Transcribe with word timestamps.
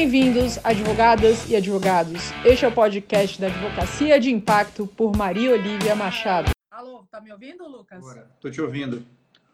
Bem-vindos, 0.00 0.64
advogadas 0.64 1.50
e 1.50 1.56
advogados. 1.56 2.30
Este 2.46 2.64
é 2.64 2.68
o 2.68 2.72
podcast 2.72 3.40
da 3.40 3.48
Advocacia 3.48 4.20
de 4.20 4.30
Impacto 4.30 4.86
por 4.86 5.16
Maria 5.16 5.50
Olivia 5.50 5.96
Machado. 5.96 6.52
Alô, 6.70 7.04
tá 7.10 7.20
me 7.20 7.32
ouvindo, 7.32 7.66
Lucas? 7.66 7.98
Agora, 7.98 8.30
tô 8.40 8.48
te 8.48 8.60
ouvindo. 8.60 9.04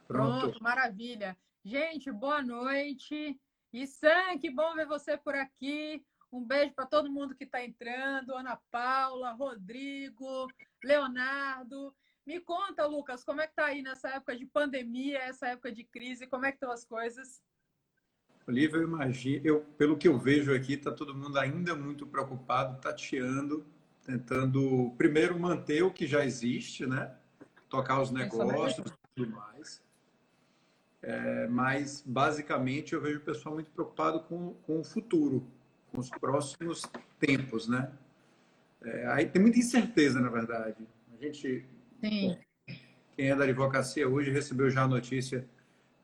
Pronto. 0.06 0.40
Pronto, 0.40 0.62
maravilha. 0.62 1.34
Gente, 1.64 2.12
boa 2.12 2.42
noite. 2.42 3.40
E 3.72 3.86
Sam, 3.86 4.36
que 4.38 4.50
bom 4.50 4.74
ver 4.74 4.86
você 4.86 5.16
por 5.16 5.34
aqui. 5.34 6.04
Um 6.30 6.44
beijo 6.44 6.74
para 6.74 6.84
todo 6.84 7.10
mundo 7.10 7.34
que 7.34 7.44
está 7.44 7.64
entrando, 7.64 8.36
Ana 8.36 8.60
Paula, 8.70 9.32
Rodrigo, 9.32 10.46
Leonardo. 10.84 11.96
Me 12.26 12.38
conta, 12.38 12.84
Lucas, 12.84 13.24
como 13.24 13.40
é 13.40 13.46
que 13.46 13.54
tá 13.54 13.64
aí 13.64 13.80
nessa 13.80 14.10
época 14.10 14.36
de 14.36 14.44
pandemia, 14.44 15.20
essa 15.20 15.48
época 15.48 15.72
de 15.72 15.84
crise, 15.84 16.26
como 16.26 16.44
é 16.44 16.50
que 16.50 16.56
estão 16.56 16.70
as 16.70 16.84
coisas? 16.84 17.40
Olivia, 18.46 18.76
eu 18.78 18.82
imagino, 18.84 19.40
eu, 19.44 19.60
pelo 19.78 19.96
que 19.96 20.06
eu 20.06 20.18
vejo 20.18 20.54
aqui, 20.54 20.74
está 20.74 20.92
todo 20.92 21.14
mundo 21.14 21.38
ainda 21.38 21.74
muito 21.74 22.06
preocupado, 22.06 22.78
tateando, 22.78 23.64
tentando 24.04 24.92
primeiro 24.98 25.38
manter 25.38 25.82
o 25.82 25.90
que 25.90 26.06
já 26.06 26.24
existe, 26.24 26.86
né? 26.86 27.14
Tocar 27.70 28.02
os 28.02 28.10
negócios 28.10 28.86
e 28.86 28.92
tudo 29.16 29.30
mais. 29.30 29.82
É, 31.00 31.46
mas, 31.48 32.02
basicamente, 32.04 32.92
eu 32.92 33.00
vejo 33.00 33.18
o 33.18 33.22
pessoal 33.22 33.54
muito 33.54 33.70
preocupado 33.70 34.20
com, 34.20 34.54
com 34.66 34.80
o 34.80 34.84
futuro, 34.84 35.46
com 35.90 36.00
os 36.00 36.10
próximos 36.10 36.82
tempos, 37.18 37.66
né? 37.66 37.90
É, 38.82 39.06
aí 39.08 39.26
tem 39.26 39.40
muita 39.40 39.58
incerteza, 39.58 40.20
na 40.20 40.28
verdade. 40.28 40.86
A 41.12 41.24
gente, 41.24 41.64
Sim. 42.02 42.38
quem 43.16 43.30
é 43.30 43.36
da 43.36 43.44
advocacia 43.44 44.06
hoje, 44.06 44.30
recebeu 44.30 44.68
já 44.68 44.82
a 44.82 44.88
notícia 44.88 45.46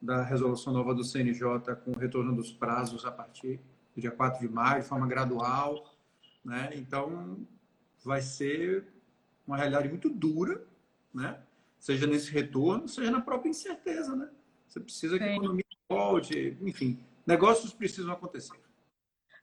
da 0.00 0.22
resolução 0.22 0.72
nova 0.72 0.94
do 0.94 1.04
CNJ 1.04 1.76
com 1.84 1.90
o 1.92 1.98
retorno 1.98 2.34
dos 2.34 2.50
prazos 2.52 3.04
a 3.04 3.12
partir 3.12 3.60
do 3.94 4.00
dia 4.00 4.10
4 4.10 4.40
de 4.40 4.52
maio, 4.52 4.82
de 4.82 4.88
forma 4.88 5.06
gradual. 5.06 5.94
Né? 6.44 6.70
Então, 6.74 7.46
vai 8.04 8.22
ser 8.22 8.86
uma 9.46 9.56
realidade 9.56 9.88
muito 9.88 10.08
dura, 10.08 10.64
né? 11.12 11.38
seja 11.78 12.06
nesse 12.06 12.30
retorno, 12.30 12.88
seja 12.88 13.10
na 13.10 13.20
própria 13.20 13.50
incerteza. 13.50 14.16
Né? 14.16 14.30
Você 14.66 14.80
precisa 14.80 15.18
que 15.18 15.24
a 15.24 15.34
economia 15.34 15.64
volte, 15.88 16.56
enfim, 16.62 16.98
negócios 17.26 17.72
precisam 17.72 18.12
acontecer. 18.12 18.58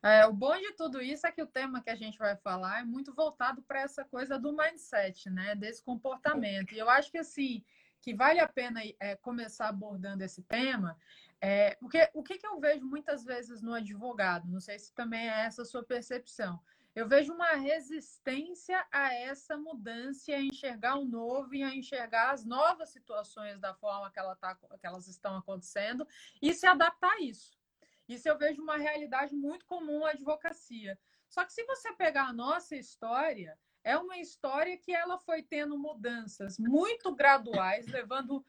É, 0.02 0.26
o 0.26 0.32
bom 0.32 0.56
de 0.56 0.72
tudo 0.74 1.02
isso 1.02 1.26
é 1.26 1.32
que 1.32 1.42
o 1.42 1.48
tema 1.48 1.82
que 1.82 1.90
a 1.90 1.96
gente 1.96 2.18
vai 2.18 2.36
falar 2.38 2.80
é 2.80 2.84
muito 2.84 3.14
voltado 3.14 3.62
para 3.64 3.82
essa 3.82 4.06
coisa 4.06 4.38
do 4.38 4.56
mindset, 4.56 5.30
né? 5.30 5.56
Desse 5.56 5.84
comportamento. 5.84 6.74
E 6.74 6.80
eu 6.80 6.90
acho 6.90 7.12
que 7.12 7.18
assim, 7.18 7.64
que 8.08 8.14
vale 8.14 8.40
a 8.40 8.48
pena 8.48 8.80
é, 9.02 9.18
começar 9.18 9.68
abordando 9.68 10.24
esse 10.24 10.42
tema, 10.42 10.98
é, 11.42 11.76
porque 11.76 12.10
o 12.14 12.24
que, 12.24 12.38
que 12.38 12.48
eu 12.48 12.58
vejo 12.58 12.86
muitas 12.86 13.26
vezes 13.26 13.62
no 13.62 13.74
advogado, 13.74 14.48
não 14.48 14.62
sei 14.62 14.80
se 14.80 14.94
também 14.94 15.28
é 15.28 15.42
essa 15.42 15.64
a 15.64 15.66
sua 15.66 15.84
percepção, 15.84 16.58
eu 16.96 17.06
vejo 17.06 17.34
uma 17.34 17.52
resistência 17.56 18.82
a 18.94 19.14
essa 19.14 19.58
mudança, 19.58 20.32
a 20.32 20.42
enxergar 20.42 20.96
o 20.96 21.04
novo 21.04 21.54
e 21.54 21.62
a 21.62 21.76
enxergar 21.76 22.32
as 22.32 22.46
novas 22.46 22.92
situações 22.92 23.60
da 23.60 23.74
forma 23.74 24.10
que, 24.10 24.20
ela 24.20 24.38
tá, 24.38 24.56
que 24.56 24.88
elas 24.88 25.10
estão 25.10 25.36
acontecendo 25.36 26.08
e 26.42 26.54
se 26.54 26.66
adaptar 26.66 27.12
a 27.12 27.22
isso. 27.22 27.60
Isso 28.08 28.30
eu 28.30 28.38
vejo 28.38 28.62
uma 28.62 28.78
realidade 28.78 29.36
muito 29.36 29.66
comum 29.66 30.00
na 30.00 30.12
advocacia. 30.12 30.98
Só 31.28 31.44
que 31.44 31.52
se 31.52 31.66
você 31.66 31.92
pegar 31.92 32.28
a 32.28 32.34
nossa 32.34 32.74
história, 32.74 33.60
é 33.88 33.98
uma 33.98 34.18
história 34.18 34.78
que 34.78 34.94
ela 34.94 35.18
foi 35.18 35.42
tendo 35.42 35.78
mudanças 35.78 36.60
muito 36.60 37.16
graduais, 37.16 37.88
levando 37.88 38.46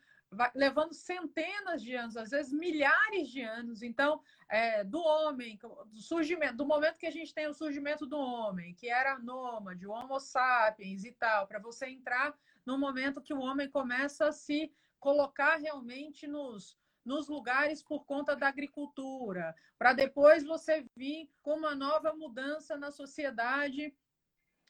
levando 0.55 0.93
centenas 0.93 1.81
de 1.81 1.95
anos, 1.95 2.15
às 2.15 2.31
vezes 2.31 2.53
milhares 2.53 3.31
de 3.31 3.41
anos. 3.41 3.83
Então, 3.83 4.21
é, 4.47 4.85
do 4.85 5.01
homem, 5.01 5.59
do 5.87 6.03
surgimento, 6.03 6.57
do 6.57 6.67
momento 6.67 6.99
que 6.99 7.07
a 7.07 7.11
gente 7.11 7.33
tem 7.33 7.47
o 7.47 7.55
surgimento 7.55 8.05
do 8.05 8.19
homem, 8.19 8.75
que 8.75 8.91
era 8.91 9.19
nômade, 9.19 9.87
o 9.87 9.91
Homo 9.91 10.21
sapiens 10.21 11.05
e 11.05 11.13
tal, 11.13 11.47
para 11.47 11.59
você 11.59 11.87
entrar 11.87 12.37
no 12.67 12.77
momento 12.77 13.23
que 13.23 13.33
o 13.33 13.41
homem 13.41 13.71
começa 13.71 14.27
a 14.27 14.33
se 14.33 14.71
colocar 15.01 15.57
realmente 15.57 16.27
nos, 16.27 16.77
nos 17.03 17.27
lugares 17.27 17.83
por 17.83 18.05
conta 18.05 18.37
da 18.37 18.49
agricultura, 18.49 19.57
para 19.79 19.95
depois 19.95 20.45
você 20.45 20.85
vir 20.95 21.31
com 21.41 21.55
uma 21.55 21.75
nova 21.75 22.13
mudança 22.13 22.77
na 22.77 22.91
sociedade 22.91 23.95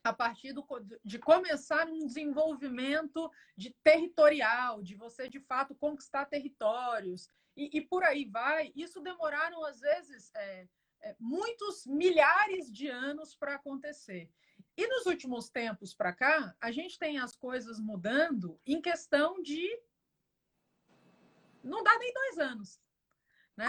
a 0.08 0.12
partir 0.12 0.52
do, 0.52 0.66
de 1.04 1.18
começar 1.18 1.86
um 1.88 2.06
desenvolvimento 2.06 3.30
de 3.56 3.74
territorial, 3.84 4.82
de 4.82 4.94
você 4.94 5.28
de 5.28 5.40
fato 5.40 5.74
conquistar 5.74 6.24
territórios 6.26 7.30
e, 7.56 7.78
e 7.78 7.80
por 7.80 8.02
aí 8.02 8.24
vai. 8.24 8.72
Isso 8.74 9.00
demoraram 9.00 9.64
às 9.64 9.80
vezes 9.80 10.30
é, 10.34 10.68
é, 11.02 11.16
muitos 11.20 11.86
milhares 11.86 12.72
de 12.72 12.88
anos 12.88 13.34
para 13.34 13.54
acontecer. 13.54 14.30
E 14.76 14.86
nos 14.86 15.06
últimos 15.06 15.50
tempos 15.50 15.92
para 15.92 16.12
cá, 16.12 16.56
a 16.60 16.70
gente 16.70 16.98
tem 16.98 17.18
as 17.18 17.36
coisas 17.36 17.78
mudando 17.78 18.58
em 18.64 18.80
questão 18.80 19.42
de 19.42 19.68
não 21.62 21.82
dá 21.82 21.98
nem 21.98 22.12
dois 22.12 22.38
anos. 22.38 22.80
Né? 23.56 23.66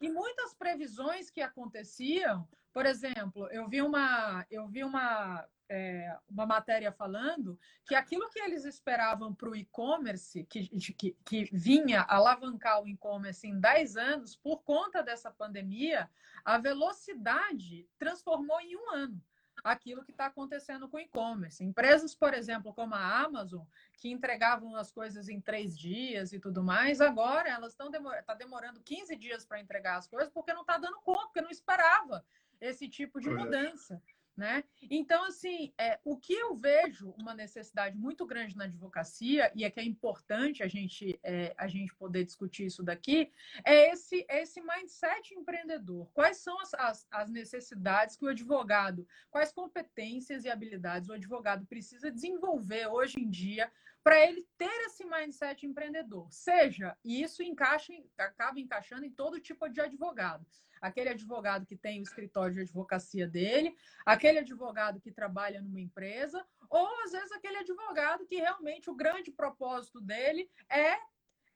E 0.00 0.08
muitas 0.08 0.54
previsões 0.54 1.28
que 1.28 1.40
aconteciam, 1.40 2.48
por 2.72 2.86
exemplo, 2.86 3.48
eu 3.50 3.68
vi 3.68 3.82
uma, 3.82 4.46
eu 4.50 4.66
vi 4.68 4.82
uma 4.82 5.46
é, 5.72 6.14
uma 6.28 6.44
matéria 6.44 6.92
falando 6.92 7.58
que 7.86 7.94
aquilo 7.94 8.28
que 8.28 8.38
eles 8.38 8.64
esperavam 8.66 9.34
para 9.34 9.48
o 9.48 9.56
e-commerce, 9.56 10.44
que, 10.44 10.68
que, 10.68 11.16
que 11.24 11.48
vinha 11.50 12.02
alavancar 12.02 12.82
o 12.82 12.86
e-commerce 12.86 13.46
em 13.46 13.58
10 13.58 13.96
anos, 13.96 14.36
por 14.36 14.62
conta 14.64 15.02
dessa 15.02 15.30
pandemia, 15.30 16.10
a 16.44 16.58
velocidade 16.58 17.88
transformou 17.98 18.60
em 18.60 18.76
um 18.76 18.90
ano 18.90 19.22
aquilo 19.64 20.04
que 20.04 20.10
está 20.10 20.26
acontecendo 20.26 20.88
com 20.88 20.96
o 20.96 21.00
e-commerce. 21.00 21.64
Empresas, 21.64 22.14
por 22.14 22.34
exemplo, 22.34 22.74
como 22.74 22.94
a 22.94 23.20
Amazon, 23.20 23.62
que 23.94 24.10
entregavam 24.10 24.74
as 24.76 24.90
coisas 24.90 25.28
em 25.28 25.40
três 25.40 25.78
dias 25.78 26.32
e 26.32 26.38
tudo 26.38 26.62
mais, 26.62 27.00
agora 27.00 27.48
elas 27.48 27.72
estão 27.72 27.90
demor 27.90 28.14
tá 28.24 28.34
demorando 28.34 28.80
15 28.80 29.16
dias 29.16 29.46
para 29.46 29.60
entregar 29.60 29.96
as 29.96 30.06
coisas 30.06 30.30
porque 30.30 30.52
não 30.52 30.62
está 30.62 30.78
dando 30.78 31.00
conta, 31.00 31.26
porque 31.26 31.40
não 31.40 31.50
esperava 31.50 32.24
esse 32.62 32.88
tipo 32.88 33.20
de 33.20 33.28
mudança. 33.28 34.00
Né? 34.34 34.64
Então, 34.90 35.24
assim, 35.26 35.74
é, 35.76 36.00
o 36.02 36.16
que 36.16 36.32
eu 36.32 36.56
vejo 36.56 37.10
uma 37.18 37.34
necessidade 37.34 37.98
muito 37.98 38.24
grande 38.24 38.56
na 38.56 38.64
advocacia, 38.64 39.52
e 39.54 39.62
é 39.62 39.70
que 39.70 39.78
é 39.78 39.84
importante 39.84 40.62
a 40.62 40.68
gente, 40.68 41.20
é, 41.22 41.54
a 41.58 41.68
gente 41.68 41.94
poder 41.96 42.24
discutir 42.24 42.64
isso 42.64 42.82
daqui, 42.82 43.30
é 43.62 43.92
esse, 43.92 44.24
esse 44.30 44.62
mindset 44.62 45.34
empreendedor. 45.34 46.10
Quais 46.14 46.38
são 46.38 46.58
as, 46.60 46.72
as, 46.74 47.06
as 47.10 47.30
necessidades 47.30 48.16
que 48.16 48.24
o 48.24 48.28
advogado, 48.28 49.06
quais 49.30 49.52
competências 49.52 50.46
e 50.46 50.50
habilidades 50.50 51.10
o 51.10 51.12
advogado 51.12 51.66
precisa 51.66 52.10
desenvolver 52.10 52.86
hoje 52.86 53.20
em 53.20 53.28
dia 53.28 53.70
para 54.02 54.18
ele 54.26 54.48
ter 54.56 54.86
esse 54.86 55.04
mindset 55.04 55.66
empreendedor. 55.66 56.26
Seja, 56.32 56.96
e 57.04 57.22
isso 57.22 57.42
encaixa, 57.42 57.92
acaba 58.16 58.58
encaixando 58.58 59.04
em 59.04 59.10
todo 59.10 59.38
tipo 59.38 59.68
de 59.68 59.80
advogado 59.80 60.46
aquele 60.82 61.10
advogado 61.10 61.64
que 61.64 61.76
tem 61.76 62.00
o 62.00 62.02
escritório 62.02 62.56
de 62.56 62.60
advocacia 62.62 63.26
dele, 63.26 63.74
aquele 64.04 64.40
advogado 64.40 65.00
que 65.00 65.12
trabalha 65.12 65.62
numa 65.62 65.80
empresa, 65.80 66.44
ou 66.68 66.88
às 67.04 67.12
vezes 67.12 67.30
aquele 67.30 67.58
advogado 67.58 68.26
que 68.26 68.36
realmente 68.36 68.90
o 68.90 68.94
grande 68.94 69.30
propósito 69.30 70.00
dele 70.00 70.50
é 70.68 70.98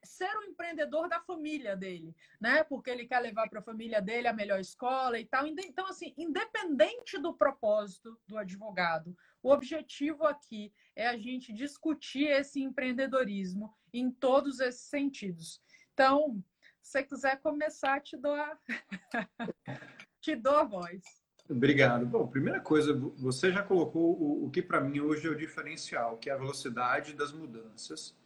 ser 0.05 0.31
o 0.39 0.45
empreendedor 0.45 1.09
da 1.09 1.21
família 1.21 1.77
dele, 1.77 2.15
né? 2.41 2.63
Porque 2.63 2.89
ele 2.89 3.07
quer 3.07 3.19
levar 3.19 3.51
para 3.51 3.59
a 3.59 3.65
família 3.65 4.01
dele 4.01 4.29
a 4.29 4.33
melhor 4.33 4.61
escola 4.61 5.19
e 5.19 5.27
tal. 5.27 5.45
Então, 5.49 5.89
assim, 5.89 6.15
independente 6.17 7.19
do 7.19 7.35
propósito 7.35 8.17
do 8.25 8.39
advogado, 8.39 9.17
o 9.43 9.51
objetivo 9.51 10.25
aqui 10.25 10.73
é 10.95 11.09
a 11.09 11.17
gente 11.17 11.53
discutir 11.53 12.29
esse 12.29 12.63
empreendedorismo 12.63 13.75
em 13.93 14.09
todos 14.09 14.61
esses 14.61 14.83
sentidos. 14.83 15.61
Então, 15.93 16.41
se 16.87 16.93
você 16.93 17.03
quiser 17.03 17.41
começar, 17.41 18.01
te 18.01 18.17
dou 18.17 18.33
a, 18.33 18.57
te 20.23 20.37
dou 20.37 20.57
a 20.57 20.63
voz. 20.63 21.03
Obrigado. 21.51 22.07
Bom, 22.07 22.29
primeira 22.29 22.61
coisa, 22.61 22.95
você 22.95 23.51
já 23.51 23.61
colocou 23.61 24.17
o, 24.21 24.47
o 24.47 24.51
que 24.51 24.63
para 24.63 24.81
mim 24.81 25.01
hoje 25.01 25.27
é 25.27 25.31
o 25.31 25.37
diferencial, 25.37 26.17
que 26.17 26.31
é 26.31 26.33
a 26.33 26.37
velocidade 26.37 27.13
das 27.13 27.33
mudanças 27.33 28.17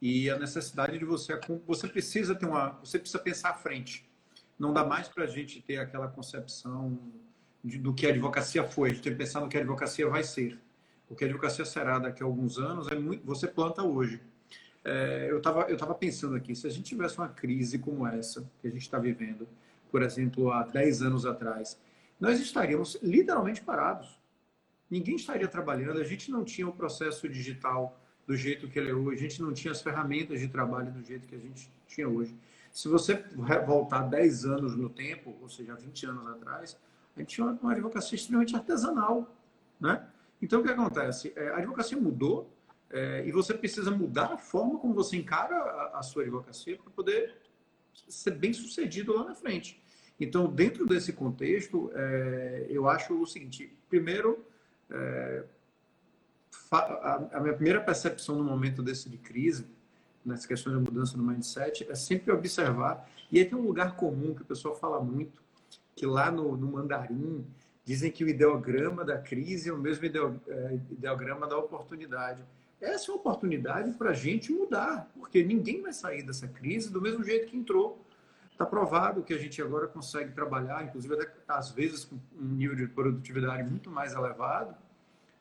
e 0.00 0.30
a 0.30 0.38
necessidade 0.38 0.98
de 0.98 1.04
você 1.04 1.38
você 1.66 1.88
precisa 1.88 2.34
ter 2.34 2.46
uma 2.46 2.70
você 2.82 2.98
precisa 2.98 3.22
pensar 3.22 3.50
à 3.50 3.54
frente. 3.54 4.08
Não 4.58 4.72
dá 4.72 4.82
mais 4.82 5.08
para 5.08 5.24
a 5.24 5.26
gente 5.26 5.60
ter 5.60 5.76
aquela 5.76 6.08
concepção 6.08 6.98
de, 7.62 7.78
do 7.78 7.92
que 7.92 8.06
a 8.06 8.10
advocacia 8.10 8.64
foi. 8.64 8.90
A 8.90 8.92
gente 8.94 9.02
tem 9.02 9.12
que 9.12 9.18
pensar 9.18 9.40
no 9.40 9.48
que 9.48 9.58
a 9.58 9.60
advocacia 9.60 10.08
vai 10.08 10.24
ser. 10.24 10.58
O 11.06 11.14
que 11.14 11.24
a 11.24 11.26
advocacia 11.26 11.66
será 11.66 11.98
daqui 11.98 12.22
a 12.22 12.26
alguns 12.26 12.58
anos 12.58 12.88
é 12.88 12.94
muito 12.94 13.26
você 13.26 13.46
planta 13.46 13.82
hoje. 13.82 14.22
É, 14.88 15.26
eu 15.28 15.38
estava 15.38 15.62
eu 15.62 15.76
tava 15.76 15.96
pensando 15.96 16.36
aqui, 16.36 16.54
se 16.54 16.64
a 16.64 16.70
gente 16.70 16.84
tivesse 16.84 17.18
uma 17.18 17.28
crise 17.28 17.76
como 17.76 18.06
essa 18.06 18.48
que 18.60 18.68
a 18.68 18.70
gente 18.70 18.82
está 18.82 19.00
vivendo, 19.00 19.48
por 19.90 20.00
exemplo, 20.00 20.52
há 20.52 20.62
10 20.62 21.02
anos 21.02 21.26
atrás, 21.26 21.76
nós 22.20 22.38
estaríamos 22.38 22.96
literalmente 23.02 23.60
parados. 23.62 24.16
Ninguém 24.88 25.16
estaria 25.16 25.48
trabalhando, 25.48 25.98
a 25.98 26.04
gente 26.04 26.30
não 26.30 26.44
tinha 26.44 26.68
o 26.68 26.72
processo 26.72 27.28
digital 27.28 28.00
do 28.28 28.36
jeito 28.36 28.68
que 28.68 28.78
ele 28.78 28.90
é 28.90 28.94
hoje, 28.94 29.18
a 29.18 29.28
gente 29.28 29.42
não 29.42 29.52
tinha 29.52 29.72
as 29.72 29.82
ferramentas 29.82 30.38
de 30.38 30.46
trabalho 30.46 30.92
do 30.92 31.02
jeito 31.02 31.26
que 31.26 31.34
a 31.34 31.40
gente 31.40 31.68
tinha 31.88 32.08
hoje. 32.08 32.36
Se 32.70 32.86
você 32.86 33.24
voltar 33.66 34.02
10 34.02 34.44
anos 34.44 34.76
no 34.76 34.88
tempo, 34.88 35.36
ou 35.42 35.48
seja, 35.48 35.74
20 35.74 36.06
anos 36.06 36.28
atrás, 36.28 36.78
A 37.16 37.20
gente 37.20 37.34
tinha 37.34 37.46
uma 37.60 37.72
advocacia 37.72 38.14
extremamente 38.14 38.54
artesanal, 38.54 39.34
né? 39.80 40.06
Então, 40.40 40.60
o 40.60 40.62
que 40.62 40.70
acontece? 40.70 41.32
É, 41.34 41.48
a 41.48 41.56
advocacia 41.56 41.98
mudou 41.98 42.54
é, 42.90 43.26
e 43.26 43.32
você 43.32 43.52
precisa 43.52 43.90
mudar 43.90 44.32
a 44.32 44.38
forma 44.38 44.78
como 44.78 44.94
você 44.94 45.16
encara 45.16 45.56
a, 45.56 45.98
a 45.98 46.02
sua 46.02 46.22
advocacia 46.22 46.76
para 46.76 46.90
poder 46.90 47.36
ser 48.08 48.32
bem 48.32 48.52
sucedido 48.52 49.14
lá 49.14 49.24
na 49.24 49.34
frente. 49.34 49.82
Então, 50.18 50.46
dentro 50.46 50.86
desse 50.86 51.12
contexto, 51.12 51.90
é, 51.94 52.66
eu 52.70 52.88
acho 52.88 53.20
o 53.20 53.26
seguinte: 53.26 53.72
primeiro, 53.88 54.44
é, 54.90 55.44
a, 56.70 57.14
a, 57.32 57.40
minha 57.40 57.54
primeira 57.54 57.80
percepção 57.80 58.36
no 58.36 58.44
momento 58.44 58.82
desse 58.82 59.08
de 59.08 59.18
crise, 59.18 59.66
nessa 60.24 60.48
questão 60.48 60.72
de 60.72 60.78
mudança 60.78 61.16
no 61.16 61.24
mindset, 61.24 61.86
é 61.90 61.94
sempre 61.94 62.32
observar. 62.32 63.08
E 63.30 63.38
aí 63.38 63.44
tem 63.44 63.58
um 63.58 63.62
lugar 63.62 63.96
comum 63.96 64.34
que 64.34 64.42
o 64.42 64.46
pessoal 64.46 64.74
fala 64.74 65.00
muito, 65.00 65.42
que 65.94 66.06
lá 66.06 66.30
no, 66.30 66.56
no 66.56 66.68
mandarim 66.68 67.44
dizem 67.84 68.10
que 68.10 68.24
o 68.24 68.28
ideograma 68.28 69.04
da 69.04 69.18
crise 69.18 69.68
é 69.68 69.72
o 69.72 69.78
mesmo 69.78 70.04
é, 70.04 70.74
ideograma 70.90 71.46
da 71.46 71.56
oportunidade. 71.58 72.44
Essa 72.80 73.10
é 73.10 73.14
uma 73.14 73.20
oportunidade 73.20 73.92
para 73.92 74.10
a 74.10 74.14
gente 74.14 74.52
mudar, 74.52 75.10
porque 75.14 75.42
ninguém 75.42 75.80
vai 75.80 75.92
sair 75.92 76.22
dessa 76.22 76.46
crise 76.46 76.90
do 76.90 77.00
mesmo 77.00 77.24
jeito 77.24 77.46
que 77.46 77.56
entrou. 77.56 78.04
Está 78.52 78.64
provado 78.64 79.22
que 79.22 79.34
a 79.34 79.38
gente 79.38 79.60
agora 79.60 79.86
consegue 79.86 80.32
trabalhar, 80.32 80.84
inclusive 80.84 81.14
às 81.46 81.70
vezes 81.70 82.04
com 82.04 82.16
um 82.38 82.48
nível 82.48 82.76
de 82.76 82.86
produtividade 82.86 83.68
muito 83.68 83.90
mais 83.90 84.12
elevado 84.12 84.74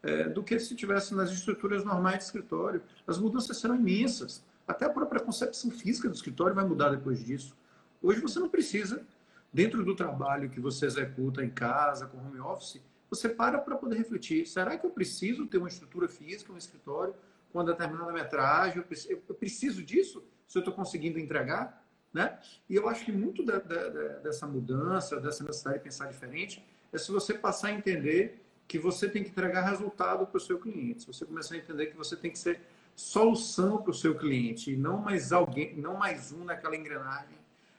é, 0.03 0.29
do 0.29 0.43
que 0.43 0.59
se 0.59 0.75
tivesse 0.75 1.15
nas 1.15 1.31
estruturas 1.31 1.83
normais 1.83 2.19
de 2.19 2.23
escritório. 2.25 2.81
As 3.07 3.17
mudanças 3.17 3.57
serão 3.57 3.75
imensas. 3.75 4.43
Até 4.67 4.85
a 4.85 4.89
própria 4.89 5.19
concepção 5.19 5.71
física 5.71 6.07
do 6.07 6.15
escritório 6.15 6.55
vai 6.55 6.65
mudar 6.65 6.89
depois 6.89 7.23
disso. 7.23 7.55
Hoje 8.01 8.21
você 8.21 8.39
não 8.39 8.49
precisa, 8.49 9.05
dentro 9.51 9.83
do 9.83 9.95
trabalho 9.95 10.49
que 10.49 10.59
você 10.59 10.85
executa 10.85 11.43
em 11.43 11.49
casa, 11.49 12.07
com 12.07 12.17
home 12.17 12.39
office, 12.39 12.81
você 13.09 13.29
para 13.29 13.59
para 13.59 13.75
poder 13.75 13.97
refletir: 13.97 14.45
será 14.45 14.77
que 14.77 14.85
eu 14.85 14.89
preciso 14.89 15.45
ter 15.45 15.57
uma 15.57 15.67
estrutura 15.67 16.07
física, 16.07 16.51
um 16.51 16.57
escritório 16.57 17.13
com 17.51 17.59
uma 17.59 17.65
determinada 17.65 18.11
metragem? 18.11 18.83
Eu 19.27 19.35
preciso 19.35 19.83
disso? 19.83 20.23
Se 20.47 20.57
eu 20.57 20.61
estou 20.61 20.73
conseguindo 20.73 21.19
entregar? 21.19 21.83
Né? 22.13 22.39
E 22.69 22.75
eu 22.75 22.87
acho 22.87 23.03
que 23.03 23.11
muito 23.11 23.43
da, 23.43 23.59
da, 23.59 23.89
dessa 24.19 24.47
mudança, 24.47 25.19
dessa 25.19 25.43
necessidade 25.43 25.79
de 25.79 25.83
pensar 25.83 26.07
diferente, 26.07 26.65
é 26.93 26.97
se 26.97 27.11
você 27.11 27.33
passar 27.33 27.67
a 27.67 27.71
entender 27.73 28.41
que 28.67 28.79
você 28.79 29.09
tem 29.09 29.23
que 29.23 29.29
entregar 29.29 29.69
resultado 29.69 30.25
para 30.25 30.37
o 30.37 30.39
seu 30.39 30.57
cliente. 30.57 31.01
Se 31.01 31.07
você 31.07 31.25
começar 31.25 31.55
a 31.55 31.57
entender 31.57 31.87
que 31.87 31.97
você 31.97 32.15
tem 32.15 32.31
que 32.31 32.39
ser 32.39 32.61
solução 32.95 33.81
para 33.81 33.91
o 33.91 33.93
seu 33.93 34.15
cliente 34.15 34.71
e 34.71 34.77
não 34.77 34.97
mais 34.97 35.31
alguém, 35.33 35.75
não 35.75 35.97
mais 35.97 36.31
um 36.31 36.45
naquela 36.45 36.75
engrenagem 36.75 37.37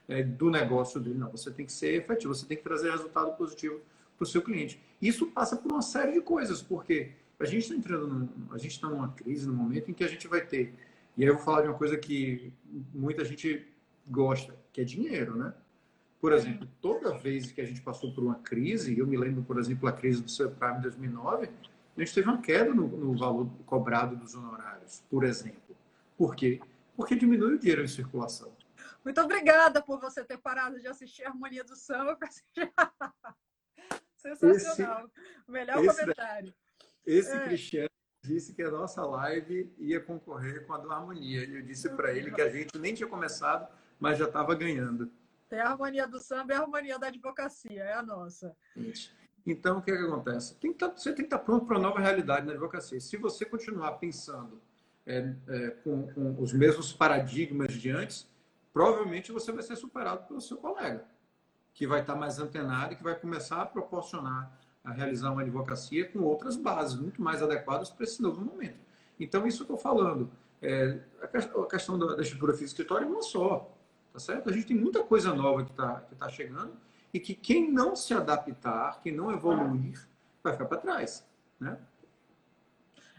é, 0.09 0.23
do 0.23 0.51
negócio 0.51 1.01
dele. 1.01 1.19
Não, 1.19 1.31
você 1.31 1.51
tem 1.51 1.65
que 1.65 1.73
ser 1.73 1.95
efetivo, 1.95 2.35
você 2.35 2.47
tem 2.47 2.57
que 2.57 2.63
trazer 2.63 2.91
resultado 2.91 3.35
positivo 3.37 3.81
para 4.17 4.25
o 4.25 4.27
seu 4.27 4.43
cliente. 4.43 4.81
Isso 5.01 5.27
passa 5.27 5.57
por 5.57 5.71
uma 5.71 5.83
série 5.83 6.13
de 6.13 6.21
coisas, 6.21 6.63
porque 6.63 7.13
a 7.39 7.45
gente 7.45 7.63
está 7.63 7.75
entrando, 7.75 8.09
num, 8.09 8.29
a 8.51 8.59
gente 8.59 8.73
está 8.73 8.89
numa 8.89 9.09
crise 9.13 9.47
no 9.47 9.53
momento 9.53 9.91
em 9.91 9.95
que 9.95 10.05
a 10.05 10.09
gente 10.09 10.27
vai 10.27 10.41
ter. 10.41 10.75
E 11.17 11.23
aí 11.23 11.29
eu 11.29 11.35
vou 11.37 11.45
falar 11.45 11.63
de 11.63 11.69
uma 11.69 11.77
coisa 11.77 11.97
que 11.97 12.53
muita 12.95 13.25
gente 13.25 13.67
gosta, 14.09 14.55
que 14.73 14.81
é 14.81 14.85
dinheiro, 14.85 15.37
né? 15.37 15.53
Por 16.21 16.33
exemplo, 16.33 16.67
toda 16.81 17.17
vez 17.17 17.53
que 17.53 17.61
a 17.61 17.65
gente 17.65 17.81
passou 17.83 18.13
por 18.13 18.25
uma 18.25 18.37
crise, 18.37 18.99
eu 18.99 19.07
me 19.07 19.17
lembro, 19.17 19.43
por 19.43 19.59
exemplo, 19.59 19.89
a 19.89 19.93
crise 19.93 20.23
do 20.23 20.31
subprime 20.31 20.79
em 20.79 20.83
2009, 20.83 21.51
a 21.97 22.01
gente 22.01 22.15
teve 22.15 22.29
uma 22.29 22.41
queda 22.41 22.75
no, 22.75 22.89
no, 22.89 23.17
valor 23.17 23.49
cobrado 23.65 24.17
dos 24.17 24.35
honorários, 24.35 25.03
por 25.11 25.25
exemplo. 25.25 25.77
Por 26.17 26.35
quê? 26.35 26.61
Porque 26.97 27.15
diminui 27.15 27.55
o 27.55 27.59
dinheiro 27.59 27.83
em 27.83 27.89
circulação. 27.89 28.51
Muito 29.05 29.21
obrigada 29.21 29.81
por 29.83 30.01
você 30.01 30.25
ter 30.25 30.39
parado 30.39 30.81
de 30.81 30.89
assistir 30.89 31.25
a 31.25 31.29
Harmonia 31.29 31.63
do 31.63 31.77
Samba 31.77 32.17
para 32.17 32.29
assistir. 32.29 32.73
Sensacional. 34.35 35.05
Esse, 35.07 35.51
Melhor 35.51 35.85
esse, 35.85 36.01
comentário. 36.01 36.55
Esse 37.07 37.37
é. 37.37 37.45
Cristiano 37.45 37.91
disse 38.25 38.55
que 38.55 38.63
a 38.63 38.71
nossa 38.71 39.05
live 39.07 39.73
ia 39.79 40.01
concorrer 40.01 40.67
com 40.67 40.75
a 40.75 40.79
do 40.79 40.91
Harmonia. 40.91 41.45
E 41.45 41.55
eu 41.55 41.63
disse 41.63 41.89
para 41.91 42.13
ele 42.13 42.33
que 42.33 42.43
a 42.43 42.49
gente 42.49 42.77
nem 42.79 42.93
tinha 42.93 43.09
começado 43.09 43.69
mas 43.99 44.19
já 44.19 44.27
estava 44.27 44.55
ganhando. 44.55 45.11
Tem 45.49 45.61
a 45.61 45.71
harmonia 45.71 46.07
do 46.07 46.19
samba 46.19 46.53
e 46.53 46.57
a 46.57 46.61
harmonia 46.61 46.99
da 46.99 47.07
advocacia, 47.07 47.83
é 47.83 47.95
a 47.95 48.03
nossa. 48.03 48.55
Então, 49.47 49.79
o 49.79 49.83
que, 49.83 49.91
é 49.91 49.97
que 49.97 50.03
acontece? 50.03 50.57
Tem 50.57 50.73
que 50.73 50.79
tá, 50.79 50.89
você 50.89 51.11
tem 51.11 51.17
que 51.17 51.23
estar 51.23 51.39
tá 51.39 51.45
pronto 51.45 51.67
para 51.67 51.77
uma 51.77 51.89
nova 51.89 52.01
realidade 52.01 52.47
na 52.47 52.53
advocacia. 52.53 53.01
Se 53.01 53.17
você 53.17 53.45
continuar 53.45 53.93
pensando 53.93 54.61
é, 55.07 55.33
é, 55.49 55.71
com, 55.85 56.13
com, 56.13 56.43
os 56.43 56.53
mesmos 56.53 56.93
paradigmas 56.93 57.73
de 57.73 57.91
antes, 57.91 58.29
provavelmente 58.73 59.31
você 59.31 59.53
vai 59.53 59.63
ser 59.63 59.77
superado 59.77 60.27
pelo 60.27 60.41
seu 60.41 60.57
colega, 60.57 61.05
que 61.77 61.87
vai 61.87 62.01
estar 62.01 62.17
mais 62.17 62.39
antenado 62.39 62.95
e 62.95 62.97
que 62.97 63.05
vai 63.05 63.15
começar 63.15 63.61
a 63.61 63.67
proporcionar 63.67 64.51
a 64.83 64.93
realizar 64.93 65.33
uma 65.33 65.43
advocacia 65.43 66.09
com 66.09 66.21
outras 66.21 66.57
bases 66.57 66.97
muito 66.99 67.21
mais 67.21 67.43
adequadas 67.43 67.91
para 67.91 68.05
esse 68.05 68.23
novo 68.23 68.41
momento. 68.41 68.79
Então, 69.19 69.47
isso 69.47 69.65
que 69.65 69.73
eu 69.73 69.77
estou 69.77 69.93
falando. 69.93 70.31
É, 70.63 71.01
a 71.21 71.67
questão 71.67 71.99
da, 71.99 72.23
estrutura 72.23 72.53
física 72.53 72.67
escritório 72.83 73.07
é 73.07 73.11
uma 73.11 73.23
só. 73.23 73.71
Tá 74.13 74.21
certo? 74.21 74.49
A 74.49 74.53
gente 74.53 74.69
tem 74.69 74.77
muita 74.77 75.03
coisa 75.03 75.35
nova 75.35 75.65
que 75.65 75.73
está 75.73 76.01
que 76.01 76.15
tá 76.15 76.29
chegando 76.29 76.73
e 77.13 77.21
que 77.21 77.35
quem 77.35 77.71
não 77.71 77.95
se 77.95 78.15
adaptar, 78.15 79.01
quem 79.03 79.13
não 79.13 79.31
evoluir, 79.31 80.09
vai 80.43 80.53
ficar 80.53 80.67
para 80.67 80.79
trás, 80.79 81.27
né? 81.61 81.79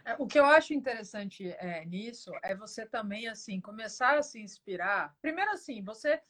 É, 0.06 0.16
o 0.18 0.26
que 0.26 0.40
eu 0.40 0.46
acho 0.46 0.74
interessante 0.74 1.50
é, 1.60 1.86
nisso 1.86 2.32
é 2.42 2.56
você 2.56 2.86
também 2.86 3.28
assim 3.28 3.60
começar 3.60 4.18
a 4.18 4.24
se 4.24 4.40
inspirar. 4.40 5.14
Primeiro 5.22 5.52
assim, 5.52 5.84
você 5.84 6.22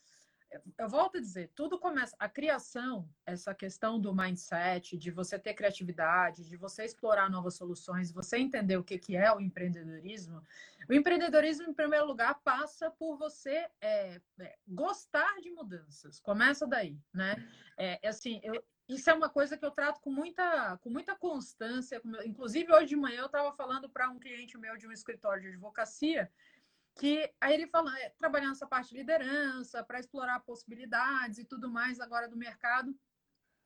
eu 0.78 0.88
volto 0.88 1.18
a 1.18 1.22
dizer, 1.22 1.52
tudo 1.56 1.78
começa. 1.78 2.16
A 2.20 2.30
criação, 2.30 3.10
essa 3.26 3.54
questão 3.54 4.00
do 4.00 4.16
mindset, 4.16 4.98
de 4.98 5.12
você 5.12 5.38
ter 5.38 5.54
criatividade, 5.54 6.48
de 6.48 6.56
você 6.56 6.86
explorar 6.86 7.30
novas 7.30 7.56
soluções, 7.56 8.12
você 8.12 8.38
entender 8.38 8.78
o 8.78 8.84
que, 8.84 8.98
que 8.98 9.16
é 9.16 9.32
o 9.32 9.40
empreendedorismo. 9.40 10.42
O 10.90 10.94
empreendedorismo, 10.94 11.70
em 11.70 11.74
primeiro 11.74 12.06
lugar, 12.06 12.40
passa 12.44 12.90
por 12.92 13.18
você 13.18 13.68
é, 13.82 14.22
é, 14.40 14.58
gostar 14.68 15.40
de 15.42 15.52
mudanças. 15.52 16.20
Começa 16.20 16.66
daí, 16.66 16.98
né? 17.14 17.36
É, 17.78 18.00
é 18.02 18.08
assim, 18.08 18.40
eu, 18.44 18.64
isso 18.88 19.10
é 19.10 19.14
uma 19.14 19.30
coisa 19.30 19.58
que 19.58 19.66
eu 19.66 19.72
trato 19.72 20.00
com 20.00 20.10
muita, 20.10 20.78
com 20.78 20.90
muita 20.90 21.14
constância. 21.14 22.02
Inclusive, 22.26 22.72
hoje 22.72 22.88
de 22.88 22.96
manhã 22.96 23.20
eu 23.20 23.26
estava 23.26 23.52
falando 23.52 23.90
para 23.90 24.10
um 24.10 24.18
cliente 24.18 24.58
meu 24.58 24.78
de 24.78 24.88
um 24.88 24.94
escritório 24.94 25.42
de 25.42 25.50
advocacia 25.50 26.32
que 26.98 27.32
aí 27.40 27.54
ele 27.54 27.68
falando, 27.68 27.96
é, 27.98 28.10
trabalhando 28.10 28.54
essa 28.54 28.68
parte 28.68 28.90
de 28.90 28.98
liderança, 28.98 29.84
para 29.84 30.00
explorar 30.00 30.40
possibilidades 30.42 31.38
e 31.38 31.46
tudo 31.46 31.70
mais 31.70 32.00
agora 32.00 32.28
do 32.28 32.36
mercado. 32.36 32.96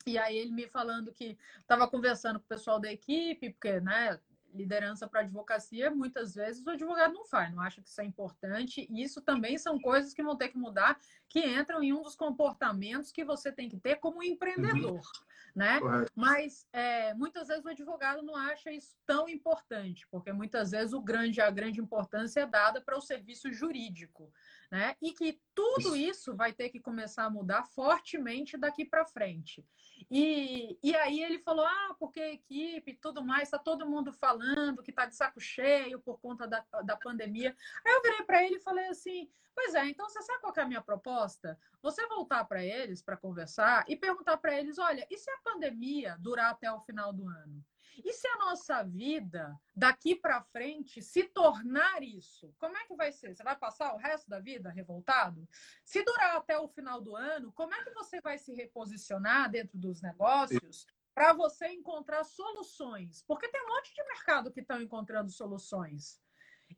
E 0.06 0.18
aí 0.18 0.38
ele 0.38 0.52
me 0.52 0.68
falando 0.68 1.14
que 1.14 1.38
estava 1.60 1.88
conversando 1.88 2.40
com 2.40 2.46
o 2.46 2.50
pessoal 2.50 2.80
da 2.80 2.92
equipe, 2.92 3.52
porque, 3.52 3.80
né, 3.80 4.20
liderança 4.54 5.08
para 5.08 5.22
advocacia, 5.22 5.90
muitas 5.92 6.36
vezes 6.36 6.66
o 6.66 6.70
advogado 6.70 7.14
não 7.14 7.26
faz, 7.26 7.54
não 7.54 7.62
acha 7.62 7.82
que 7.82 7.88
isso 7.88 8.02
é 8.02 8.06
importante. 8.06 8.88
E 8.90 9.04
isso 9.04 9.22
também 9.22 9.58
são 9.58 9.80
coisas 9.80 10.14
que 10.14 10.24
vão 10.24 10.36
ter 10.36 10.50
que 10.50 10.58
mudar, 10.58 11.00
que 11.30 11.40
entram 11.40 11.82
em 11.82 11.94
um 11.94 12.02
dos 12.02 12.16
comportamentos 12.16 13.12
que 13.12 13.24
você 13.24 13.52
tem 13.52 13.70
que 13.70 13.78
ter 13.78 13.98
como 13.98 14.24
empreendedor. 14.24 14.96
Uhum 14.96 15.31
né? 15.56 15.80
Correto. 15.80 16.12
Mas 16.16 16.68
é, 16.72 17.14
muitas 17.14 17.48
vezes 17.48 17.66
o 17.66 17.70
advogado 17.70 18.22
não 18.22 18.36
acha 18.36 18.72
isso 18.72 18.96
tão 19.06 19.28
importante, 19.28 20.08
porque 20.10 20.32
muitas 20.32 20.72
vezes 20.72 20.94
o 20.94 21.02
grande, 21.02 21.42
a 21.42 21.50
grande 21.50 21.80
importância 21.80 22.42
é 22.42 22.46
dada 22.46 22.82
para 22.82 22.98
o 22.98 23.02
serviço 23.02 23.52
jurídico, 23.52 24.32
né? 24.72 24.96
E 25.02 25.12
que 25.12 25.40
tudo 25.54 25.96
isso 25.96 26.36
vai 26.36 26.54
ter 26.54 26.70
que 26.70 26.80
começar 26.80 27.26
a 27.26 27.30
mudar 27.30 27.64
fortemente 27.66 28.58
daqui 28.58 28.86
para 28.86 29.06
frente. 29.06 29.66
E, 30.10 30.80
e 30.82 30.96
aí 30.96 31.24
ele 31.24 31.40
falou: 31.40 31.66
ah, 31.66 31.96
porque 32.00 32.20
a 32.20 32.34
equipe 32.34 32.94
tudo 32.96 33.24
mais, 33.24 33.44
está 33.44 33.58
todo 33.60 33.90
mundo 33.90 34.12
falando 34.14 34.82
que 34.82 34.92
está 34.92 35.06
de 35.06 35.16
saco 35.16 35.40
cheio 35.40 36.00
por 36.00 36.20
conta 36.20 36.48
da, 36.48 36.66
da 36.84 36.96
pandemia. 36.96 37.56
Aí 37.86 37.94
eu 37.94 38.02
virei 38.02 38.24
para 38.24 38.44
ele 38.44 38.56
e 38.56 38.62
falei 38.62 38.88
assim: 38.88 39.30
Pois 39.54 39.74
é, 39.76 39.86
então 39.86 40.10
você 40.10 40.22
sabe 40.22 40.42
qual 40.42 40.54
é 40.56 40.62
a 40.62 40.68
minha 40.68 40.82
proposta? 40.82 41.60
Você 41.82 42.06
voltar 42.08 42.46
para 42.46 42.64
eles 42.64 43.02
para 43.02 43.18
conversar 43.18 43.86
e 43.88 43.96
perguntar 43.96 44.38
para 44.38 44.58
eles: 44.58 44.78
olha, 44.78 45.06
e 45.10 45.18
se 45.18 45.30
a 45.30 45.38
pandemia 45.44 46.18
durar 46.20 46.52
até 46.52 46.72
o 46.72 46.82
final 46.82 47.14
do 47.14 47.28
ano? 47.28 47.64
E 47.98 48.14
se 48.14 48.28
a 48.28 48.38
nossa 48.38 48.84
vida 48.84 49.60
daqui 49.76 50.16
para 50.16 50.42
frente 50.42 51.02
se 51.02 51.24
tornar 51.24 52.02
isso? 52.02 52.54
Como 52.58 52.76
é 52.78 52.86
que 52.86 52.96
vai 52.96 53.12
ser? 53.12 53.36
Você 53.36 53.44
vai 53.44 53.56
passar 53.56 53.94
o 53.94 53.98
resto 53.98 54.30
da 54.30 54.40
vida 54.40 54.70
revoltado? 54.70 55.48
Se 55.84 56.04
durar 56.04 56.38
até 56.38 56.58
o 56.58 56.68
final 56.68 57.02
do 57.02 57.16
ano, 57.16 57.52
como 57.52 57.74
é 57.74 57.84
que 57.84 57.92
você 57.92 58.22
vai 58.22 58.38
se 58.38 58.54
reposicionar 58.54 59.50
dentro 59.50 59.78
dos 59.78 60.02
negócios 60.02 60.86
para 61.14 61.34
você 61.34 61.68
encontrar 61.68 62.24
soluções? 62.24 63.24
Porque 63.28 63.50
tem 63.50 63.62
um 63.64 63.70
monte 63.70 63.94
de 63.94 64.04
mercado 64.04 64.52
que 64.52 64.62
estão 64.62 64.82
encontrando 64.82 65.30
soluções. 65.30 66.20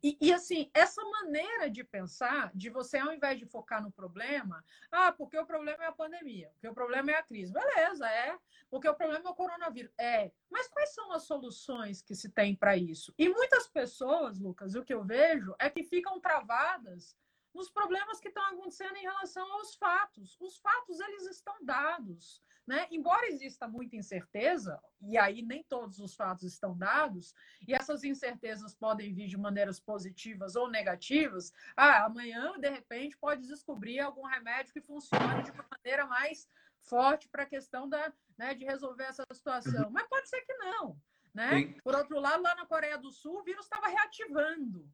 E, 0.04 0.18
e, 0.20 0.34
assim, 0.34 0.70
essa 0.74 1.02
maneira 1.02 1.70
de 1.70 1.82
pensar, 1.82 2.50
de 2.54 2.68
você, 2.68 2.98
ao 2.98 3.10
invés 3.10 3.38
de 3.38 3.46
focar 3.46 3.82
no 3.82 3.90
problema, 3.90 4.62
ah, 4.92 5.10
porque 5.10 5.38
o 5.38 5.46
problema 5.46 5.82
é 5.82 5.86
a 5.86 5.92
pandemia, 5.92 6.50
porque 6.52 6.68
o 6.68 6.74
problema 6.74 7.10
é 7.10 7.14
a 7.14 7.22
crise. 7.22 7.50
Beleza, 7.50 8.06
é. 8.06 8.38
Porque 8.68 8.86
o 8.86 8.94
problema 8.94 9.26
é 9.26 9.32
o 9.32 9.34
coronavírus. 9.34 9.90
É. 9.98 10.30
Mas 10.50 10.68
quais 10.68 10.92
são 10.92 11.10
as 11.10 11.22
soluções 11.22 12.02
que 12.02 12.14
se 12.14 12.28
tem 12.28 12.54
para 12.54 12.76
isso? 12.76 13.14
E 13.16 13.30
muitas 13.30 13.66
pessoas, 13.66 14.38
Lucas, 14.38 14.74
o 14.74 14.84
que 14.84 14.92
eu 14.92 15.02
vejo 15.02 15.54
é 15.58 15.70
que 15.70 15.82
ficam 15.82 16.20
travadas 16.20 17.16
nos 17.54 17.70
problemas 17.70 18.20
que 18.20 18.28
estão 18.28 18.44
acontecendo 18.46 18.96
em 18.96 19.02
relação 19.02 19.50
aos 19.52 19.74
fatos. 19.76 20.36
Os 20.40 20.58
fatos, 20.58 20.98
eles 21.00 21.26
estão 21.26 21.54
dados. 21.62 22.42
Né? 22.66 22.88
Embora 22.90 23.26
exista 23.26 23.68
muita 23.68 23.94
incerteza, 23.94 24.82
e 25.02 25.18
aí 25.18 25.42
nem 25.42 25.62
todos 25.62 25.98
os 25.98 26.14
fatos 26.14 26.44
estão 26.44 26.76
dados, 26.76 27.34
e 27.68 27.74
essas 27.74 28.02
incertezas 28.04 28.74
podem 28.74 29.12
vir 29.12 29.28
de 29.28 29.36
maneiras 29.36 29.78
positivas 29.78 30.56
ou 30.56 30.70
negativas, 30.70 31.52
ah, 31.76 32.06
amanhã, 32.06 32.58
de 32.58 32.70
repente, 32.70 33.18
pode 33.18 33.46
descobrir 33.46 34.00
algum 34.00 34.24
remédio 34.24 34.72
que 34.72 34.80
funcione 34.80 35.42
de 35.42 35.50
uma 35.50 35.66
maneira 35.70 36.06
mais 36.06 36.48
forte 36.80 37.28
para 37.28 37.42
a 37.42 37.46
questão 37.46 37.86
da, 37.86 38.12
né, 38.38 38.54
de 38.54 38.64
resolver 38.64 39.04
essa 39.04 39.24
situação. 39.32 39.84
Uhum. 39.84 39.90
Mas 39.90 40.08
pode 40.08 40.28
ser 40.28 40.40
que 40.42 40.54
não. 40.54 40.98
Né? 41.34 41.74
Por 41.82 41.94
outro 41.94 42.18
lado, 42.18 42.42
lá 42.42 42.54
na 42.54 42.64
Coreia 42.64 42.96
do 42.96 43.10
Sul, 43.10 43.40
o 43.40 43.42
vírus 43.42 43.66
estava 43.66 43.88
reativando. 43.88 44.88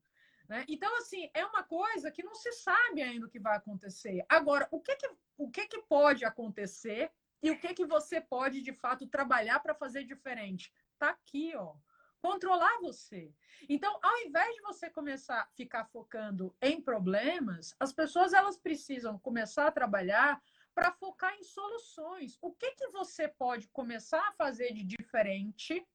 Né? 0.50 0.64
Então, 0.66 0.92
assim, 0.96 1.30
é 1.32 1.46
uma 1.46 1.62
coisa 1.62 2.10
que 2.10 2.24
não 2.24 2.34
se 2.34 2.50
sabe 2.50 3.00
ainda 3.00 3.24
o 3.24 3.30
que 3.30 3.38
vai 3.38 3.56
acontecer. 3.56 4.26
Agora, 4.28 4.66
o 4.72 4.80
que, 4.80 4.96
que, 4.96 5.08
o 5.38 5.48
que, 5.48 5.64
que 5.68 5.82
pode 5.82 6.24
acontecer 6.24 7.08
e 7.40 7.52
o 7.52 7.58
que, 7.60 7.72
que 7.72 7.86
você 7.86 8.20
pode, 8.20 8.60
de 8.60 8.72
fato, 8.72 9.06
trabalhar 9.06 9.60
para 9.60 9.76
fazer 9.76 10.02
diferente? 10.02 10.72
Está 10.92 11.10
aqui, 11.10 11.52
ó. 11.54 11.76
Controlar 12.20 12.80
você. 12.80 13.32
Então, 13.68 13.96
ao 14.02 14.18
invés 14.26 14.52
de 14.56 14.60
você 14.62 14.90
começar 14.90 15.42
a 15.42 15.48
ficar 15.54 15.84
focando 15.84 16.52
em 16.60 16.82
problemas, 16.82 17.72
as 17.78 17.92
pessoas 17.92 18.32
elas 18.32 18.58
precisam 18.58 19.20
começar 19.20 19.68
a 19.68 19.72
trabalhar 19.72 20.42
para 20.74 20.90
focar 20.90 21.32
em 21.38 21.44
soluções. 21.44 22.36
O 22.42 22.50
que, 22.52 22.72
que 22.72 22.88
você 22.88 23.28
pode 23.28 23.68
começar 23.68 24.26
a 24.26 24.32
fazer 24.32 24.72
de 24.72 24.82
diferente 24.82 25.86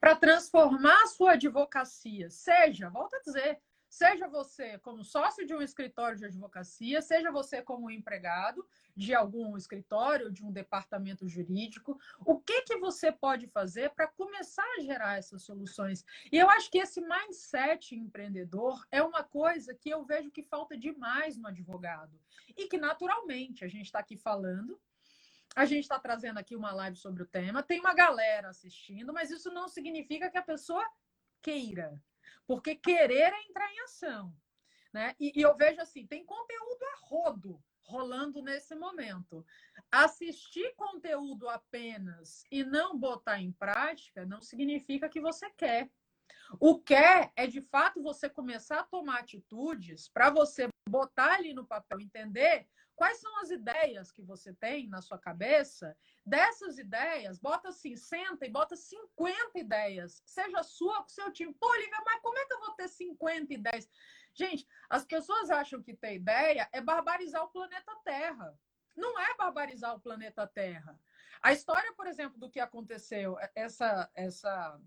para 0.00 0.16
transformar 0.16 1.02
a 1.02 1.06
sua 1.06 1.32
advocacia, 1.32 2.30
seja, 2.30 2.88
volta 2.88 3.18
a 3.18 3.20
dizer, 3.20 3.60
seja 3.88 4.28
você 4.28 4.78
como 4.78 5.04
sócio 5.04 5.44
de 5.44 5.54
um 5.54 5.60
escritório 5.60 6.16
de 6.16 6.24
advocacia, 6.24 7.02
seja 7.02 7.30
você 7.30 7.60
como 7.60 7.90
empregado 7.90 8.66
de 8.96 9.14
algum 9.14 9.56
escritório, 9.56 10.30
de 10.30 10.44
um 10.44 10.52
departamento 10.52 11.28
jurídico, 11.28 11.98
o 12.24 12.38
que 12.38 12.62
que 12.62 12.76
você 12.78 13.10
pode 13.10 13.46
fazer 13.48 13.90
para 13.90 14.06
começar 14.06 14.66
a 14.78 14.80
gerar 14.80 15.18
essas 15.18 15.42
soluções? 15.42 16.04
E 16.30 16.38
eu 16.38 16.48
acho 16.48 16.70
que 16.70 16.78
esse 16.78 17.00
mindset 17.00 17.94
empreendedor 17.94 18.86
é 18.90 19.02
uma 19.02 19.24
coisa 19.24 19.74
que 19.74 19.90
eu 19.90 20.04
vejo 20.04 20.30
que 20.30 20.42
falta 20.42 20.78
demais 20.78 21.36
no 21.36 21.48
advogado 21.48 22.18
e 22.56 22.66
que 22.68 22.78
naturalmente 22.78 23.64
a 23.64 23.68
gente 23.68 23.86
está 23.86 23.98
aqui 23.98 24.16
falando 24.16 24.80
a 25.54 25.64
gente 25.64 25.82
está 25.82 25.98
trazendo 25.98 26.38
aqui 26.38 26.54
uma 26.54 26.72
live 26.72 26.96
sobre 26.96 27.22
o 27.22 27.26
tema, 27.26 27.62
tem 27.62 27.80
uma 27.80 27.94
galera 27.94 28.48
assistindo, 28.48 29.12
mas 29.12 29.30
isso 29.30 29.50
não 29.50 29.68
significa 29.68 30.30
que 30.30 30.38
a 30.38 30.42
pessoa 30.42 30.84
queira, 31.42 32.00
porque 32.46 32.74
querer 32.74 33.32
é 33.32 33.42
entrar 33.48 33.70
em 33.72 33.80
ação. 33.80 34.34
Né? 34.92 35.14
E, 35.20 35.38
e 35.38 35.42
eu 35.42 35.56
vejo 35.56 35.80
assim, 35.80 36.06
tem 36.06 36.24
conteúdo 36.24 36.84
a 36.84 37.06
rodo 37.06 37.62
rolando 37.82 38.40
nesse 38.40 38.74
momento. 38.74 39.44
Assistir 39.90 40.74
conteúdo 40.76 41.48
apenas 41.48 42.44
e 42.50 42.62
não 42.62 42.96
botar 42.96 43.40
em 43.40 43.52
prática 43.52 44.24
não 44.24 44.40
significa 44.40 45.08
que 45.08 45.20
você 45.20 45.50
quer. 45.50 45.90
O 46.58 46.80
quer 46.80 47.32
é 47.36 47.46
de 47.46 47.60
fato 47.60 48.02
você 48.02 48.28
começar 48.28 48.80
a 48.80 48.84
tomar 48.84 49.20
atitudes 49.20 50.08
para 50.08 50.30
você 50.30 50.68
botar 50.88 51.34
ali 51.34 51.52
no 51.52 51.66
papel, 51.66 52.00
entender 52.00 52.68
quais 53.00 53.16
são 53.16 53.40
as 53.40 53.50
ideias 53.50 54.12
que 54.12 54.20
você 54.20 54.52
tem 54.52 54.86
na 54.86 55.00
sua 55.00 55.18
cabeça. 55.18 55.96
Dessas 56.26 56.76
ideias, 56.76 57.38
bota 57.38 57.70
assim, 57.70 57.96
senta 57.96 58.44
e 58.44 58.50
bota 58.50 58.76
50 58.76 59.58
ideias. 59.58 60.22
Seja 60.26 60.62
sua 60.62 61.02
com 61.02 61.08
seu 61.08 61.32
time. 61.32 61.54
Pô, 61.54 61.74
Lívia, 61.76 62.02
mas 62.04 62.20
como 62.20 62.36
é 62.36 62.44
que 62.44 62.52
eu 62.52 62.60
vou 62.60 62.72
ter 62.72 62.88
50 62.88 63.54
ideias? 63.54 63.88
Gente, 64.34 64.68
as 64.90 65.06
pessoas 65.06 65.48
acham 65.48 65.82
que 65.82 65.96
ter 65.96 66.16
ideia 66.16 66.68
é 66.72 66.82
barbarizar 66.82 67.42
o 67.42 67.48
planeta 67.48 67.90
Terra. 68.04 68.54
Não 68.94 69.18
é 69.18 69.34
barbarizar 69.34 69.96
o 69.96 70.00
planeta 70.00 70.46
Terra. 70.46 71.00
A 71.40 71.54
história, 71.54 71.94
por 71.94 72.06
exemplo, 72.06 72.38
do 72.38 72.50
que 72.50 72.60
aconteceu, 72.60 73.38
essa, 73.54 74.10
essa 74.14 74.78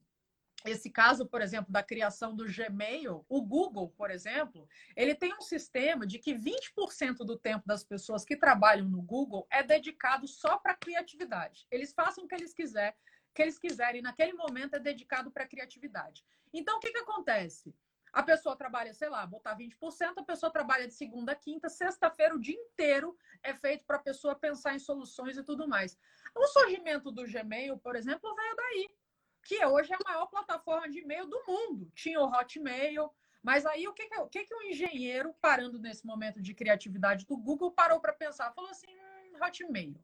esse 0.65 0.89
caso, 0.89 1.25
por 1.25 1.41
exemplo, 1.41 1.71
da 1.71 1.83
criação 1.83 2.35
do 2.35 2.45
Gmail, 2.45 3.25
o 3.27 3.41
Google, 3.41 3.89
por 3.89 4.09
exemplo, 4.09 4.67
ele 4.95 5.13
tem 5.13 5.33
um 5.33 5.41
sistema 5.41 6.07
de 6.07 6.19
que 6.19 6.33
20% 6.33 7.17
do 7.17 7.37
tempo 7.37 7.67
das 7.67 7.83
pessoas 7.83 8.23
que 8.23 8.37
trabalham 8.37 8.87
no 8.87 9.01
Google 9.01 9.45
é 9.49 9.61
dedicado 9.61 10.27
só 10.27 10.57
para 10.57 10.75
criatividade. 10.75 11.67
Eles 11.69 11.93
façam 11.93 12.23
o 12.23 12.27
que 12.27 12.35
eles 12.35 12.53
quiserem, 12.53 12.95
que 13.33 13.41
eles 13.41 13.59
quiserem, 13.59 14.01
naquele 14.01 14.33
momento 14.33 14.75
é 14.75 14.79
dedicado 14.79 15.31
para 15.31 15.47
criatividade. 15.47 16.23
Então, 16.53 16.77
o 16.77 16.79
que, 16.79 16.91
que 16.91 16.99
acontece? 16.99 17.75
A 18.13 18.21
pessoa 18.21 18.55
trabalha, 18.55 18.93
sei 18.93 19.09
lá, 19.09 19.25
botar 19.25 19.57
20%, 19.57 20.13
a 20.17 20.23
pessoa 20.23 20.51
trabalha 20.51 20.87
de 20.87 20.93
segunda 20.93 21.31
a 21.31 21.35
quinta, 21.35 21.67
sexta-feira, 21.67 22.35
o 22.35 22.39
dia 22.39 22.55
inteiro 22.55 23.17
é 23.41 23.55
feito 23.55 23.83
para 23.85 23.97
a 23.97 24.01
pessoa 24.01 24.35
pensar 24.35 24.75
em 24.75 24.79
soluções 24.79 25.35
e 25.35 25.43
tudo 25.43 25.67
mais. 25.67 25.97
O 26.35 26.47
surgimento 26.47 27.11
do 27.11 27.25
Gmail, 27.25 27.75
por 27.79 27.95
exemplo, 27.95 28.35
veio 28.35 28.55
daí 28.55 29.02
que 29.43 29.63
hoje 29.65 29.91
é 29.91 29.95
a 29.95 30.09
maior 30.09 30.27
plataforma 30.27 30.89
de 30.89 30.99
e-mail 30.99 31.27
do 31.27 31.43
mundo. 31.47 31.91
Tinha 31.93 32.19
o 32.19 32.25
Hotmail, 32.25 33.09
mas 33.41 33.65
aí 33.65 33.87
o 33.87 33.93
que, 33.93 34.07
que, 34.07 34.19
o 34.19 34.27
que, 34.27 34.45
que 34.45 34.55
o 34.55 34.61
engenheiro, 34.63 35.33
parando 35.41 35.77
nesse 35.77 36.05
momento 36.05 36.41
de 36.41 36.53
criatividade 36.53 37.25
do 37.25 37.37
Google, 37.37 37.71
parou 37.71 37.99
para 37.99 38.13
pensar? 38.13 38.53
Falou 38.53 38.71
assim: 38.71 38.87
hum, 38.87 39.43
Hotmail. 39.43 39.99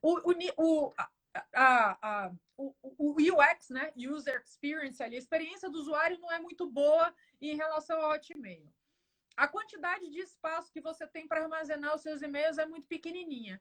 O, 0.00 0.30
o, 0.30 0.34
o, 0.58 0.94
a, 1.54 1.98
a, 2.02 2.32
o, 2.56 2.74
o 2.82 3.16
UX, 3.16 3.70
né? 3.70 3.92
User 3.96 4.42
Experience 4.44 5.02
ali, 5.02 5.16
a 5.16 5.18
experiência 5.18 5.70
do 5.70 5.78
usuário 5.78 6.18
não 6.18 6.30
é 6.30 6.38
muito 6.38 6.68
boa 6.68 7.14
em 7.40 7.56
relação 7.56 8.00
ao 8.00 8.12
Hotmail. 8.12 8.70
A 9.36 9.48
quantidade 9.48 10.08
de 10.10 10.20
espaço 10.20 10.72
que 10.72 10.80
você 10.80 11.06
tem 11.06 11.26
para 11.26 11.42
armazenar 11.42 11.94
os 11.94 12.02
seus 12.02 12.22
e-mails 12.22 12.58
é 12.58 12.66
muito 12.66 12.86
pequenininha 12.86 13.60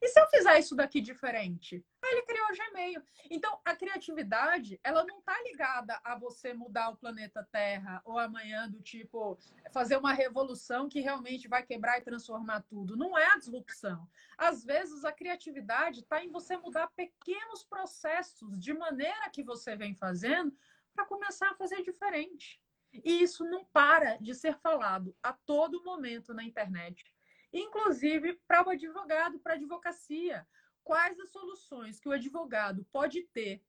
e 0.00 0.08
se 0.08 0.20
eu 0.20 0.26
fizer 0.28 0.58
isso 0.58 0.76
daqui 0.76 1.00
diferente? 1.00 1.84
Aí 2.02 2.12
ele 2.12 2.22
criou 2.22 2.46
o 2.46 2.56
Gmail. 2.56 3.02
Então, 3.30 3.60
a 3.64 3.74
criatividade, 3.74 4.80
ela 4.84 5.04
não 5.04 5.18
está 5.18 5.40
ligada 5.42 6.00
a 6.04 6.16
você 6.16 6.54
mudar 6.54 6.90
o 6.90 6.96
planeta 6.96 7.46
Terra 7.50 8.00
ou 8.04 8.18
amanhã 8.18 8.68
do 8.68 8.80
tipo 8.80 9.38
fazer 9.72 9.96
uma 9.96 10.12
revolução 10.12 10.88
que 10.88 11.00
realmente 11.00 11.48
vai 11.48 11.64
quebrar 11.64 11.98
e 11.98 12.04
transformar 12.04 12.62
tudo. 12.62 12.96
Não 12.96 13.18
é 13.18 13.26
a 13.26 13.38
disrupção. 13.38 14.08
Às 14.36 14.64
vezes, 14.64 15.04
a 15.04 15.12
criatividade 15.12 16.00
está 16.00 16.24
em 16.24 16.30
você 16.30 16.56
mudar 16.56 16.88
pequenos 16.88 17.64
processos 17.64 18.58
de 18.58 18.72
maneira 18.72 19.28
que 19.30 19.42
você 19.42 19.76
vem 19.76 19.94
fazendo 19.94 20.56
para 20.94 21.04
começar 21.04 21.50
a 21.50 21.56
fazer 21.56 21.82
diferente. 21.82 22.60
E 22.92 23.22
isso 23.22 23.44
não 23.44 23.64
para 23.66 24.16
de 24.16 24.34
ser 24.34 24.56
falado 24.58 25.14
a 25.22 25.32
todo 25.32 25.84
momento 25.84 26.32
na 26.34 26.44
internet 26.44 27.04
inclusive 27.52 28.34
para 28.46 28.66
o 28.66 28.70
advogado, 28.70 29.38
para 29.38 29.54
a 29.54 29.56
advocacia. 29.56 30.46
Quais 30.84 31.18
as 31.20 31.30
soluções 31.30 32.00
que 32.00 32.08
o 32.08 32.12
advogado 32.12 32.86
pode 32.92 33.22
ter 33.32 33.62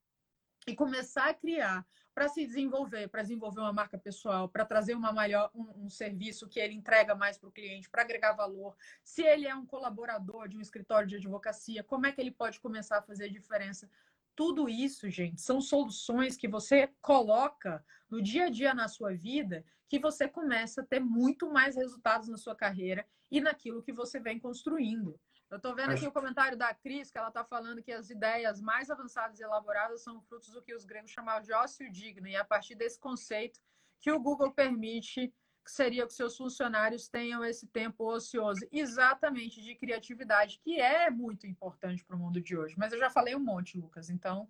e 0.68 0.76
começar 0.76 1.30
a 1.30 1.34
criar 1.34 1.86
para 2.14 2.28
se 2.28 2.46
desenvolver, 2.46 3.08
para 3.08 3.22
desenvolver 3.22 3.62
uma 3.62 3.72
marca 3.72 3.98
pessoal, 3.98 4.50
para 4.50 4.66
trazer 4.66 4.94
uma 4.94 5.12
maior, 5.12 5.50
um, 5.54 5.86
um, 5.86 5.90
serviço 5.90 6.50
que 6.50 6.60
ele 6.60 6.74
entrega 6.74 7.16
mais 7.16 7.38
para 7.38 7.48
o 7.48 7.52
cliente, 7.52 7.90
para 7.90 8.02
agregar 8.02 8.34
valor. 8.34 8.76
Se 9.04 9.22
ele 9.22 9.48
é 9.48 9.56
um 9.56 9.66
colaborador 9.66 10.48
de 10.48 10.58
um 10.58 10.62
escritório 10.62 11.08
de 11.08 11.16
advocacia, 11.16 11.84
como 11.84 12.06
é 12.06 12.12
que 12.12 12.20
ele 12.20 12.32
pode 12.32 12.60
começar 12.60 12.98
a 12.98 13.02
fazer 13.02 13.30
diferença? 13.30 13.90
Tudo 14.40 14.70
isso, 14.70 15.10
gente, 15.10 15.42
são 15.42 15.60
soluções 15.60 16.38
que 16.38 16.48
você 16.48 16.90
coloca 17.02 17.86
no 18.10 18.22
dia 18.22 18.46
a 18.46 18.50
dia 18.50 18.74
na 18.74 18.88
sua 18.88 19.14
vida 19.14 19.66
que 19.86 20.00
você 20.00 20.30
começa 20.30 20.80
a 20.80 20.86
ter 20.86 21.02
muito 21.02 21.52
mais 21.52 21.76
resultados 21.76 22.30
na 22.30 22.38
sua 22.38 22.56
carreira 22.56 23.06
e 23.30 23.42
naquilo 23.42 23.84
que 23.84 23.92
você 23.92 24.18
vem 24.18 24.40
construindo. 24.40 25.20
Eu 25.52 25.58
estou 25.58 25.76
vendo 25.76 25.92
aqui 25.92 26.08
o 26.08 26.12
comentário 26.14 26.58
da 26.58 26.74
Cris, 26.74 27.12
que 27.12 27.18
ela 27.18 27.28
está 27.28 27.44
falando 27.44 27.84
que 27.84 27.92
as 27.92 28.10
ideias 28.10 28.62
mais 28.62 28.90
avançadas 28.90 29.42
e 29.42 29.44
elaboradas 29.44 30.04
são 30.04 30.22
frutos 30.22 30.54
do 30.54 30.62
que 30.62 30.74
os 30.74 30.86
gregos 30.86 31.12
chamavam 31.12 31.44
de 31.44 31.52
ócio 31.52 31.92
digno, 31.92 32.26
e 32.26 32.36
é 32.36 32.40
a 32.40 32.46
partir 32.46 32.76
desse 32.76 32.98
conceito 32.98 33.60
que 34.00 34.10
o 34.10 34.22
Google 34.22 34.54
permite 34.54 35.34
que 35.70 35.76
seria 35.76 36.06
que 36.08 36.14
seus 36.14 36.36
funcionários 36.36 37.08
tenham 37.08 37.46
esse 37.46 37.68
tempo 37.68 38.12
ocioso, 38.12 38.60
exatamente 38.72 39.62
de 39.62 39.76
criatividade, 39.76 40.60
que 40.64 40.80
é 40.80 41.10
muito 41.10 41.46
importante 41.46 42.04
para 42.04 42.16
o 42.16 42.20
mundo 42.20 42.42
de 42.42 42.58
hoje. 42.58 42.76
Mas 42.78 42.92
eu 42.92 43.00
já 43.00 43.10
falei 43.10 43.36
um 43.36 43.40
monte, 43.40 43.78
Lucas, 43.78 44.10
então. 44.10 44.50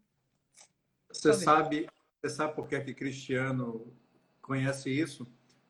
Você 1.11 1.33
sabe, 1.33 1.89
você 2.21 2.33
sabe 2.33 2.55
por 2.55 2.67
que, 2.67 2.75
é 2.75 2.81
que 2.81 2.93
Cristiano 2.93 3.93
conhece 4.41 4.89
isso? 4.89 5.27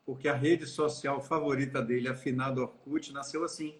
porque 0.10 0.28
a 0.28 0.34
rede 0.34 0.66
social 0.66 1.22
favorita 1.22 1.84
dele, 1.84 2.10
a 2.10 2.16
finado 2.16 2.62
Orkut, 2.62 3.14
nasceu 3.14 3.44
assim. 3.44 3.80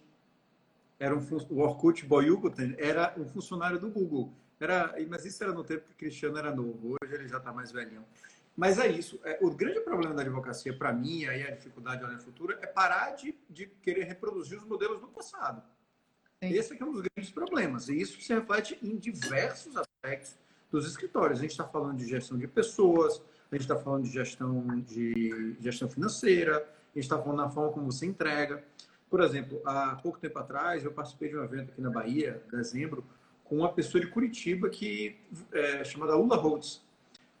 Era 0.96 1.12
um, 1.12 1.18
o 1.48 1.58
Orkut 1.58 2.06
Boyukuten 2.06 2.76
era 2.78 3.12
um 3.18 3.26
funcionário 3.26 3.80
do 3.80 3.90
Google. 3.90 4.32
Era, 4.60 4.94
mas 5.08 5.24
isso 5.24 5.42
era 5.42 5.52
no 5.52 5.64
tempo 5.64 5.88
que 5.88 5.94
Cristiano 5.96 6.38
era 6.38 6.54
novo. 6.54 6.96
Hoje 7.02 7.14
ele 7.14 7.26
já 7.26 7.38
está 7.38 7.52
mais 7.52 7.72
velhinho. 7.72 8.04
Mas 8.56 8.78
é 8.78 8.88
isso. 8.88 9.18
É, 9.24 9.38
o 9.40 9.50
grande 9.50 9.80
problema 9.80 10.14
da 10.14 10.22
advocacia, 10.22 10.76
para 10.76 10.92
mim, 10.92 11.24
aí 11.24 11.46
a 11.46 11.50
dificuldade 11.50 12.04
olhar 12.04 12.14
no 12.14 12.22
futuro, 12.22 12.56
é 12.60 12.66
parar 12.66 13.12
de, 13.12 13.34
de 13.48 13.66
querer 13.66 14.04
reproduzir 14.04 14.58
os 14.58 14.64
modelos 14.64 15.00
do 15.00 15.08
passado. 15.08 15.62
Sim. 16.42 16.52
Esse 16.52 16.80
é 16.80 16.84
um 16.84 16.92
dos 16.92 17.02
grandes 17.02 17.32
problemas. 17.32 17.88
E 17.88 18.00
isso 18.00 18.20
se 18.20 18.32
reflete 18.32 18.78
em 18.82 18.96
diversos 18.96 19.76
aspectos 19.76 20.36
dos 20.70 20.86
escritórios. 20.86 21.38
A 21.38 21.42
gente 21.42 21.52
está 21.52 21.64
falando 21.64 21.96
de 21.98 22.06
gestão 22.06 22.38
de 22.38 22.46
pessoas, 22.46 23.20
a 23.50 23.54
gente 23.54 23.62
está 23.62 23.76
falando 23.76 24.04
de 24.04 24.10
gestão, 24.10 24.80
de 24.80 25.56
gestão 25.60 25.88
financeira, 25.88 26.56
a 26.58 26.98
gente 26.98 27.04
está 27.04 27.18
falando 27.18 27.38
na 27.38 27.50
forma 27.50 27.72
como 27.72 27.90
você 27.90 28.06
entrega. 28.06 28.64
Por 29.08 29.20
exemplo, 29.20 29.60
há 29.64 29.96
pouco 29.96 30.18
tempo 30.18 30.38
atrás, 30.38 30.84
eu 30.84 30.92
participei 30.92 31.28
de 31.28 31.36
um 31.36 31.42
evento 31.42 31.72
aqui 31.72 31.80
na 31.80 31.90
Bahia, 31.90 32.42
em 32.46 32.56
dezembro, 32.56 33.04
com 33.44 33.56
uma 33.56 33.72
pessoa 33.72 34.00
de 34.00 34.06
Curitiba 34.06 34.70
que 34.70 35.18
é 35.52 35.82
chamada 35.82 36.16
Ula 36.16 36.36
Holtz. 36.36 36.82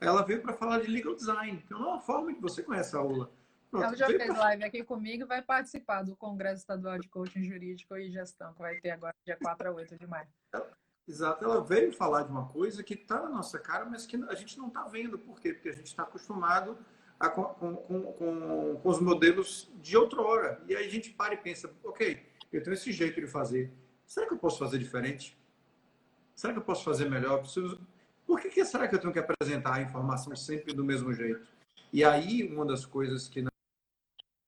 Ela 0.00 0.22
veio 0.22 0.40
para 0.40 0.54
falar 0.54 0.80
de 0.80 0.86
legal 0.86 1.14
design, 1.14 1.62
que 1.66 1.72
é 1.72 1.76
uma 1.76 2.00
forma 2.00 2.32
que 2.32 2.40
você 2.40 2.62
conhece 2.62 2.96
a 2.96 3.02
Ula. 3.02 3.30
Pronto, 3.70 3.84
ela 3.84 3.96
já 3.96 4.06
fez 4.06 4.24
pra... 4.24 4.38
live 4.38 4.64
aqui 4.64 4.82
comigo 4.82 5.22
e 5.22 5.26
vai 5.26 5.42
participar 5.42 6.02
do 6.02 6.16
Congresso 6.16 6.62
Estadual 6.62 6.98
de 6.98 7.08
Coaching 7.08 7.44
Jurídico 7.44 7.96
e 7.96 8.10
Gestão, 8.10 8.52
que 8.54 8.60
vai 8.60 8.80
ter 8.80 8.90
agora 8.90 9.14
dia 9.24 9.36
4 9.36 9.68
a 9.68 9.72
8 9.72 9.96
de 9.96 10.06
maio. 10.06 10.26
Exato, 11.06 11.44
ela 11.44 11.62
veio 11.62 11.92
falar 11.92 12.22
de 12.22 12.30
uma 12.30 12.48
coisa 12.48 12.82
que 12.82 12.94
está 12.94 13.22
na 13.22 13.28
nossa 13.28 13.58
cara, 13.58 13.84
mas 13.84 14.06
que 14.06 14.16
a 14.16 14.34
gente 14.34 14.58
não 14.58 14.68
está 14.68 14.84
vendo. 14.84 15.18
Por 15.18 15.40
quê? 15.40 15.52
Porque 15.52 15.68
a 15.68 15.74
gente 15.74 15.86
está 15.86 16.02
acostumado 16.02 16.78
a, 17.18 17.28
com, 17.28 17.44
com, 17.44 17.76
com, 17.76 18.12
com, 18.76 18.80
os 18.88 19.00
modelos 19.00 19.70
de 19.80 19.96
outrora. 19.96 20.62
E 20.66 20.74
aí 20.74 20.86
a 20.86 20.90
gente 20.90 21.10
para 21.10 21.34
e 21.34 21.36
pensa, 21.36 21.70
ok, 21.84 22.26
eu 22.52 22.62
tenho 22.62 22.74
esse 22.74 22.90
jeito 22.90 23.20
de 23.20 23.26
fazer. 23.26 23.72
Será 24.06 24.26
que 24.26 24.34
eu 24.34 24.38
posso 24.38 24.58
fazer 24.58 24.78
diferente? 24.78 25.38
Será 26.34 26.52
que 26.52 26.58
eu 26.58 26.64
posso 26.64 26.82
fazer 26.84 27.08
melhor? 27.08 27.40
Preciso... 27.40 27.80
Por 28.30 28.40
que, 28.40 28.48
que 28.48 28.64
será 28.64 28.86
que 28.86 28.94
eu 28.94 29.00
tenho 29.00 29.12
que 29.12 29.18
apresentar 29.18 29.74
a 29.74 29.82
informação 29.82 30.36
sempre 30.36 30.72
do 30.72 30.84
mesmo 30.84 31.12
jeito? 31.12 31.44
E 31.92 32.04
aí, 32.04 32.46
uma 32.46 32.64
das 32.64 32.86
coisas 32.86 33.26
que 33.26 33.42
na, 33.42 33.50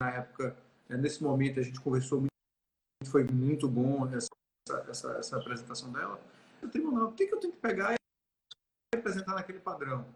época, 0.08 0.56
né, 0.88 0.96
nesse 0.96 1.20
momento, 1.20 1.58
a 1.58 1.64
gente 1.64 1.80
conversou 1.80 2.20
muito, 2.20 2.30
foi 3.10 3.24
muito 3.24 3.68
bom 3.68 4.06
essa, 4.14 4.28
essa, 4.88 5.18
essa 5.18 5.36
apresentação 5.36 5.90
dela, 5.90 6.20
o 6.62 6.68
tribunal, 6.68 7.08
por 7.08 7.16
que, 7.16 7.26
que 7.26 7.34
eu 7.34 7.40
tenho 7.40 7.52
que 7.52 7.58
pegar 7.58 7.94
e 7.94 8.96
apresentar 8.96 9.34
naquele 9.34 9.58
padrão? 9.58 10.06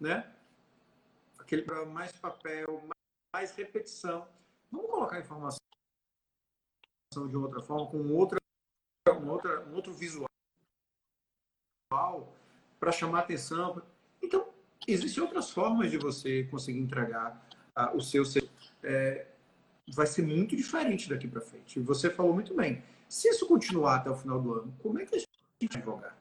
Né? 0.00 0.28
Aquele 1.38 1.64
mais 1.84 2.10
papel, 2.10 2.82
mais 3.32 3.52
repetição. 3.52 4.26
Vamos 4.68 4.90
colocar 4.90 5.18
a 5.18 5.20
informação 5.20 5.58
de 7.28 7.36
outra 7.36 7.62
forma, 7.62 7.88
com 7.88 8.04
outra, 8.16 8.40
outra, 9.28 9.64
um 9.68 9.76
outro 9.76 9.94
visual 9.94 10.26
para 12.82 12.90
chamar 12.90 13.20
atenção. 13.20 13.80
Então, 14.20 14.48
existem 14.88 15.22
outras 15.22 15.50
formas 15.50 15.88
de 15.88 15.96
você 15.96 16.42
conseguir 16.50 16.80
entregar 16.80 17.48
uh, 17.78 17.96
o 17.96 18.00
seu 18.00 18.24
é, 18.82 19.26
vai 19.94 20.04
ser 20.04 20.22
muito 20.22 20.56
diferente 20.56 21.08
daqui 21.08 21.28
para 21.28 21.40
frente. 21.40 21.78
Você 21.78 22.10
falou 22.10 22.34
muito 22.34 22.52
bem. 22.56 22.82
Se 23.08 23.28
isso 23.28 23.46
continuar 23.46 23.98
até 23.98 24.10
o 24.10 24.16
final 24.16 24.42
do 24.42 24.54
ano, 24.54 24.74
como 24.82 24.98
é 24.98 25.06
que 25.06 25.14
a 25.14 25.18
gente 25.18 25.76
advogar. 25.76 26.18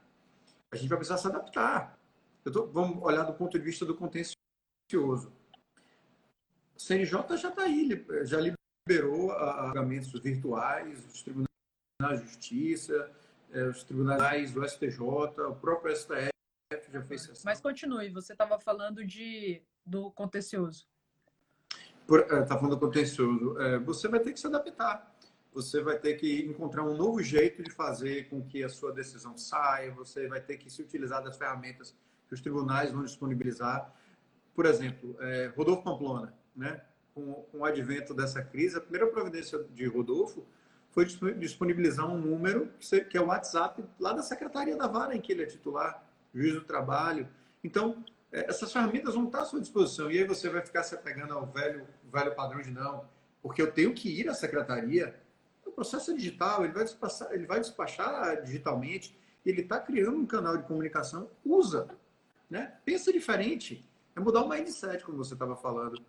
A 0.72 0.76
gente 0.76 0.88
vai 0.88 1.00
precisar 1.00 1.18
se 1.18 1.26
adaptar. 1.26 1.98
Tô, 2.44 2.68
vamos 2.68 3.02
olhar 3.02 3.24
do 3.24 3.34
ponto 3.34 3.58
de 3.58 3.66
vista 3.66 3.84
do 3.84 3.96
contencioso. 3.96 5.34
O 6.76 6.80
CNJ 6.80 7.38
já 7.38 7.50
está 7.50 7.64
aí, 7.64 8.06
já 8.24 8.38
liberou 8.40 9.30
pagamentos 9.30 10.12
virtuais, 10.12 11.04
os 11.12 11.24
tribunais 11.24 12.22
de 12.22 12.28
justiça, 12.28 13.12
é, 13.52 13.64
os 13.64 13.84
tribunais 13.84 14.52
do 14.52 14.64
STJ, 14.64 15.00
o 15.02 15.56
próprio 15.56 15.96
STF 15.96 16.31
já 16.92 17.06
isso. 17.10 17.34
Mas 17.44 17.60
continue, 17.60 18.10
você 18.10 18.34
estava 18.34 18.60
falando 18.60 19.06
de, 19.06 19.62
do 19.86 20.12
contencioso. 20.12 20.88
Está 22.10 22.36
é, 22.38 22.46
falando 22.48 22.76
do 22.76 22.80
contencioso. 22.80 23.60
É, 23.60 23.80
você 23.80 24.08
vai 24.08 24.20
ter 24.20 24.34
que 24.34 24.40
se 24.40 24.48
adaptar 24.48 25.12
você 25.54 25.82
vai 25.82 26.00
ter 26.00 26.16
que 26.16 26.46
encontrar 26.46 26.84
um 26.84 26.96
novo 26.96 27.22
jeito 27.22 27.62
de 27.62 27.72
fazer 27.72 28.30
com 28.30 28.42
que 28.42 28.64
a 28.64 28.70
sua 28.70 28.94
decisão 28.94 29.38
saia, 29.38 29.92
você 29.92 30.28
vai 30.28 30.40
ter 30.40 30.58
que 30.58 30.70
se 30.70 30.82
utilizar 30.82 31.22
das 31.22 31.38
ferramentas 31.38 31.94
que 32.28 32.34
os 32.34 32.42
tribunais 32.42 32.92
vão 32.92 33.04
disponibilizar. 33.04 33.94
Por 34.56 34.66
exemplo, 34.66 35.16
é, 35.20 35.52
Rodolfo 35.56 35.84
Pamplona, 35.84 36.34
né? 36.56 36.82
Com, 37.14 37.34
com, 37.34 37.60
o 37.60 37.66
advento 37.66 38.14
dessa 38.14 38.42
crise, 38.42 38.78
a 38.78 38.82
primeira 38.82 39.06
providência 39.08 39.62
de 39.72 39.86
Rodolfo 39.86 40.46
foi 40.92 41.06
disponibilizar 41.38 42.10
um 42.10 42.18
número 42.18 42.70
que 43.10 43.18
é 43.18 43.22
o 43.22 43.28
WhatsApp 43.28 43.84
lá 44.00 44.14
da 44.14 44.22
Secretaria 44.22 44.78
da 44.78 44.88
Vara, 44.88 45.16
em 45.16 45.20
que 45.20 45.34
ele 45.34 45.44
é 45.44 45.46
titular, 45.46 46.02
juiz 46.34 46.54
do 46.54 46.62
trabalho. 46.62 47.28
Então, 47.64 48.04
é, 48.32 48.50
essas 48.50 48.72
ferramentas 48.72 49.16
vão 49.16 49.26
estar 49.26 49.42
à 49.42 49.46
sua 49.46 49.60
disposição. 49.60 50.12
E 50.12 50.18
aí 50.18 50.26
você 50.26 50.50
vai 50.50 50.62
ficar 50.62 50.84
se 50.84 50.96
apegando 50.96 51.34
ao 51.34 51.46
velho, 51.46 51.88
velho 52.12 52.36
padrão 52.36 52.62
de 52.62 52.72
não, 52.72 53.06
porque 53.42 53.62
eu 53.62 53.72
tenho 53.72 53.94
que 53.94 54.10
ir 54.10 54.30
à 54.30 54.34
secretaria 54.34 55.16
o 55.72 55.74
processo 55.74 56.12
é 56.12 56.14
digital, 56.14 56.64
ele 56.64 56.74
vai 56.74 56.84
despachar, 56.84 57.32
ele 57.32 57.46
vai 57.46 57.60
despachar 57.60 58.44
digitalmente, 58.44 59.18
ele 59.46 59.62
está 59.62 59.80
criando 59.80 60.18
um 60.18 60.26
canal 60.26 60.58
de 60.58 60.64
comunicação, 60.64 61.30
usa. 61.46 61.88
Né? 62.50 62.74
Pensa 62.84 63.12
diferente. 63.12 63.86
É 64.16 64.20
mudar 64.20 64.44
o 64.44 64.50
mindset, 64.50 65.04
como 65.04 65.18
você 65.18 65.34
estava 65.34 65.56
falando. 65.56 66.04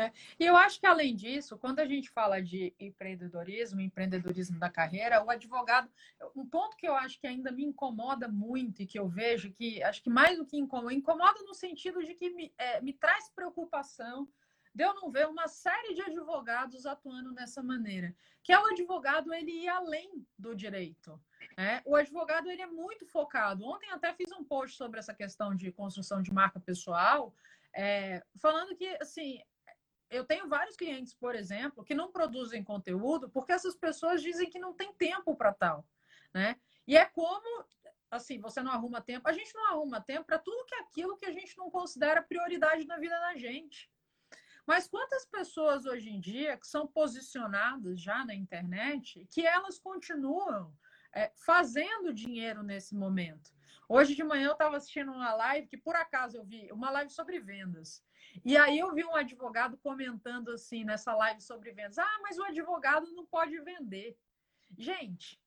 É. 0.00 0.12
E 0.38 0.46
eu 0.46 0.56
acho 0.56 0.78
que, 0.78 0.86
além 0.86 1.16
disso, 1.16 1.58
quando 1.58 1.80
a 1.80 1.84
gente 1.84 2.08
fala 2.08 2.40
de 2.40 2.72
empreendedorismo, 2.78 3.80
empreendedorismo 3.80 4.56
da 4.56 4.70
carreira, 4.70 5.24
o 5.24 5.28
advogado. 5.28 5.90
Um 6.36 6.46
ponto 6.46 6.76
que 6.76 6.86
eu 6.86 6.94
acho 6.94 7.18
que 7.20 7.26
ainda 7.26 7.50
me 7.50 7.64
incomoda 7.64 8.28
muito 8.28 8.80
e 8.80 8.86
que 8.86 8.96
eu 8.96 9.08
vejo 9.08 9.50
que, 9.50 9.82
acho 9.82 10.00
que 10.00 10.08
mais 10.08 10.38
do 10.38 10.46
que 10.46 10.56
incomoda, 10.56 10.94
incomoda 10.94 11.42
no 11.42 11.52
sentido 11.52 12.00
de 12.04 12.14
que 12.14 12.30
me, 12.30 12.54
é, 12.56 12.80
me 12.80 12.92
traz 12.92 13.28
preocupação 13.30 14.28
de 14.72 14.84
eu 14.84 14.94
não 14.94 15.10
ver 15.10 15.26
uma 15.26 15.48
série 15.48 15.94
de 15.94 16.02
advogados 16.02 16.86
atuando 16.86 17.32
nessa 17.32 17.60
maneira, 17.60 18.14
que 18.44 18.52
é 18.52 18.60
o 18.60 18.66
advogado 18.66 19.34
ele 19.34 19.50
ir 19.50 19.68
além 19.68 20.24
do 20.38 20.54
direito. 20.54 21.20
Né? 21.56 21.82
O 21.84 21.96
advogado 21.96 22.48
ele 22.48 22.62
é 22.62 22.66
muito 22.66 23.04
focado. 23.04 23.64
Ontem 23.64 23.90
até 23.90 24.12
fiz 24.12 24.30
um 24.30 24.44
post 24.44 24.76
sobre 24.76 25.00
essa 25.00 25.12
questão 25.12 25.56
de 25.56 25.72
construção 25.72 26.22
de 26.22 26.32
marca 26.32 26.60
pessoal, 26.60 27.34
é, 27.74 28.22
falando 28.36 28.76
que 28.76 28.86
assim 29.00 29.40
eu 30.10 30.24
tenho 30.24 30.48
vários 30.48 30.76
clientes, 30.76 31.14
por 31.14 31.34
exemplo, 31.34 31.84
que 31.84 31.94
não 31.94 32.10
produzem 32.10 32.64
conteúdo 32.64 33.28
porque 33.30 33.52
essas 33.52 33.74
pessoas 33.74 34.22
dizem 34.22 34.48
que 34.48 34.58
não 34.58 34.74
tem 34.74 34.92
tempo 34.94 35.36
para 35.36 35.52
tal, 35.52 35.86
né? 36.32 36.56
E 36.86 36.96
é 36.96 37.04
como 37.04 37.66
assim, 38.10 38.40
você 38.40 38.62
não 38.62 38.72
arruma 38.72 39.00
tempo. 39.00 39.28
A 39.28 39.32
gente 39.32 39.54
não 39.54 39.66
arruma 39.66 40.00
tempo 40.00 40.24
para 40.24 40.38
tudo 40.38 40.64
que 40.64 40.74
é 40.74 40.80
aquilo 40.80 41.16
que 41.16 41.26
a 41.26 41.32
gente 41.32 41.56
não 41.56 41.70
considera 41.70 42.22
prioridade 42.22 42.86
na 42.86 42.98
vida 42.98 43.18
da 43.20 43.36
gente. 43.36 43.90
Mas 44.66 44.86
quantas 44.86 45.24
pessoas 45.24 45.86
hoje 45.86 46.10
em 46.10 46.20
dia 46.20 46.56
que 46.56 46.66
são 46.66 46.86
posicionadas 46.86 48.00
já 48.00 48.24
na 48.24 48.34
internet 48.34 49.26
que 49.30 49.46
elas 49.46 49.78
continuam 49.78 50.74
é, 51.14 51.32
fazendo 51.36 52.12
dinheiro 52.12 52.62
nesse 52.62 52.94
momento? 52.94 53.50
Hoje 53.88 54.14
de 54.14 54.22
manhã 54.22 54.48
eu 54.48 54.52
estava 54.52 54.76
assistindo 54.76 55.10
uma 55.10 55.32
live 55.34 55.68
que 55.68 55.78
por 55.78 55.96
acaso 55.96 56.36
eu 56.36 56.44
vi, 56.44 56.70
uma 56.70 56.90
live 56.90 57.10
sobre 57.10 57.40
vendas. 57.40 58.04
E 58.44 58.56
aí 58.56 58.78
eu 58.78 58.92
vi 58.94 59.04
um 59.04 59.14
advogado 59.14 59.76
comentando 59.78 60.50
assim 60.50 60.84
nessa 60.84 61.14
live 61.14 61.40
sobre 61.40 61.72
vendas: 61.72 61.98
"Ah, 61.98 62.18
mas 62.22 62.38
o 62.38 62.44
advogado 62.44 63.10
não 63.12 63.26
pode 63.26 63.58
vender". 63.60 64.16
Gente, 64.76 65.40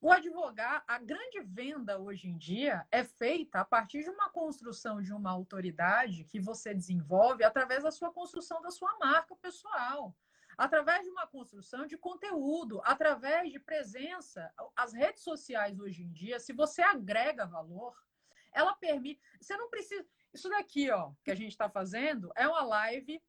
o 0.00 0.12
advogado, 0.12 0.84
a 0.86 0.98
grande 0.98 1.40
venda 1.40 1.98
hoje 1.98 2.28
em 2.28 2.36
dia 2.36 2.86
é 2.90 3.02
feita 3.02 3.60
a 3.60 3.64
partir 3.64 4.02
de 4.02 4.10
uma 4.10 4.28
construção 4.30 5.02
de 5.02 5.12
uma 5.12 5.30
autoridade 5.30 6.24
que 6.24 6.38
você 6.38 6.74
desenvolve 6.74 7.42
através 7.42 7.82
da 7.82 7.90
sua 7.90 8.12
construção 8.12 8.60
da 8.60 8.70
sua 8.70 8.96
marca 8.98 9.34
pessoal, 9.36 10.14
através 10.56 11.02
de 11.02 11.10
uma 11.10 11.26
construção 11.26 11.86
de 11.86 11.96
conteúdo, 11.96 12.80
através 12.84 13.50
de 13.50 13.58
presença. 13.58 14.52
As 14.76 14.92
redes 14.92 15.22
sociais 15.22 15.80
hoje 15.80 16.02
em 16.02 16.12
dia, 16.12 16.38
se 16.38 16.52
você 16.52 16.82
agrega 16.82 17.46
valor, 17.46 17.96
ela 18.52 18.74
permite. 18.74 19.20
Você 19.40 19.56
não 19.56 19.68
precisa. 19.68 20.06
Isso 20.32 20.48
daqui, 20.48 20.90
ó, 20.90 21.12
que 21.24 21.30
a 21.30 21.34
gente 21.34 21.52
está 21.52 21.68
fazendo, 21.68 22.30
é 22.36 22.46
uma 22.46 22.62
live 22.62 23.22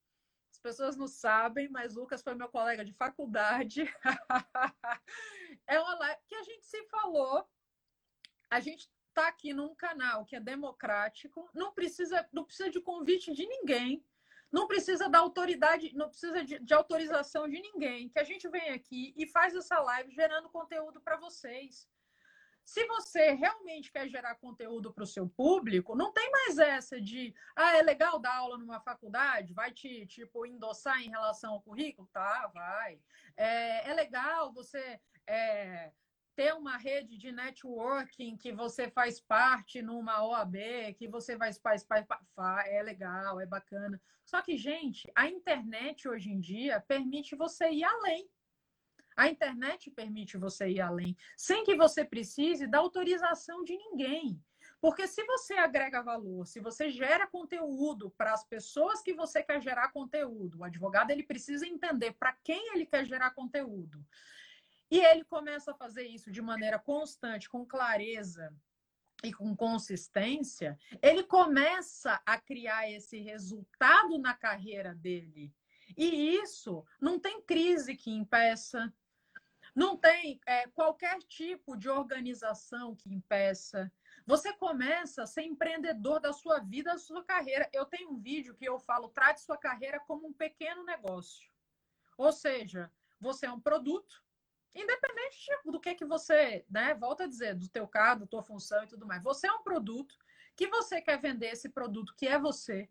as 0.57 0.59
pessoas 0.59 0.97
não 0.97 1.07
sabem, 1.07 1.69
mas 1.69 1.93
Lucas 1.93 2.23
foi 2.23 2.33
meu 2.33 2.49
colega 2.49 2.83
de 2.83 2.91
faculdade. 2.91 3.83
é 5.67 5.79
uma 5.79 5.95
live 5.99 6.21
que 6.27 6.35
a 6.35 6.41
gente 6.41 6.65
se 6.65 6.83
falou. 6.85 7.47
A 8.49 8.59
gente 8.59 8.89
está 9.09 9.27
aqui 9.27 9.53
num 9.53 9.75
canal 9.75 10.25
que 10.25 10.35
é 10.35 10.39
democrático, 10.39 11.47
não 11.53 11.71
precisa, 11.73 12.27
não 12.33 12.43
precisa 12.43 12.71
de 12.71 12.81
convite 12.81 13.33
de 13.33 13.45
ninguém, 13.45 14.03
não 14.51 14.67
precisa 14.67 15.07
da 15.07 15.19
autoridade, 15.19 15.95
não 15.95 16.09
precisa 16.09 16.43
de, 16.43 16.57
de 16.57 16.73
autorização 16.73 17.47
de 17.47 17.61
ninguém. 17.61 18.09
Que 18.09 18.19
a 18.19 18.23
gente 18.23 18.49
vem 18.49 18.71
aqui 18.71 19.13
e 19.15 19.27
faz 19.27 19.53
essa 19.53 19.79
live 19.79 20.11
gerando 20.11 20.49
conteúdo 20.49 20.99
para 21.01 21.17
vocês. 21.17 21.87
Se 22.67 22.85
você 22.85 23.31
realmente 23.31 23.89
quer 23.89 24.09
gerar 24.09 24.35
conteúdo 24.35 24.91
para 24.91 25.05
o 25.05 25.07
seu 25.07 25.25
público, 25.25 25.95
não 25.95 26.11
tem 26.11 26.29
mais 26.29 26.57
essa 26.57 26.99
de, 26.99 27.33
ah, 27.55 27.77
é 27.77 27.81
legal 27.81 28.19
dar 28.19 28.35
aula 28.35 28.57
numa 28.57 28.81
faculdade, 28.81 29.53
vai 29.53 29.71
te, 29.71 30.05
tipo, 30.05 30.45
endossar 30.45 31.01
em 31.01 31.09
relação 31.09 31.53
ao 31.53 31.61
currículo? 31.61 32.09
Tá, 32.11 32.51
vai. 32.53 32.99
É, 33.37 33.89
é 33.89 33.93
legal 33.93 34.51
você 34.51 34.99
é, 35.25 35.93
ter 36.35 36.53
uma 36.55 36.75
rede 36.75 37.17
de 37.17 37.31
networking 37.31 38.35
que 38.35 38.51
você 38.51 38.91
faz 38.91 39.21
parte 39.21 39.81
numa 39.81 40.21
OAB, 40.25 40.93
que 40.97 41.07
você 41.07 41.37
faz, 41.37 41.57
faz, 41.57 41.85
faz, 41.85 42.05
faz, 42.35 42.67
é 42.67 42.83
legal, 42.83 43.39
é 43.39 43.45
bacana. 43.45 43.99
Só 44.25 44.41
que, 44.41 44.57
gente, 44.57 45.09
a 45.15 45.25
internet 45.25 46.05
hoje 46.05 46.29
em 46.29 46.41
dia 46.41 46.81
permite 46.81 47.33
você 47.33 47.69
ir 47.69 47.85
além. 47.85 48.29
A 49.17 49.27
internet 49.27 49.89
permite 49.89 50.37
você 50.37 50.69
ir 50.69 50.79
além, 50.79 51.17
sem 51.35 51.63
que 51.63 51.75
você 51.75 52.05
precise 52.05 52.67
da 52.67 52.77
autorização 52.77 53.63
de 53.63 53.75
ninguém. 53.75 54.39
Porque 54.79 55.07
se 55.07 55.23
você 55.25 55.55
agrega 55.55 56.03
valor, 56.03 56.45
se 56.45 56.59
você 56.59 56.87
gera 56.89 57.25
conteúdo 57.25 58.11
para 58.11 58.31
as 58.31 58.43
pessoas 58.43 59.01
que 59.01 59.15
você 59.15 59.41
quer 59.41 59.59
gerar 59.59 59.91
conteúdo, 59.91 60.59
o 60.59 60.63
advogado 60.63 61.09
ele 61.09 61.23
precisa 61.23 61.65
entender 61.65 62.11
para 62.13 62.33
quem 62.43 62.73
ele 62.73 62.85
quer 62.85 63.03
gerar 63.05 63.31
conteúdo. 63.31 64.05
E 64.91 64.99
ele 64.99 65.23
começa 65.23 65.71
a 65.71 65.75
fazer 65.75 66.03
isso 66.03 66.31
de 66.31 66.41
maneira 66.41 66.77
constante, 66.77 67.49
com 67.49 67.65
clareza 67.65 68.53
e 69.23 69.33
com 69.33 69.55
consistência, 69.55 70.77
ele 71.01 71.23
começa 71.23 72.21
a 72.23 72.39
criar 72.39 72.87
esse 72.89 73.19
resultado 73.19 74.19
na 74.19 74.35
carreira 74.35 74.93
dele. 74.93 75.51
E 75.97 76.35
isso 76.35 76.85
não 77.01 77.19
tem 77.19 77.41
crise 77.41 77.95
que 77.95 78.11
impeça, 78.11 78.93
não 79.77 79.95
tem 79.95 80.41
é, 80.47 80.67
qualquer 80.69 81.19
tipo 81.19 81.77
de 81.77 81.87
organização 81.87 82.95
que 82.95 83.13
impeça. 83.13 83.91
Você 84.25 84.51
começa 84.53 85.21
a 85.21 85.27
ser 85.27 85.43
empreendedor 85.43 86.19
da 86.19 86.33
sua 86.33 86.57
vida, 86.57 86.93
da 86.93 86.97
sua 86.97 87.23
carreira. 87.23 87.69
Eu 87.71 87.85
tenho 87.85 88.09
um 88.09 88.17
vídeo 88.17 88.55
que 88.55 88.65
eu 88.65 88.79
falo: 88.79 89.09
trate 89.09 89.39
sua 89.39 89.55
carreira 89.55 89.99
como 89.99 90.25
um 90.25 90.33
pequeno 90.33 90.83
negócio. 90.83 91.47
Ou 92.17 92.31
seja, 92.31 92.91
você 93.19 93.45
é 93.45 93.51
um 93.51 93.59
produto, 93.59 94.23
independente 94.73 95.45
do 95.63 95.79
que 95.79 95.93
que 95.93 96.05
você, 96.05 96.65
né, 96.67 96.95
volta 96.95 97.25
a 97.25 97.27
dizer, 97.27 97.53
do 97.53 97.69
teu 97.69 97.87
cargo, 97.87 98.21
da 98.21 98.27
tua 98.27 98.41
função 98.41 98.83
e 98.83 98.87
tudo 98.87 99.05
mais. 99.05 99.23
Você 99.23 99.45
é 99.45 99.53
um 99.53 99.61
produto 99.61 100.17
que 100.55 100.65
você 100.69 100.99
quer 101.03 101.21
vender 101.21 101.51
esse 101.51 101.69
produto 101.69 102.15
que 102.15 102.27
é 102.27 102.39
você 102.39 102.89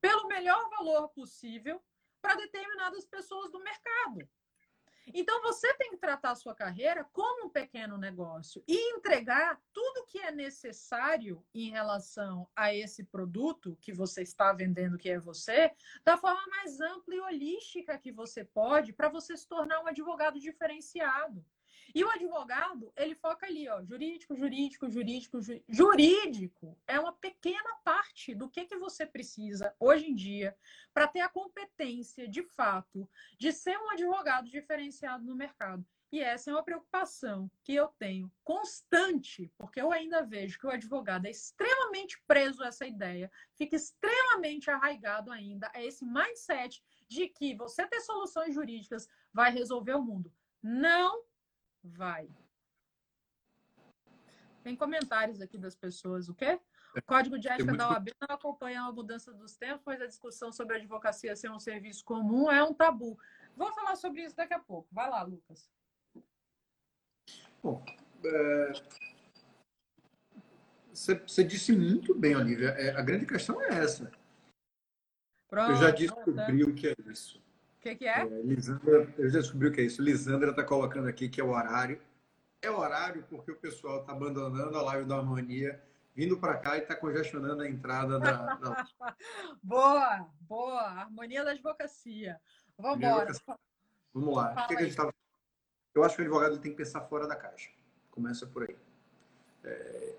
pelo 0.00 0.26
melhor 0.26 0.68
valor 0.68 1.10
possível 1.10 1.80
para 2.20 2.34
determinadas 2.34 3.04
pessoas 3.04 3.52
do 3.52 3.60
mercado. 3.60 4.28
Então 5.12 5.42
você 5.42 5.72
tem 5.74 5.90
que 5.90 5.96
tratar 5.96 6.30
a 6.30 6.36
sua 6.36 6.54
carreira 6.54 7.04
como 7.12 7.46
um 7.46 7.50
pequeno 7.50 7.98
negócio 7.98 8.62
e 8.66 8.96
entregar 8.96 9.60
tudo 9.72 10.06
que 10.06 10.18
é 10.18 10.30
necessário 10.30 11.44
em 11.54 11.70
relação 11.70 12.48
a 12.56 12.74
esse 12.74 13.04
produto 13.04 13.76
que 13.80 13.92
você 13.92 14.22
está 14.22 14.52
vendendo, 14.52 14.98
que 14.98 15.10
é 15.10 15.18
você, 15.18 15.70
da 16.04 16.16
forma 16.16 16.46
mais 16.48 16.80
ampla 16.80 17.14
e 17.14 17.20
holística 17.20 17.98
que 17.98 18.12
você 18.12 18.44
pode, 18.44 18.92
para 18.92 19.08
você 19.08 19.36
se 19.36 19.46
tornar 19.46 19.80
um 19.80 19.86
advogado 19.86 20.38
diferenciado. 20.38 21.44
E 21.94 22.02
o 22.02 22.10
advogado, 22.10 22.92
ele 22.96 23.14
foca 23.14 23.46
ali, 23.46 23.68
ó, 23.68 23.80
jurídico, 23.84 24.34
jurídico, 24.34 24.90
jurídico, 24.90 25.38
jurídico. 25.68 26.76
É 26.88 26.98
uma 26.98 27.12
pequena 27.12 27.72
parte 27.84 28.34
do 28.34 28.50
que, 28.50 28.64
que 28.64 28.76
você 28.76 29.06
precisa 29.06 29.72
hoje 29.78 30.10
em 30.10 30.14
dia 30.14 30.56
para 30.92 31.06
ter 31.06 31.20
a 31.20 31.28
competência, 31.28 32.26
de 32.26 32.42
fato, 32.42 33.08
de 33.38 33.52
ser 33.52 33.78
um 33.78 33.90
advogado 33.90 34.50
diferenciado 34.50 35.24
no 35.24 35.36
mercado. 35.36 35.86
E 36.10 36.20
essa 36.20 36.50
é 36.50 36.52
uma 36.52 36.64
preocupação 36.64 37.48
que 37.62 37.74
eu 37.74 37.88
tenho 37.98 38.30
constante, 38.42 39.52
porque 39.56 39.80
eu 39.80 39.92
ainda 39.92 40.22
vejo 40.22 40.58
que 40.58 40.66
o 40.66 40.70
advogado 40.70 41.26
é 41.26 41.30
extremamente 41.30 42.20
preso 42.26 42.62
a 42.62 42.68
essa 42.68 42.86
ideia, 42.86 43.30
fica 43.56 43.74
extremamente 43.76 44.70
arraigado 44.70 45.30
ainda 45.30 45.70
a 45.74 45.82
esse 45.82 46.04
mindset 46.04 46.82
de 47.08 47.28
que 47.28 47.54
você 47.56 47.86
ter 47.86 48.00
soluções 48.00 48.54
jurídicas 48.54 49.08
vai 49.32 49.52
resolver 49.52 49.94
o 49.94 50.02
mundo. 50.02 50.32
Não 50.62 51.24
vai. 51.84 52.28
Tem 54.62 54.74
comentários 54.74 55.40
aqui 55.40 55.58
das 55.58 55.76
pessoas. 55.76 56.28
O 56.28 56.34
quê? 56.34 56.58
O 56.96 57.02
Código 57.02 57.38
de 57.38 57.48
Ética 57.48 57.64
muito... 57.64 57.78
da 57.78 57.90
OAB 57.90 58.08
não 58.20 58.34
acompanha 58.34 58.82
a 58.82 58.92
mudança 58.92 59.32
dos 59.32 59.56
tempos, 59.56 59.82
pois 59.84 60.00
a 60.00 60.06
discussão 60.06 60.50
sobre 60.50 60.76
a 60.76 60.78
advocacia 60.78 61.36
ser 61.36 61.50
um 61.50 61.58
serviço 61.58 62.04
comum 62.04 62.50
é 62.50 62.62
um 62.64 62.72
tabu. 62.72 63.18
Vou 63.56 63.72
falar 63.72 63.96
sobre 63.96 64.22
isso 64.22 64.36
daqui 64.36 64.54
a 64.54 64.58
pouco. 64.58 64.88
Vai 64.90 65.10
lá, 65.10 65.22
Lucas. 65.22 65.68
Bom, 67.62 67.84
é... 68.24 68.72
você, 70.92 71.14
você, 71.16 71.44
disse 71.44 71.72
muito 71.72 72.14
bem, 72.14 72.36
Olivia. 72.36 72.70
É, 72.70 72.96
a 72.96 73.02
grande 73.02 73.26
questão 73.26 73.60
é 73.60 73.78
essa. 73.80 74.10
Pronto, 75.48 75.72
Eu 75.72 75.76
já 75.76 75.90
descobri 75.90 76.64
o 76.64 76.74
que 76.74 76.88
é 76.88 76.94
isso 77.06 77.43
que, 77.84 77.96
que 77.96 78.06
é? 78.06 78.22
é? 78.22 78.24
Lisandra, 78.24 79.14
eu 79.18 79.28
já 79.28 79.38
descobri 79.40 79.68
o 79.68 79.72
que 79.72 79.82
é 79.82 79.84
isso. 79.84 80.02
Lisandra 80.02 80.50
está 80.50 80.64
colocando 80.64 81.06
aqui 81.06 81.28
que 81.28 81.40
é 81.40 81.44
o 81.44 81.50
horário. 81.50 82.00
É 82.62 82.70
o 82.70 82.78
horário 82.78 83.24
porque 83.28 83.52
o 83.52 83.56
pessoal 83.56 84.00
está 84.00 84.12
abandonando 84.12 84.76
a 84.76 84.82
live 84.82 85.06
da 85.06 85.18
harmonia, 85.18 85.82
vindo 86.16 86.38
para 86.38 86.56
cá 86.56 86.78
e 86.78 86.80
está 86.80 86.96
congestionando 86.96 87.60
a 87.60 87.68
entrada 87.68 88.18
da. 88.18 88.54
da... 88.54 88.86
boa, 89.62 90.26
boa. 90.40 90.80
Harmonia 90.80 91.44
da 91.44 91.50
advocacia. 91.50 92.40
Vamos 92.78 92.96
embora. 92.96 93.32
Vamos 94.14 94.34
lá. 94.34 94.52
O 94.52 94.68
que, 94.68 94.76
que 94.76 94.82
a 94.82 94.86
gente 94.86 94.96
tava... 94.96 95.14
Eu 95.94 96.02
acho 96.02 96.16
que 96.16 96.22
o 96.22 96.24
advogado 96.24 96.58
tem 96.58 96.72
que 96.72 96.78
pensar 96.78 97.02
fora 97.02 97.28
da 97.28 97.36
caixa. 97.36 97.70
Começa 98.10 98.46
por 98.46 98.62
aí. 98.62 98.76
É... 99.62 100.14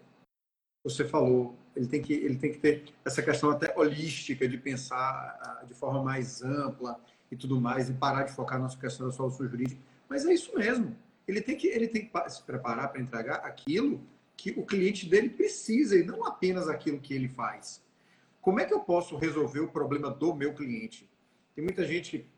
Você 0.84 1.04
falou, 1.04 1.58
ele 1.76 1.88
tem, 1.88 2.00
que, 2.00 2.14
ele 2.14 2.38
tem 2.38 2.52
que 2.52 2.60
ter 2.60 2.94
essa 3.04 3.24
questão 3.24 3.50
até 3.50 3.76
holística 3.76 4.48
de 4.48 4.56
pensar 4.56 5.40
ah, 5.42 5.64
de 5.66 5.74
forma 5.74 6.04
mais 6.04 6.44
ampla 6.44 7.02
e 7.32 7.36
tudo 7.36 7.60
mais, 7.60 7.90
e 7.90 7.94
parar 7.94 8.24
de 8.24 8.34
focar 8.34 8.60
na 8.60 8.70
questão 8.70 9.08
da 9.08 9.14
solução 9.14 9.48
jurídica. 9.48 9.82
Mas 10.08 10.26
é 10.26 10.34
isso 10.34 10.56
mesmo. 10.58 10.96
Ele 11.28 11.42
tem 11.42 11.58
que, 11.58 11.68
ele 11.68 11.88
tem 11.88 12.06
que 12.06 12.30
se 12.30 12.42
preparar 12.44 12.92
para 12.92 13.02
entregar 13.02 13.36
aquilo 13.38 14.02
que 14.38 14.52
o 14.52 14.66
cliente 14.66 15.08
dele 15.08 15.30
precisa 15.30 15.98
e 15.98 16.04
não 16.04 16.26
apenas 16.26 16.68
aquilo 16.68 17.00
que 17.00 17.14
ele 17.14 17.28
faz. 17.28 17.84
Como 18.42 18.60
é 18.60 18.66
que 18.66 18.74
eu 18.74 18.82
posso 18.82 19.18
resolver 19.18 19.62
o 19.62 19.68
problema 19.68 20.12
do 20.12 20.36
meu 20.36 20.54
cliente? 20.54 21.10
Tem 21.56 21.64
muita 21.64 21.84
gente, 21.86 22.30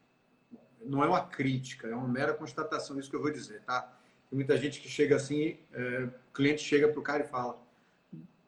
não 0.85 1.03
é 1.03 1.07
uma 1.07 1.25
crítica, 1.25 1.87
é 1.87 1.95
uma 1.95 2.07
mera 2.07 2.33
constatação, 2.33 2.99
isso 2.99 3.09
que 3.09 3.15
eu 3.15 3.21
vou 3.21 3.31
dizer, 3.31 3.61
tá? 3.63 3.81
Tem 4.29 4.37
muita 4.37 4.55
gente 4.57 4.79
que 4.79 4.87
chega 4.87 5.15
assim, 5.15 5.57
é, 5.73 6.09
o 6.29 6.33
cliente 6.33 6.61
chega 6.61 6.87
para 6.87 6.99
o 6.99 7.03
cara 7.03 7.23
e 7.23 7.27
fala, 7.27 7.61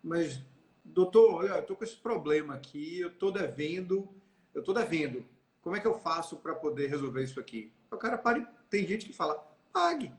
mas 0.02 0.42
doutor, 0.86 1.34
olha, 1.34 1.50
eu 1.50 1.60
estou 1.60 1.76
com 1.76 1.84
esse 1.84 1.98
problema 1.98 2.54
aqui, 2.54 3.00
eu 3.00 3.10
estou 3.10 3.32
devendo, 3.32 4.08
eu 4.54 4.62
estou 4.62 4.74
devendo 4.74 5.26
como 5.70 5.78
é 5.78 5.80
que 5.80 5.86
eu 5.86 6.00
faço 6.00 6.38
para 6.38 6.56
poder 6.56 6.88
resolver 6.88 7.24
isso 7.24 7.40
aqui? 7.40 7.72
O 7.92 7.98
cara 7.98 8.18
pare. 8.18 8.44
Tem 8.72 8.88
gente 8.88 9.06
que 9.06 9.14
fala, 9.14 9.36
pague. 9.72 10.12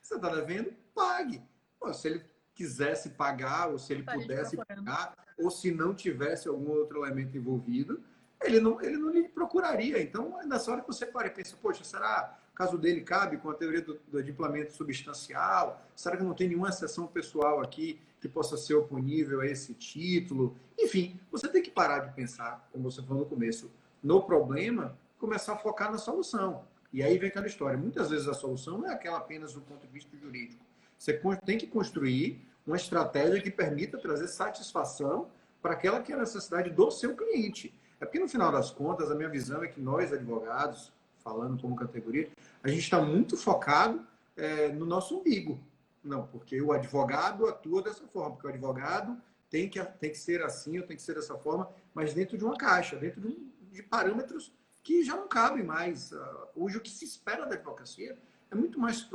Você 0.00 0.14
está 0.14 0.32
devendo? 0.32 0.72
Pague. 0.94 1.42
Pô, 1.80 1.92
se 1.92 2.06
ele 2.06 2.24
quisesse 2.54 3.10
pagar, 3.10 3.70
ou 3.70 3.76
se 3.76 3.92
ele 3.92 4.04
pudesse 4.04 4.56
pagar, 4.56 5.16
ou 5.36 5.50
se 5.50 5.72
não 5.72 5.92
tivesse 5.92 6.46
algum 6.46 6.70
outro 6.70 7.04
elemento 7.04 7.36
envolvido, 7.36 8.00
ele 8.40 8.60
não, 8.60 8.80
ele 8.80 8.98
não 8.98 9.10
lhe 9.10 9.28
procuraria. 9.28 10.00
Então, 10.00 10.38
nessa 10.46 10.70
hora 10.70 10.80
que 10.80 10.86
você 10.86 11.06
para 11.06 11.26
e 11.26 11.30
pensa, 11.30 11.56
poxa, 11.60 11.82
será 11.82 12.38
o 12.52 12.54
caso 12.54 12.78
dele 12.78 13.00
cabe 13.00 13.36
com 13.36 13.50
a 13.50 13.54
teoria 13.54 13.82
do, 13.82 14.00
do 14.06 14.72
substancial? 14.72 15.84
Será 15.96 16.16
que 16.16 16.22
não 16.22 16.34
tem 16.34 16.46
nenhuma 16.46 16.68
exceção 16.68 17.08
pessoal 17.08 17.60
aqui 17.60 18.00
que 18.20 18.28
possa 18.28 18.56
ser 18.56 18.74
oponível 18.74 19.40
a 19.40 19.46
esse 19.46 19.74
título? 19.74 20.56
Enfim, 20.78 21.18
você 21.32 21.48
tem 21.48 21.60
que 21.60 21.70
parar 21.72 21.98
de 21.98 22.14
pensar, 22.14 22.68
como 22.70 22.88
você 22.88 23.02
falou 23.02 23.24
no 23.24 23.28
começo, 23.28 23.68
no 24.02 24.22
problema, 24.22 24.96
começar 25.18 25.54
a 25.54 25.56
focar 25.56 25.90
na 25.90 25.98
solução. 25.98 26.64
E 26.92 27.02
aí 27.02 27.18
vem 27.18 27.28
aquela 27.28 27.46
história. 27.46 27.78
Muitas 27.78 28.10
vezes 28.10 28.26
a 28.26 28.34
solução 28.34 28.78
não 28.78 28.88
é 28.88 28.94
aquela 28.94 29.18
apenas 29.18 29.52
do 29.52 29.60
ponto 29.60 29.86
de 29.86 29.92
vista 29.92 30.16
jurídico. 30.16 30.64
Você 30.98 31.20
tem 31.44 31.56
que 31.56 31.66
construir 31.66 32.44
uma 32.66 32.76
estratégia 32.76 33.40
que 33.40 33.50
permita 33.50 33.98
trazer 33.98 34.28
satisfação 34.28 35.28
para 35.62 35.72
aquela 35.72 36.00
que 36.00 36.12
é 36.12 36.14
a 36.14 36.18
necessidade 36.18 36.70
do 36.70 36.90
seu 36.90 37.14
cliente. 37.14 37.74
É 38.00 38.04
porque, 38.04 38.18
no 38.18 38.28
final 38.28 38.50
das 38.50 38.70
contas, 38.70 39.10
a 39.10 39.14
minha 39.14 39.28
visão 39.28 39.62
é 39.62 39.68
que 39.68 39.80
nós, 39.80 40.12
advogados, 40.12 40.92
falando 41.22 41.60
como 41.60 41.76
categoria, 41.76 42.30
a 42.62 42.68
gente 42.68 42.80
está 42.80 43.00
muito 43.00 43.36
focado 43.36 44.04
é, 44.36 44.68
no 44.68 44.86
nosso 44.86 45.18
umbigo. 45.18 45.60
Não, 46.02 46.26
porque 46.26 46.60
o 46.62 46.72
advogado 46.72 47.46
atua 47.46 47.82
dessa 47.82 48.06
forma, 48.06 48.32
porque 48.32 48.46
o 48.46 48.50
advogado 48.50 49.20
tem 49.50 49.68
que, 49.68 49.82
tem 49.82 50.10
que 50.10 50.18
ser 50.18 50.42
assim, 50.42 50.78
ou 50.78 50.86
tem 50.86 50.96
que 50.96 51.02
ser 51.02 51.14
dessa 51.14 51.36
forma, 51.36 51.68
mas 51.92 52.14
dentro 52.14 52.38
de 52.38 52.44
uma 52.44 52.56
caixa, 52.56 52.96
dentro 52.96 53.20
de 53.20 53.28
um, 53.28 53.50
de 53.70 53.82
parâmetros 53.82 54.52
que 54.82 55.02
já 55.04 55.16
não 55.16 55.28
cabem 55.28 55.64
mais. 55.64 56.12
Ah, 56.12 56.48
hoje, 56.54 56.76
o 56.76 56.80
que 56.80 56.90
se 56.90 57.04
espera 57.04 57.46
da 57.46 57.54
advocacia 57.54 58.18
é 58.50 58.54
muito 58.54 58.78
mais 58.78 59.06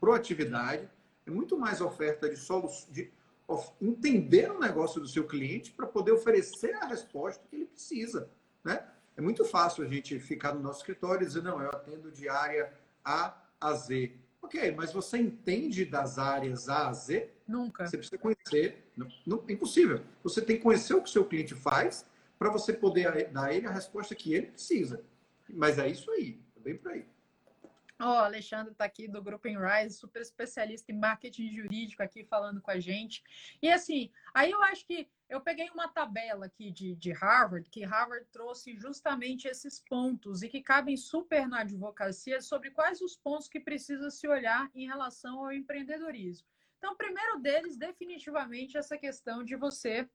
proatividade, 0.00 0.88
é 1.26 1.30
muito 1.30 1.58
mais 1.58 1.80
oferta 1.80 2.28
de 2.28 2.36
soluções, 2.36 2.92
de 2.92 3.10
entender 3.80 4.50
o 4.50 4.58
negócio 4.58 5.00
do 5.00 5.08
seu 5.08 5.26
cliente 5.26 5.72
para 5.72 5.86
poder 5.86 6.12
oferecer 6.12 6.74
a 6.74 6.86
resposta 6.86 7.42
que 7.48 7.56
ele 7.56 7.66
precisa. 7.66 8.30
Né? 8.62 8.86
É 9.16 9.20
muito 9.20 9.44
fácil 9.44 9.84
a 9.84 9.88
gente 9.88 10.18
ficar 10.20 10.54
no 10.54 10.60
nosso 10.60 10.80
escritório 10.80 11.24
e 11.24 11.26
dizer, 11.26 11.42
não, 11.42 11.60
eu 11.60 11.70
atendo 11.70 12.10
de 12.12 12.28
área 12.28 12.72
A 13.04 13.34
a 13.60 13.72
Z. 13.72 14.12
Ok, 14.40 14.72
mas 14.76 14.92
você 14.92 15.18
entende 15.18 15.84
das 15.84 16.18
áreas 16.18 16.68
A 16.68 16.88
a 16.88 16.92
Z? 16.92 17.30
Nunca. 17.46 17.86
Você 17.86 17.96
precisa 17.96 18.18
conhecer. 18.18 18.90
Não, 18.96 19.08
não, 19.26 19.44
impossível. 19.48 20.02
Você 20.22 20.40
tem 20.40 20.56
que 20.56 20.62
conhecer 20.62 20.94
o 20.94 21.02
que 21.02 21.08
o 21.08 21.12
seu 21.12 21.24
cliente 21.24 21.54
faz 21.54 22.06
para 22.38 22.50
você 22.50 22.72
poder 22.72 23.30
dar 23.30 23.46
a 23.46 23.52
ele 23.52 23.66
a 23.66 23.72
resposta 23.72 24.14
que 24.14 24.32
ele 24.32 24.46
precisa. 24.46 25.04
Mas 25.48 25.78
é 25.78 25.88
isso 25.88 26.10
aí, 26.10 26.40
é 26.56 26.60
bem 26.60 26.76
por 26.76 26.92
aí. 26.92 27.06
Ó, 28.00 28.12
oh, 28.12 28.24
Alexandre 28.24 28.70
está 28.70 28.84
aqui 28.84 29.08
do 29.08 29.20
Grupo 29.20 29.48
Rise, 29.48 29.96
super 29.96 30.22
especialista 30.22 30.92
em 30.92 30.98
marketing 30.98 31.50
jurídico 31.50 32.00
aqui 32.00 32.24
falando 32.24 32.60
com 32.60 32.70
a 32.70 32.78
gente. 32.78 33.24
E 33.60 33.68
assim, 33.68 34.12
aí 34.32 34.52
eu 34.52 34.62
acho 34.62 34.86
que 34.86 35.08
eu 35.28 35.40
peguei 35.40 35.68
uma 35.70 35.88
tabela 35.88 36.46
aqui 36.46 36.70
de, 36.70 36.94
de 36.94 37.10
Harvard, 37.10 37.68
que 37.68 37.84
Harvard 37.84 38.24
trouxe 38.30 38.76
justamente 38.76 39.48
esses 39.48 39.80
pontos 39.80 40.44
e 40.44 40.48
que 40.48 40.62
cabem 40.62 40.96
super 40.96 41.48
na 41.48 41.60
advocacia 41.60 42.40
sobre 42.40 42.70
quais 42.70 43.00
os 43.00 43.16
pontos 43.16 43.48
que 43.48 43.58
precisa 43.58 44.10
se 44.10 44.28
olhar 44.28 44.70
em 44.76 44.86
relação 44.86 45.40
ao 45.40 45.52
empreendedorismo. 45.52 46.46
Então, 46.78 46.92
o 46.92 46.96
primeiro 46.96 47.40
deles, 47.40 47.76
definitivamente, 47.76 48.78
essa 48.78 48.96
questão 48.96 49.42
de 49.42 49.56
você 49.56 50.08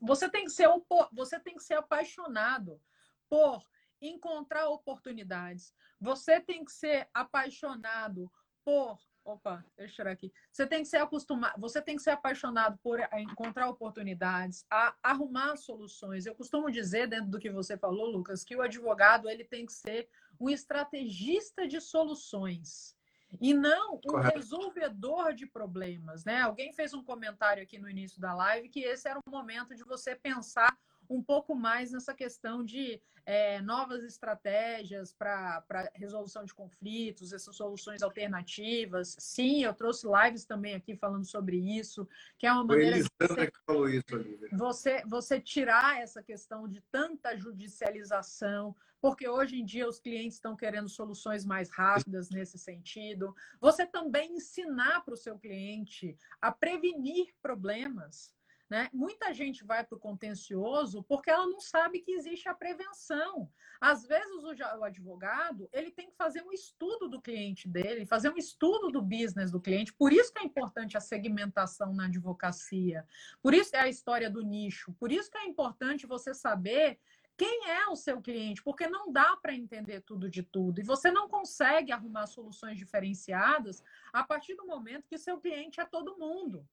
você 0.00 0.28
tem 0.28 0.44
que 0.44 0.50
ser 0.50 0.68
você 1.12 1.40
tem 1.40 1.54
que 1.54 1.62
ser 1.62 1.74
apaixonado 1.74 2.80
por 3.28 3.62
encontrar 4.00 4.68
oportunidades. 4.68 5.74
Você 6.00 6.40
tem 6.40 6.64
que 6.64 6.72
ser 6.72 7.08
apaixonado 7.14 8.30
por 8.64 8.98
Opa, 9.24 9.64
deixa 9.76 9.92
eu 9.92 9.96
tirar 9.96 10.10
aqui. 10.10 10.32
Você 10.50 10.66
tem 10.66 10.82
que 10.82 10.88
ser 10.88 10.96
acostumado, 10.96 11.60
você 11.60 11.80
tem 11.80 11.94
que 11.94 12.02
ser 12.02 12.10
apaixonado 12.10 12.76
por 12.82 12.98
encontrar 13.16 13.68
oportunidades, 13.68 14.66
a 14.68 14.96
arrumar 15.00 15.56
soluções. 15.56 16.26
Eu 16.26 16.34
costumo 16.34 16.70
dizer, 16.72 17.06
dentro 17.06 17.30
do 17.30 17.38
que 17.38 17.48
você 17.48 17.78
falou, 17.78 18.10
Lucas, 18.10 18.42
que 18.42 18.56
o 18.56 18.62
advogado 18.62 19.28
ele 19.28 19.44
tem 19.44 19.64
que 19.64 19.72
ser 19.72 20.08
um 20.40 20.50
estrategista 20.50 21.68
de 21.68 21.80
soluções 21.80 22.96
e 23.40 23.54
não 23.54 23.94
um 23.94 24.00
Correto. 24.00 24.36
resolvedor 24.36 25.34
de 25.34 25.46
problemas, 25.46 26.24
né? 26.24 26.40
Alguém 26.40 26.72
fez 26.72 26.92
um 26.92 27.02
comentário 27.02 27.62
aqui 27.62 27.78
no 27.78 27.88
início 27.88 28.20
da 28.20 28.34
live 28.34 28.68
que 28.68 28.80
esse 28.80 29.08
era 29.08 29.18
o 29.26 29.30
momento 29.30 29.74
de 29.74 29.84
você 29.84 30.14
pensar 30.14 30.76
um 31.12 31.22
pouco 31.22 31.54
mais 31.54 31.92
nessa 31.92 32.14
questão 32.14 32.64
de 32.64 33.00
é, 33.24 33.60
novas 33.60 34.02
estratégias 34.02 35.12
para 35.12 35.62
resolução 35.94 36.44
de 36.44 36.54
conflitos, 36.54 37.32
essas 37.32 37.54
soluções 37.54 38.02
alternativas. 38.02 39.14
Sim, 39.18 39.64
eu 39.64 39.74
trouxe 39.74 40.06
lives 40.06 40.44
também 40.44 40.74
aqui 40.74 40.96
falando 40.96 41.24
sobre 41.24 41.56
isso, 41.56 42.08
que 42.38 42.46
é 42.46 42.52
uma 42.52 42.64
maneira 42.64 43.02
de 43.02 43.08
você, 43.20 43.50
que 43.50 43.58
falou 43.64 43.88
isso, 43.88 44.06
você, 44.52 45.02
você 45.06 45.40
tirar 45.40 46.00
essa 46.00 46.22
questão 46.22 46.66
de 46.66 46.80
tanta 46.90 47.36
judicialização, 47.36 48.74
porque 49.00 49.28
hoje 49.28 49.60
em 49.60 49.64
dia 49.64 49.88
os 49.88 49.98
clientes 49.98 50.36
estão 50.36 50.56
querendo 50.56 50.88
soluções 50.88 51.44
mais 51.44 51.70
rápidas 51.70 52.30
nesse 52.30 52.58
sentido. 52.58 53.34
Você 53.60 53.84
também 53.84 54.36
ensinar 54.36 55.04
para 55.04 55.14
o 55.14 55.16
seu 55.16 55.38
cliente 55.38 56.16
a 56.40 56.50
prevenir 56.50 57.34
problemas. 57.42 58.32
Né? 58.72 58.88
Muita 58.90 59.34
gente 59.34 59.62
vai 59.64 59.84
para 59.84 59.96
o 59.96 60.00
contencioso 60.00 61.02
porque 61.02 61.30
ela 61.30 61.46
não 61.46 61.60
sabe 61.60 62.00
que 62.00 62.12
existe 62.12 62.48
a 62.48 62.54
prevenção. 62.54 63.46
Às 63.78 64.06
vezes 64.06 64.42
o 64.42 64.82
advogado 64.82 65.68
ele 65.74 65.90
tem 65.90 66.08
que 66.08 66.16
fazer 66.16 66.42
um 66.42 66.50
estudo 66.50 67.06
do 67.06 67.20
cliente 67.20 67.68
dele, 67.68 68.06
fazer 68.06 68.30
um 68.30 68.38
estudo 68.38 68.88
do 68.90 69.02
business 69.02 69.50
do 69.50 69.60
cliente. 69.60 69.92
Por 69.92 70.10
isso 70.10 70.32
que 70.32 70.38
é 70.38 70.44
importante 70.44 70.96
a 70.96 71.02
segmentação 71.02 71.92
na 71.92 72.06
advocacia. 72.06 73.06
Por 73.42 73.52
isso 73.52 73.76
é 73.76 73.80
a 73.80 73.90
história 73.90 74.30
do 74.30 74.40
nicho. 74.40 74.94
Por 74.94 75.12
isso 75.12 75.30
que 75.30 75.36
é 75.36 75.44
importante 75.44 76.06
você 76.06 76.32
saber 76.32 76.98
quem 77.36 77.68
é 77.68 77.88
o 77.88 77.96
seu 77.96 78.22
cliente, 78.22 78.62
porque 78.62 78.86
não 78.86 79.12
dá 79.12 79.36
para 79.36 79.52
entender 79.52 80.00
tudo 80.00 80.30
de 80.30 80.42
tudo. 80.42 80.80
E 80.80 80.82
você 80.82 81.10
não 81.10 81.28
consegue 81.28 81.92
arrumar 81.92 82.26
soluções 82.26 82.78
diferenciadas 82.78 83.84
a 84.14 84.24
partir 84.24 84.54
do 84.54 84.66
momento 84.66 85.06
que 85.06 85.18
seu 85.18 85.38
cliente 85.38 85.78
é 85.78 85.84
todo 85.84 86.16
mundo. 86.16 86.66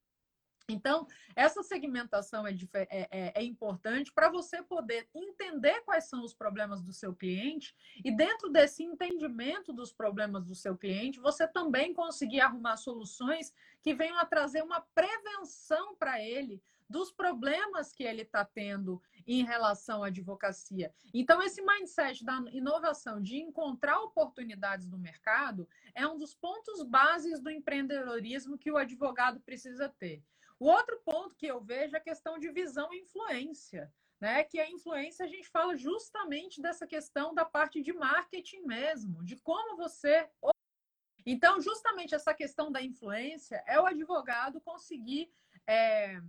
Então, 0.70 1.08
essa 1.36 1.64
segmentação 1.64 2.46
é, 2.46 2.54
é, 2.74 2.88
é, 2.90 3.32
é 3.36 3.44
importante 3.44 4.12
para 4.14 4.30
você 4.30 4.62
poder 4.62 5.08
entender 5.14 5.82
quais 5.82 6.06
são 6.06 6.24
os 6.24 6.34
problemas 6.34 6.82
do 6.82 6.94
seu 6.94 7.14
cliente 7.14 7.76
e, 8.04 8.12
dentro 8.12 8.50
desse 8.50 8.84
entendimento 8.84 9.74
dos 9.74 9.92
problemas 9.92 10.46
do 10.46 10.56
seu 10.56 10.78
cliente, 10.78 11.20
você 11.20 11.48
também 11.48 11.94
conseguir 11.94 12.42
arrumar 12.42 12.78
soluções 12.78 13.54
que 13.82 13.94
venham 13.94 14.18
a 14.18 14.26
trazer 14.26 14.64
uma 14.64 14.82
prevenção 14.94 15.96
para 15.96 16.22
ele 16.22 16.62
dos 16.90 17.12
problemas 17.12 17.94
que 17.94 18.04
ele 18.04 18.24
está 18.24 18.44
tendo 18.44 19.02
em 19.28 19.46
relação 19.46 20.04
à 20.04 20.08
advocacia. 20.08 20.92
Então, 21.14 21.42
esse 21.42 21.62
mindset 21.62 22.26
da 22.26 22.44
inovação, 22.52 23.22
de 23.22 23.38
encontrar 23.38 24.00
oportunidades 24.00 24.88
no 24.88 24.98
mercado, 24.98 25.68
é 25.94 26.08
um 26.08 26.18
dos 26.18 26.34
pontos 26.34 26.82
bases 26.82 27.40
do 27.40 27.52
empreendedorismo 27.52 28.58
que 28.58 28.72
o 28.72 28.78
advogado 28.78 29.40
precisa 29.42 29.88
ter. 29.88 30.24
O 30.60 30.68
outro 30.68 31.00
ponto 31.06 31.36
que 31.36 31.48
eu 31.48 31.62
vejo 31.62 31.96
é 31.96 32.00
a 32.00 32.04
questão 32.04 32.38
de 32.38 32.52
visão 32.52 32.94
e 32.94 33.00
influência. 33.00 33.92
Né, 34.22 34.44
que 34.44 34.60
a 34.60 34.70
influência 34.70 35.24
a 35.24 35.30
gente 35.30 35.48
fala 35.48 35.78
justamente 35.78 36.62
dessa 36.62 36.86
questão 36.86 37.34
da 37.34 37.46
parte 37.46 37.82
de 37.82 37.94
marketing 37.94 38.64
mesmo, 38.64 39.24
de 39.24 39.38
como 39.38 39.78
você. 39.78 40.30
Então, 41.26 41.62
justamente 41.62 42.14
essa 42.14 42.34
questão 42.34 42.70
da 42.70 42.82
influência 42.82 43.64
é 43.66 43.80
o 43.80 43.86
advogado 43.86 44.60
conseguir 44.60 45.32
é, 45.66 46.20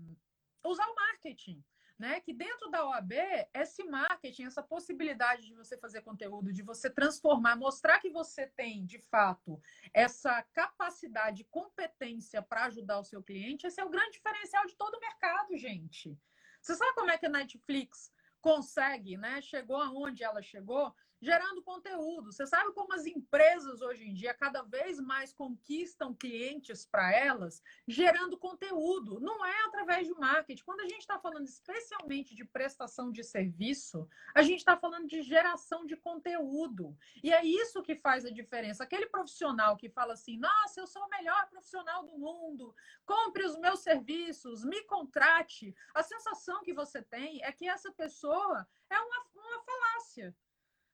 usar 0.65 0.87
o 0.87 0.95
marketing 0.95 1.65
né? 2.01 2.19
Que 2.21 2.33
dentro 2.33 2.71
da 2.71 2.85
OAB, 2.89 3.13
esse 3.53 3.85
marketing, 3.85 4.45
essa 4.45 4.63
possibilidade 4.63 5.47
de 5.47 5.55
você 5.55 5.77
fazer 5.77 6.01
conteúdo, 6.01 6.51
de 6.51 6.63
você 6.63 6.89
transformar, 6.89 7.57
mostrar 7.57 8.01
que 8.01 8.09
você 8.09 8.47
tem, 8.47 8.87
de 8.87 8.99
fato, 8.99 9.61
essa 9.93 10.43
capacidade, 10.55 11.45
competência 11.51 12.41
para 12.41 12.65
ajudar 12.65 12.99
o 12.99 13.05
seu 13.05 13.23
cliente, 13.23 13.67
esse 13.67 13.81
é 13.81 13.85
o 13.85 13.91
grande 13.91 14.13
diferencial 14.13 14.67
de 14.67 14.75
todo 14.77 14.95
o 14.95 15.01
mercado, 15.01 15.57
gente. 15.59 16.19
Você 16.63 16.75
sabe 16.75 16.95
como 16.95 17.11
é 17.11 17.19
que 17.19 17.27
a 17.27 17.31
Netflix 17.31 18.11
consegue, 18.41 19.19
né? 19.19 19.43
Chegou 19.43 19.77
aonde 19.77 20.25
ela 20.25 20.41
chegou? 20.41 20.95
Gerando 21.21 21.63
conteúdo. 21.63 22.33
Você 22.33 22.47
sabe 22.47 22.73
como 22.73 22.95
as 22.95 23.05
empresas 23.07 23.81
hoje 23.83 24.05
em 24.05 24.15
dia 24.15 24.33
cada 24.33 24.63
vez 24.63 24.99
mais 24.99 25.33
conquistam 25.33 26.15
clientes 26.15 26.87
para 26.87 27.15
elas, 27.15 27.63
gerando 27.87 28.39
conteúdo. 28.39 29.21
Não 29.21 29.45
é 29.45 29.65
através 29.65 30.07
de 30.07 30.15
marketing. 30.15 30.65
Quando 30.65 30.81
a 30.81 30.89
gente 30.89 31.01
está 31.01 31.19
falando 31.19 31.47
especialmente 31.47 32.35
de 32.35 32.45
prestação 32.45 33.13
de 33.13 33.23
serviço, 33.23 34.09
a 34.35 34.43
gente 34.43 34.59
está 34.59 34.77
falando 34.77 35.07
de 35.07 35.23
geração 35.23 35.87
de 35.87 35.97
conteúdo. 35.97 36.97
E 37.23 37.33
é 37.33 37.45
isso 37.45 37.83
que 37.83 37.95
faz 37.97 38.25
a 38.25 38.31
diferença. 38.31 38.85
Aquele 38.85 39.07
profissional 39.07 39.77
que 39.77 39.91
fala 39.91 40.15
assim: 40.15 40.39
nossa, 40.39 40.81
eu 40.81 40.87
sou 40.87 41.03
o 41.03 41.11
melhor 41.11 41.49
profissional 41.51 42.05
do 42.05 42.19
mundo, 42.19 42.75
compre 43.05 43.45
os 43.45 43.59
meus 43.59 43.81
serviços, 43.81 44.65
me 44.65 44.83
contrate. 44.85 45.75
A 45.95 46.03
sensação 46.03 46.63
que 46.63 46.73
você 46.73 47.03
tem 47.03 47.43
é 47.45 47.53
que 47.53 47.69
essa 47.69 47.93
pessoa 47.93 48.67
é 48.89 48.99
uma, 48.99 49.27
uma 49.35 49.63
falácia. 49.63 50.35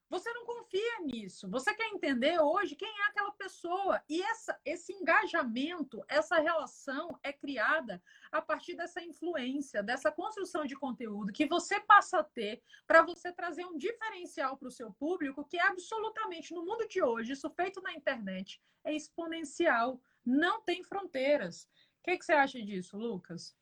Você 0.09 0.33
não 0.33 0.47
confia 0.47 1.01
nisso. 1.01 1.49
Você 1.51 1.75
quer 1.75 1.89
entender 1.89 2.39
hoje 2.41 2.77
quem 2.77 2.89
é 2.89 3.07
aquela 3.07 3.33
pessoa. 3.33 4.01
E 4.09 4.23
essa, 4.23 4.59
esse 4.65 4.93
engajamento, 4.93 6.05
essa 6.09 6.39
relação 6.39 7.19
é 7.23 7.33
criada 7.33 8.01
a 8.31 8.41
partir 8.41 8.77
dessa 8.77 9.03
influência, 9.03 9.83
dessa 9.83 10.13
construção 10.13 10.65
de 10.65 10.77
conteúdo 10.77 11.33
que 11.33 11.47
você 11.47 11.81
passa 11.81 12.21
a 12.21 12.25
ter 12.25 12.63
para 12.87 13.03
você 13.03 13.33
trazer 13.33 13.65
um 13.65 13.77
diferencial 13.77 14.57
para 14.57 14.69
o 14.69 14.73
seu 14.73 14.93
público 14.93 15.45
que 15.45 15.59
é 15.59 15.67
absolutamente, 15.67 16.55
no 16.55 16.65
mundo 16.65 16.87
de 16.87 17.03
hoje, 17.03 17.33
isso 17.33 17.51
feito 17.51 17.83
na 17.83 17.93
internet, 17.93 18.61
é 18.85 18.95
exponencial. 18.95 20.01
Não 20.25 20.61
tem 20.63 20.85
fronteiras. 20.85 21.65
O 22.01 22.05
que, 22.05 22.17
que 22.17 22.25
você 22.25 22.33
acha 22.33 22.63
disso, 22.63 22.97
Lucas? 22.97 23.57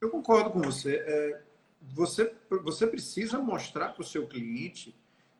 Eu 0.00 0.10
concordo 0.10 0.50
com 0.50 0.60
você. 0.60 0.96
É, 0.96 1.42
você, 1.80 2.34
você 2.62 2.86
precisa 2.86 3.38
mostrar 3.38 3.90
para 3.90 4.02
o 4.02 4.04
seu 4.04 4.26
cliente 4.26 4.94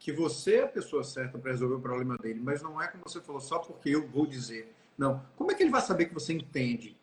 que 0.05 0.13
você 0.13 0.57
é 0.57 0.65
a 0.65 0.69
pessoa 0.69 1.03
certa 1.03 1.39
para 1.39 1.51
resolver 1.51 1.77
o 1.77 1.81
problema 1.81 2.19
dele, 2.19 2.39
mas 2.39 2.61
não 2.61 2.79
é 2.79 2.87
como 2.89 3.05
você 3.07 3.23
falou, 3.23 3.41
só 3.41 3.59
porque 3.59 3.89
eu 3.89 4.07
vou 4.07 4.27
dizer. 4.27 4.71
Não. 4.99 5.25
Como 5.35 5.51
é 5.51 5.55
que 5.55 5.63
ele 5.63 5.71
vai 5.71 5.81
saber 5.81 6.05
que 6.05 6.13
você 6.13 6.35
entende? 6.35 6.95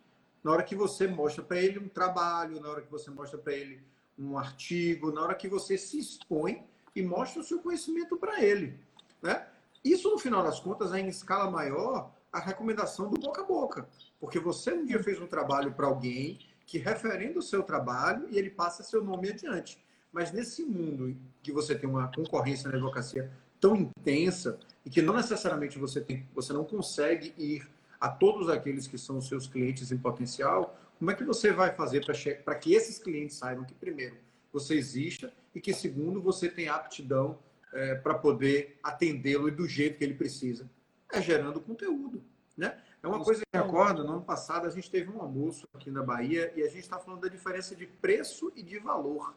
Na 0.44 0.52
hora 0.52 0.62
que 0.62 0.76
você 0.76 1.08
mostra 1.08 1.44
para 1.44 1.60
ele 1.60 1.80
um 1.80 1.90
trabalho, 1.90 2.62
na 2.62 2.70
hora 2.70 2.84
que 2.84 2.92
você 2.92 3.10
mostra 3.10 3.40
para 3.40 3.54
ele 3.54 3.82
um 4.20 4.38
artigo, 4.38 5.12
na 5.12 5.24
hora 5.24 5.34
que 5.34 5.48
você 5.48 5.80
se 5.80 5.98
expõe 5.98 6.64
e 6.96 7.02
mostra 7.02 7.42
o 7.42 7.44
seu 7.44 7.58
conhecimento 7.58 8.18
para 8.18 8.44
ele. 8.44 8.80
Né? 9.20 9.48
Isso, 9.84 10.08
no 10.08 10.20
final 10.20 10.44
das 10.44 10.60
contas, 10.60 10.94
é 10.94 11.00
em 11.00 11.08
escala 11.08 11.50
maior 11.50 12.14
a 12.32 12.40
recomendação 12.40 13.10
do 13.10 13.20
boca 13.20 13.42
a 13.42 13.46
boca. 13.46 13.90
Porque 14.20 14.40
você 14.40 14.74
um 14.74 14.86
dia 14.86 15.02
fez 15.02 15.20
um 15.20 15.26
trabalho 15.26 15.74
para 15.74 15.88
alguém 15.88 16.38
que 16.68 16.78
referenda 16.78 17.40
o 17.40 17.42
seu 17.42 17.64
trabalho 17.64 18.28
e 18.30 18.38
ele 18.38 18.52
passa 18.52 18.84
seu 18.84 19.04
nome 19.04 19.32
adiante. 19.32 19.84
Mas 20.12 20.32
nesse 20.32 20.64
mundo 20.64 21.16
que 21.42 21.52
você 21.52 21.74
tem 21.74 21.90
uma 21.90 22.08
concorrência 22.10 22.70
na 22.70 22.76
advocacia 22.76 23.32
tão 23.60 23.76
intensa 23.76 24.60
e 24.86 24.90
que 24.90 25.02
não 25.02 25.16
necessariamente 25.16 25.78
você 25.80 26.02
tem, 26.02 26.28
você 26.34 26.52
não 26.52 26.66
consegue 26.66 27.34
ir 27.38 27.68
a 28.00 28.10
todos 28.10 28.50
aqueles 28.50 28.88
que 28.88 28.98
são 28.98 29.20
os 29.20 29.28
seus 29.28 29.48
clientes 29.48 29.92
em 29.92 29.98
potencial, 29.98 30.76
como 30.98 31.12
é 31.12 31.16
que 31.16 31.24
você 31.24 31.52
vai 31.52 31.74
fazer 31.74 32.04
para 32.44 32.56
que 32.56 32.74
esses 32.74 32.98
clientes 32.98 33.38
saibam 33.38 33.64
que 33.64 33.74
primeiro 33.74 34.18
você 34.52 34.74
exista 34.76 35.32
e 35.54 35.62
que 35.62 35.74
segundo 35.74 36.22
você 36.22 36.50
tem 36.50 36.68
aptidão 36.68 37.40
é, 37.74 37.96
para 37.96 38.16
poder 38.16 38.80
atendê-lo 38.84 39.50
do 39.52 39.68
jeito 39.68 39.98
que 39.98 40.04
ele 40.04 40.16
precisa? 40.16 40.70
É 41.12 41.22
gerando 41.22 41.62
conteúdo, 41.62 42.24
né? 42.58 42.78
É 43.04 43.08
uma 43.08 43.24
coisa 43.24 43.42
que 43.42 43.58
eu 43.58 43.64
recordo, 43.64 44.04
no 44.04 44.14
ano 44.14 44.22
passado 44.22 44.68
a 44.68 44.70
gente 44.70 44.90
teve 44.90 45.10
um 45.10 45.22
almoço 45.22 45.68
aqui 45.74 45.90
na 45.90 46.04
Bahia 46.04 46.52
e 46.56 46.62
a 46.62 46.68
gente 46.68 46.82
está 46.82 47.00
falando 47.00 47.22
da 47.22 47.28
diferença 47.28 47.76
de 47.76 47.88
preço 47.88 48.52
e 48.56 48.62
de 48.62 48.78
valor. 48.78 49.34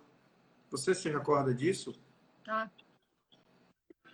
Você 0.75 0.93
se 0.93 1.09
recorda 1.09 1.55
disso? 1.55 1.95
Ah, 2.49 2.69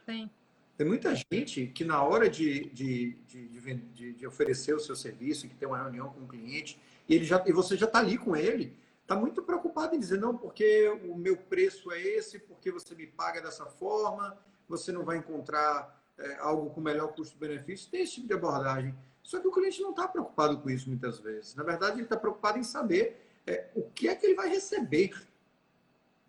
sim. 0.04 0.28
Tem 0.76 0.86
muita 0.86 1.14
gente 1.32 1.68
que 1.68 1.86
na 1.86 2.02
hora 2.02 2.28
de, 2.28 2.66
de, 2.66 3.14
de, 3.26 4.12
de, 4.12 4.26
oferecer 4.26 4.74
o 4.74 4.78
seu 4.78 4.94
serviço, 4.94 5.48
que 5.48 5.54
tem 5.54 5.66
uma 5.66 5.78
reunião 5.78 6.10
com 6.10 6.20
o 6.20 6.24
um 6.24 6.28
cliente, 6.28 6.78
e, 7.08 7.14
ele 7.14 7.24
já, 7.24 7.42
e 7.46 7.52
você 7.52 7.78
já 7.78 7.86
está 7.86 8.00
ali 8.00 8.18
com 8.18 8.36
ele, 8.36 8.76
está 9.00 9.16
muito 9.16 9.42
preocupado 9.42 9.96
em 9.96 9.98
dizer, 9.98 10.20
não, 10.20 10.36
porque 10.36 10.86
o 11.08 11.16
meu 11.16 11.34
preço 11.34 11.90
é 11.92 11.98
esse, 11.98 12.38
porque 12.38 12.70
você 12.70 12.94
me 12.94 13.06
paga 13.06 13.40
dessa 13.40 13.64
forma, 13.64 14.38
você 14.68 14.92
não 14.92 15.02
vai 15.02 15.16
encontrar 15.16 15.98
é, 16.18 16.36
algo 16.40 16.68
com 16.74 16.82
melhor 16.82 17.14
custo-benefício. 17.14 17.90
Tem 17.90 18.02
esse 18.02 18.16
tipo 18.16 18.26
de 18.26 18.34
abordagem. 18.34 18.94
Só 19.22 19.40
que 19.40 19.48
o 19.48 19.50
cliente 19.50 19.80
não 19.80 19.90
está 19.90 20.06
preocupado 20.06 20.58
com 20.58 20.68
isso 20.68 20.90
muitas 20.90 21.20
vezes. 21.20 21.54
Na 21.54 21.62
verdade, 21.62 21.94
ele 21.94 22.02
está 22.02 22.18
preocupado 22.18 22.58
em 22.58 22.64
saber 22.64 23.18
é, 23.46 23.70
o 23.74 23.82
que 23.82 24.08
é 24.08 24.14
que 24.14 24.26
ele 24.26 24.34
vai 24.34 24.50
receber, 24.50 25.14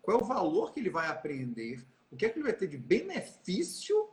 qual 0.02 0.18
é 0.18 0.22
o 0.22 0.26
valor 0.26 0.72
que 0.72 0.80
ele 0.80 0.90
vai 0.90 1.06
apreender, 1.06 1.82
o 2.10 2.16
que 2.16 2.26
é 2.26 2.28
que 2.28 2.38
ele 2.38 2.44
vai 2.44 2.52
ter 2.52 2.66
de 2.66 2.76
benefício. 2.76 4.10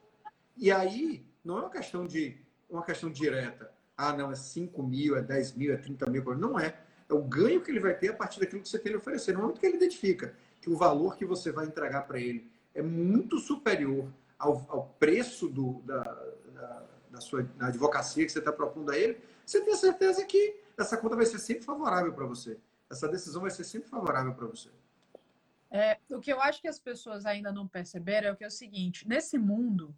E 0.55 0.71
aí, 0.71 1.25
não 1.43 1.57
é 1.57 1.61
uma 1.61 1.69
questão 1.69 2.05
de 2.05 2.37
uma 2.69 2.83
questão 2.83 3.11
direta. 3.11 3.71
Ah, 3.97 4.13
não, 4.13 4.31
é 4.31 4.35
5 4.35 4.81
mil, 4.83 5.17
é 5.17 5.21
10 5.21 5.53
mil, 5.53 5.73
é 5.73 5.77
30 5.77 6.09
mil. 6.09 6.23
Não 6.35 6.59
é. 6.59 6.79
É 7.09 7.13
o 7.13 7.21
ganho 7.21 7.61
que 7.61 7.71
ele 7.71 7.79
vai 7.79 7.95
ter 7.95 8.09
a 8.09 8.13
partir 8.13 8.39
daquilo 8.39 8.61
que 8.61 8.69
você 8.69 8.77
tem 8.77 8.93
a 8.93 8.97
oferecer. 8.97 9.33
No 9.33 9.41
momento 9.41 9.59
que 9.59 9.65
ele 9.65 9.77
identifica 9.77 10.33
que 10.61 10.69
o 10.69 10.77
valor 10.77 11.17
que 11.17 11.25
você 11.25 11.51
vai 11.51 11.65
entregar 11.65 12.03
para 12.03 12.19
ele 12.19 12.49
é 12.73 12.81
muito 12.81 13.39
superior 13.39 14.07
ao, 14.37 14.65
ao 14.69 14.95
preço 14.99 15.49
do, 15.49 15.81
da, 15.81 16.03
da, 16.53 16.85
da 17.11 17.21
sua 17.21 17.43
da 17.43 17.67
advocacia 17.67 18.25
que 18.25 18.31
você 18.31 18.39
está 18.39 18.53
propondo 18.53 18.91
a 18.91 18.97
ele, 18.97 19.17
você 19.45 19.59
tem 19.61 19.75
certeza 19.75 20.23
que 20.23 20.61
essa 20.77 20.95
conta 20.95 21.15
vai 21.15 21.25
ser 21.25 21.39
sempre 21.39 21.63
favorável 21.63 22.13
para 22.13 22.25
você. 22.25 22.57
Essa 22.89 23.07
decisão 23.07 23.41
vai 23.41 23.51
ser 23.51 23.63
sempre 23.63 23.89
favorável 23.89 24.33
para 24.33 24.47
você. 24.47 24.69
É, 25.71 25.99
o 26.09 26.19
que 26.19 26.33
eu 26.33 26.41
acho 26.41 26.61
que 26.61 26.67
as 26.67 26.79
pessoas 26.79 27.25
ainda 27.25 27.51
não 27.51 27.67
perceberam 27.67 28.29
é 28.29 28.31
o 28.31 28.35
que 28.35 28.43
é 28.43 28.47
o 28.47 28.51
seguinte: 28.51 29.07
nesse 29.07 29.37
mundo, 29.37 29.95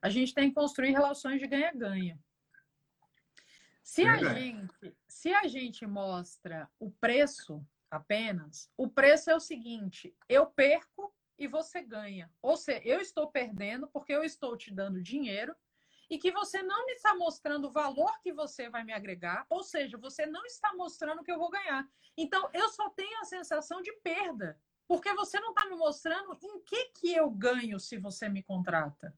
a 0.00 0.08
gente 0.08 0.34
tem 0.34 0.48
que 0.48 0.54
construir 0.54 0.90
relações 0.90 1.40
de 1.40 1.46
ganha-ganha. 1.46 2.18
Se 3.82 4.06
a, 4.06 4.16
gente, 4.16 4.96
se 5.08 5.32
a 5.34 5.46
gente 5.46 5.86
mostra 5.86 6.68
o 6.78 6.90
preço 6.90 7.64
apenas, 7.90 8.70
o 8.76 8.88
preço 8.88 9.30
é 9.30 9.34
o 9.34 9.40
seguinte: 9.40 10.14
eu 10.28 10.46
perco 10.46 11.14
e 11.38 11.46
você 11.46 11.82
ganha. 11.82 12.30
Ou 12.40 12.56
seja, 12.56 12.82
eu 12.84 13.00
estou 13.00 13.28
perdendo 13.30 13.86
porque 13.88 14.12
eu 14.12 14.24
estou 14.24 14.56
te 14.56 14.72
dando 14.72 15.02
dinheiro 15.02 15.54
e 16.08 16.18
que 16.18 16.30
você 16.30 16.62
não 16.62 16.84
me 16.84 16.92
está 16.92 17.14
mostrando 17.14 17.68
o 17.68 17.70
valor 17.70 18.20
que 18.22 18.32
você 18.32 18.68
vai 18.68 18.84
me 18.84 18.92
agregar, 18.92 19.46
ou 19.48 19.62
seja, 19.62 19.96
você 19.96 20.26
não 20.26 20.44
está 20.44 20.74
mostrando 20.74 21.22
que 21.22 21.32
eu 21.32 21.38
vou 21.38 21.50
ganhar. 21.50 21.88
Então, 22.16 22.50
eu 22.52 22.68
só 22.68 22.90
tenho 22.90 23.18
a 23.20 23.24
sensação 23.24 23.80
de 23.80 23.90
perda, 23.94 24.60
porque 24.92 25.14
você 25.14 25.40
não 25.40 25.52
está 25.52 25.64
me 25.64 25.74
mostrando 25.74 26.36
em 26.42 26.60
que, 26.60 26.84
que 26.90 27.14
eu 27.14 27.30
ganho 27.30 27.80
se 27.80 27.96
você 27.96 28.28
me 28.28 28.42
contrata. 28.42 29.16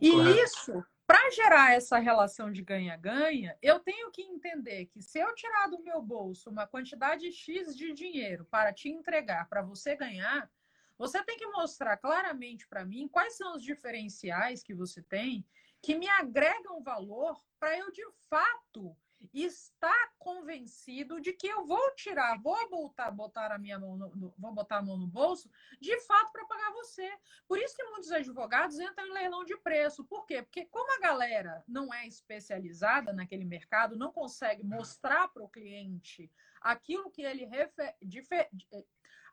E 0.00 0.10
Correto. 0.10 0.40
isso, 0.40 0.84
para 1.06 1.30
gerar 1.30 1.74
essa 1.74 1.98
relação 1.98 2.50
de 2.50 2.62
ganha-ganha, 2.62 3.54
eu 3.60 3.78
tenho 3.80 4.10
que 4.10 4.22
entender 4.22 4.86
que 4.86 5.02
se 5.02 5.18
eu 5.18 5.34
tirar 5.34 5.68
do 5.68 5.82
meu 5.82 6.00
bolso 6.00 6.48
uma 6.48 6.66
quantidade 6.66 7.30
X 7.30 7.76
de 7.76 7.92
dinheiro 7.92 8.46
para 8.46 8.72
te 8.72 8.88
entregar, 8.88 9.46
para 9.46 9.60
você 9.60 9.94
ganhar, 9.94 10.50
você 10.96 11.22
tem 11.22 11.36
que 11.36 11.46
mostrar 11.48 11.98
claramente 11.98 12.66
para 12.66 12.82
mim 12.82 13.08
quais 13.08 13.36
são 13.36 13.56
os 13.56 13.62
diferenciais 13.62 14.62
que 14.62 14.72
você 14.72 15.02
tem 15.02 15.44
que 15.82 15.94
me 15.94 16.08
agregam 16.08 16.82
valor 16.82 17.38
para 17.58 17.76
eu 17.76 17.92
de 17.92 18.06
fato 18.30 18.96
estar 19.32 20.12
convencido 20.18 21.20
de 21.20 21.32
que 21.32 21.46
eu 21.46 21.66
vou 21.66 21.94
tirar, 21.94 22.40
vou 22.40 22.68
botar, 22.70 23.10
botar 23.10 23.52
a 23.52 23.58
minha 23.58 23.78
mão 23.78 23.96
no, 23.96 24.14
no, 24.16 24.34
vou 24.38 24.52
botar 24.52 24.78
a 24.78 24.82
mão 24.82 24.96
no 24.96 25.06
bolso, 25.06 25.50
de 25.80 25.98
fato 26.00 26.32
para 26.32 26.46
pagar 26.46 26.72
você. 26.72 27.10
Por 27.46 27.58
isso 27.58 27.76
que 27.76 27.84
muitos 27.84 28.10
advogados 28.10 28.78
entram 28.78 29.06
em 29.06 29.12
leilão 29.12 29.44
de 29.44 29.56
preço. 29.58 30.04
Por 30.04 30.26
quê? 30.26 30.42
Porque 30.42 30.66
como 30.66 30.92
a 30.96 31.00
galera 31.00 31.62
não 31.68 31.92
é 31.92 32.06
especializada 32.06 33.12
naquele 33.12 33.44
mercado, 33.44 33.96
não 33.96 34.12
consegue 34.12 34.64
mostrar 34.64 35.28
para 35.28 35.42
o 35.42 35.48
cliente 35.48 36.30
aquilo 36.60 37.10
que 37.10 37.22
ele 37.22 37.44
refer, 37.44 37.96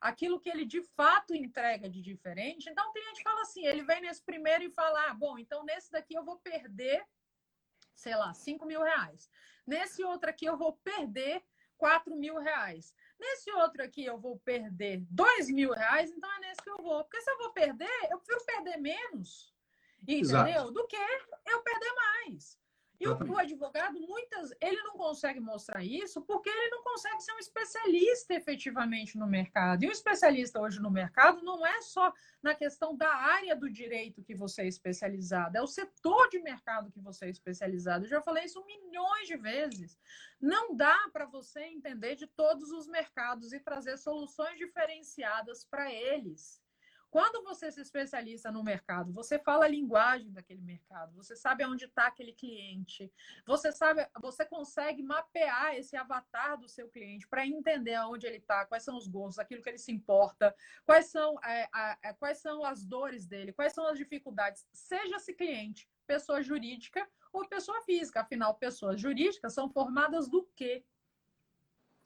aquilo 0.02 0.40
que 0.40 0.50
ele 0.50 0.66
de 0.66 0.82
fato 0.82 1.34
entrega 1.34 1.90
de 1.90 2.02
diferente. 2.02 2.70
Então, 2.70 2.90
o 2.90 2.94
cliente 2.94 3.24
fala 3.24 3.42
assim: 3.42 3.66
ele 3.66 3.84
vem 3.84 4.02
nesse 4.02 4.24
primeiro 4.24 4.64
e 4.64 4.72
fala, 4.72 5.10
ah, 5.10 5.14
bom, 5.14 5.38
então 5.38 5.64
nesse 5.64 5.92
daqui 5.92 6.14
eu 6.14 6.24
vou 6.24 6.38
perder, 6.40 7.06
sei 7.98 8.16
lá, 8.16 8.34
5 8.34 8.66
mil 8.66 8.82
reais. 8.82 9.30
Nesse 9.66 10.04
outro 10.04 10.30
aqui 10.30 10.46
eu 10.46 10.56
vou 10.56 10.74
perder 10.78 11.44
4 11.78 12.16
mil 12.16 12.38
reais. 12.38 12.94
Nesse 13.20 13.52
outro 13.52 13.84
aqui 13.84 14.06
eu 14.06 14.18
vou 14.18 14.40
perder 14.40 15.02
2 15.10 15.50
mil 15.50 15.72
reais, 15.74 16.12
então 16.12 16.32
é 16.36 16.40
nesse 16.40 16.62
que 16.62 16.70
eu 16.70 16.78
vou. 16.78 17.04
Porque 17.04 17.20
se 17.22 17.30
eu 17.30 17.38
vou 17.40 17.52
perder, 17.52 18.00
eu 18.12 18.20
prefiro 18.20 18.46
perder 18.46 18.78
menos, 18.78 19.54
entendeu? 20.02 20.22
Exato. 20.22 20.72
Do 20.72 20.88
que 20.88 20.96
eu 21.48 21.62
perder 21.64 21.94
mais. 21.96 22.58
E 23.00 23.08
o, 23.08 23.16
o, 23.16 23.38
advogado, 23.38 24.00
muitas, 24.00 24.52
ele 24.60 24.82
não 24.82 24.98
consegue 24.98 25.40
mostrar 25.40 25.84
isso 25.84 26.22
porque 26.24 26.50
ele 26.50 26.70
não 26.72 26.84
consegue 26.84 27.22
ser 27.22 27.32
um 27.34 27.40
especialista 27.40 28.34
efetivamente 28.34 29.18
no 29.18 29.28
mercado. 29.28 29.84
E 29.84 29.88
o 29.88 29.92
especialista 29.92 30.60
hoje 30.60 30.80
no 30.80 30.90
mercado 30.90 31.44
não 31.44 31.66
é 31.66 31.80
só 31.82 32.12
na 32.42 32.56
questão 32.56 32.96
da 32.96 33.14
área 33.14 33.56
do 33.56 33.70
direito 33.70 34.24
que 34.24 34.34
você 34.34 34.64
é 34.64 34.68
especializado, 34.68 35.58
é 35.58 35.62
o 35.62 35.68
setor 35.68 36.28
de 36.30 36.40
mercado 36.40 36.92
que 36.92 37.00
você 37.00 37.26
é 37.26 37.30
especializado. 37.30 38.06
Eu 38.06 38.10
já 38.10 38.22
falei 38.22 38.46
isso 38.46 38.66
milhões 38.66 39.28
de 39.28 39.38
vezes. 39.38 40.00
Não 40.42 40.76
dá 40.76 41.10
para 41.14 41.26
você 41.26 41.66
entender 41.66 42.16
de 42.16 42.26
todos 42.26 42.72
os 42.72 42.88
mercados 42.88 43.54
e 43.54 43.60
trazer 43.60 43.98
soluções 43.98 44.58
diferenciadas 44.58 45.64
para 45.64 45.92
eles. 45.92 46.62
Quando 47.10 47.44
você 47.44 47.72
se 47.72 47.80
especializa 47.82 48.52
no 48.52 48.64
mercado, 48.64 49.14
você 49.14 49.40
fala 49.40 49.66
a 49.66 49.70
linguagem 49.70 50.32
daquele 50.32 50.62
mercado, 50.62 51.16
você 51.16 51.36
sabe 51.36 51.66
onde 51.66 51.86
está 51.86 52.08
aquele 52.08 52.34
cliente, 52.34 53.12
você 53.46 53.72
sabe, 53.72 54.06
você 54.20 54.46
consegue 54.46 55.02
mapear 55.02 55.76
esse 55.76 55.96
avatar 55.96 56.58
do 56.58 56.68
seu 56.68 56.90
cliente 56.90 57.28
para 57.28 57.48
entender 57.48 57.96
aonde 57.96 58.28
ele 58.28 58.38
está, 58.38 58.66
quais 58.66 58.84
são 58.84 58.98
os 58.98 59.08
gostos, 59.08 59.40
aquilo 59.40 59.64
que 59.64 59.70
ele 59.70 59.78
se 59.78 59.92
importa, 59.92 60.54
quais 60.86 61.06
são, 61.08 61.40
é, 61.44 61.70
a, 61.74 62.10
a, 62.10 62.14
quais 62.14 62.40
são 62.40 62.64
as 62.66 62.84
dores 62.84 63.26
dele, 63.26 63.54
quais 63.54 63.74
são 63.74 63.88
as 63.88 63.98
dificuldades. 63.98 64.68
Seja 64.74 65.16
esse 65.16 65.34
cliente 65.34 65.90
pessoa 66.06 66.42
jurídica 66.42 67.08
ou 67.32 67.48
pessoa 67.48 67.82
física. 67.82 68.22
Afinal, 68.22 68.56
pessoas 68.56 69.00
jurídicas 69.00 69.54
são 69.54 69.70
formadas 69.70 70.28
do 70.30 70.44
quê? 70.56 70.84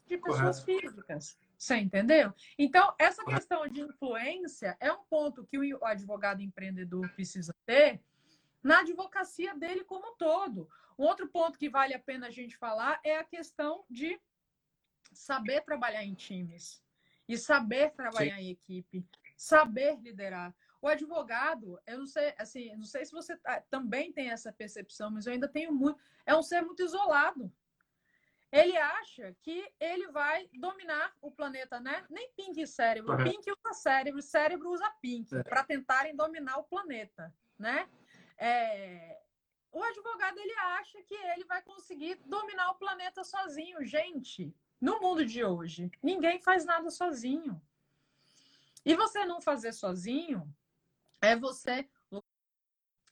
De 0.07 0.17
pessoas 0.17 0.59
Correto. 0.63 0.81
físicas. 0.81 1.39
Você 1.62 1.76
entendeu? 1.76 2.34
Então, 2.58 2.91
essa 2.97 3.24
questão 3.24 3.67
de 3.67 3.82
influência 3.82 4.76
é 4.80 4.91
um 4.91 5.04
ponto 5.04 5.45
que 5.45 5.60
o 5.60 5.86
advogado 5.86 6.41
empreendedor 6.41 7.08
precisa 7.10 7.56
ter 7.67 8.02
na 8.63 8.80
advocacia 8.80 9.54
dele 9.54 9.84
como 9.84 10.10
um 10.10 10.15
todo. 10.15 10.67
Um 10.97 11.04
outro 11.04 11.30
ponto 11.30 11.60
que 11.60 11.69
vale 11.69 11.93
a 11.93 12.00
pena 12.00 12.26
a 12.26 12.32
gente 12.32 12.58
falar 12.58 13.00
é 13.04 13.15
a 13.15 13.24
questão 13.24 13.86
de 13.88 14.19
saber 15.13 15.62
trabalhar 15.62 16.04
em 16.04 16.15
times 16.15 16.84
e 17.30 17.38
saber 17.38 17.91
trabalhar 17.91 18.38
Sim. 18.38 18.41
em 18.41 18.50
equipe, 18.50 19.06
saber 19.38 20.00
liderar. 20.02 20.56
O 20.82 20.88
advogado, 20.88 21.80
eu 21.86 22.00
não 22.00 22.08
sei, 22.08 22.34
assim, 22.39 22.76
não 22.76 22.86
sei 22.86 23.06
se 23.06 23.12
você 23.12 23.38
tá, 23.38 23.62
também 23.69 24.12
tem 24.12 24.32
essa 24.32 24.52
percepção, 24.52 25.12
mas 25.12 25.28
eu 25.28 25.34
ainda 25.34 25.47
tenho 25.47 25.71
muito, 25.71 26.00
é 26.26 26.36
um 26.36 26.41
ser 26.41 26.63
muito 26.63 26.82
isolado 26.82 27.54
ele 28.51 28.75
acha 28.75 29.33
que 29.41 29.71
ele 29.79 30.07
vai 30.09 30.49
dominar 30.53 31.13
o 31.21 31.31
planeta, 31.31 31.79
né? 31.79 32.05
Nem 32.09 32.29
Pink 32.33 32.67
cérebro. 32.67 33.13
Uhum. 33.13 33.23
Pink 33.23 33.49
usa 33.49 33.73
cérebro, 33.73 34.21
cérebro 34.21 34.69
usa 34.71 34.89
Pink 35.01 35.33
é. 35.35 35.43
para 35.43 35.63
tentarem 35.63 36.15
dominar 36.15 36.57
o 36.57 36.63
planeta, 36.63 37.33
né? 37.57 37.89
É... 38.37 39.21
O 39.71 39.81
advogado 39.81 40.37
ele 40.37 40.53
acha 40.53 41.01
que 41.03 41.13
ele 41.13 41.45
vai 41.45 41.61
conseguir 41.61 42.15
dominar 42.25 42.71
o 42.71 42.75
planeta 42.75 43.23
sozinho. 43.23 43.85
Gente, 43.85 44.53
no 44.81 44.99
mundo 44.99 45.25
de 45.25 45.45
hoje, 45.45 45.89
ninguém 46.03 46.41
faz 46.41 46.65
nada 46.65 46.89
sozinho. 46.89 47.61
E 48.83 48.95
você 48.95 49.25
não 49.25 49.39
fazer 49.39 49.71
sozinho 49.71 50.53
é 51.21 51.37
você 51.37 51.87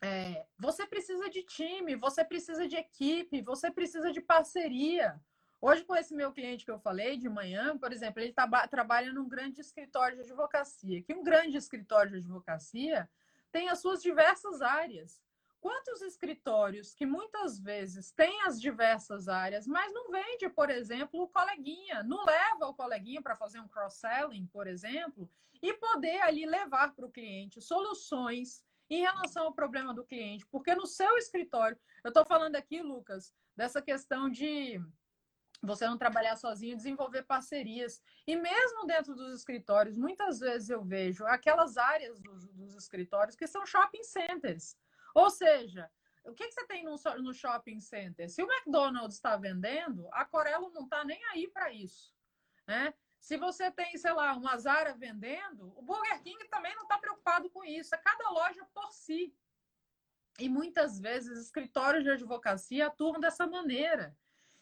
é, 0.01 0.45
você 0.57 0.87
precisa 0.87 1.29
de 1.29 1.43
time, 1.43 1.95
você 1.95 2.23
precisa 2.23 2.67
de 2.67 2.75
equipe, 2.75 3.41
você 3.41 3.69
precisa 3.69 4.11
de 4.11 4.21
parceria. 4.21 5.19
Hoje, 5.61 5.83
com 5.83 5.93
esse 5.93 6.15
meu 6.15 6.31
cliente 6.31 6.63
que 6.63 6.71
eu 6.71 6.79
falei 6.79 7.17
de 7.17 7.27
manhã, 7.27 7.77
por 7.77 7.91
exemplo, 7.91 8.21
ele 8.21 8.31
tá, 8.31 8.47
trabalha 8.67 9.11
num 9.11 9.27
grande 9.27 9.59
escritório 9.59 10.15
de 10.15 10.23
advocacia. 10.23 11.01
Que 11.03 11.13
um 11.13 11.21
grande 11.21 11.57
escritório 11.57 12.11
de 12.11 12.17
advocacia 12.19 13.09
tem 13.51 13.67
as 13.67 13.79
suas 13.79 14.01
diversas 14.01 14.61
áreas. 14.61 15.21
Quantos 15.59 16.01
escritórios 16.01 16.93
que 16.93 17.05
muitas 17.05 17.59
vezes 17.59 18.11
têm 18.11 18.41
as 18.43 18.61
diversas 18.61 19.27
áreas, 19.27 19.67
mas 19.67 19.91
não 19.91 20.09
vende, 20.09 20.47
por 20.47 20.69
exemplo, 20.69 21.21
o 21.21 21.27
coleguinha, 21.27 22.01
não 22.03 22.23
leva 22.23 22.67
o 22.67 22.73
coleguinha 22.73 23.21
para 23.21 23.35
fazer 23.35 23.59
um 23.59 23.67
cross-selling, 23.67 24.47
por 24.47 24.65
exemplo, 24.65 25.29
e 25.61 25.73
poder 25.73 26.21
ali 26.21 26.45
levar 26.45 26.95
para 26.95 27.05
o 27.05 27.11
cliente 27.11 27.59
soluções 27.59 28.63
em 28.89 29.01
relação 29.01 29.45
ao 29.45 29.53
problema 29.53 29.93
do 29.93 30.05
cliente. 30.05 30.45
Porque 30.47 30.73
no 30.73 30.87
seu 30.87 31.17
escritório, 31.17 31.77
eu 32.03 32.09
estou 32.09 32.25
falando 32.25 32.55
aqui, 32.55 32.81
Lucas, 32.81 33.33
dessa 33.55 33.81
questão 33.81 34.29
de 34.29 34.81
você 35.61 35.85
não 35.85 35.97
trabalhar 35.97 36.35
sozinho, 36.37 36.77
desenvolver 36.77 37.23
parcerias. 37.23 38.01
E 38.25 38.35
mesmo 38.35 38.85
dentro 38.85 39.13
dos 39.13 39.39
escritórios, 39.39 39.97
muitas 39.97 40.39
vezes 40.39 40.69
eu 40.69 40.83
vejo 40.83 41.25
aquelas 41.25 41.77
áreas 41.77 42.19
dos, 42.21 42.47
dos 42.49 42.75
escritórios 42.75 43.35
que 43.35 43.47
são 43.47 43.65
shopping 43.65 44.03
centers. 44.03 44.77
Ou 45.13 45.29
seja, 45.29 45.89
o 46.23 46.33
que, 46.33 46.47
que 46.47 46.53
você 46.53 46.65
tem 46.65 46.83
no, 46.83 46.95
no, 47.21 47.33
shopping 47.33 47.79
center? 47.79 48.29
Se 48.29 48.41
o 48.41 48.47
McDonald's 48.49 49.15
está 49.15 49.35
vendendo, 49.35 50.07
a 50.13 50.23
Corello 50.25 50.69
não 50.71 50.83
está 50.83 51.03
nem 51.03 51.23
aí 51.25 51.47
para 51.49 51.71
isso. 51.73 52.13
Né? 52.67 52.93
Se 53.19 53.37
você 53.37 53.69
tem, 53.71 53.97
sei 53.97 54.13
lá, 54.13 54.33
uma 54.35 54.57
Zara 54.57 54.95
vendendo, 54.95 55.73
o 55.77 55.81
Burger 55.81 56.21
King 56.23 56.47
também 56.49 56.73
não 56.75 56.83
está 56.83 56.97
preocupado 56.97 57.49
com 57.49 57.63
isso. 57.63 57.93
É 57.93 57.97
cada 57.97 58.29
loja 58.29 58.65
por 58.73 58.91
si. 58.91 59.35
E 60.39 60.47
muitas 60.47 60.99
vezes 60.99 61.37
escritórios 61.37 62.03
de 62.03 62.11
advocacia 62.11 62.87
atuam 62.87 63.19
dessa 63.19 63.45
maneira. 63.45 64.15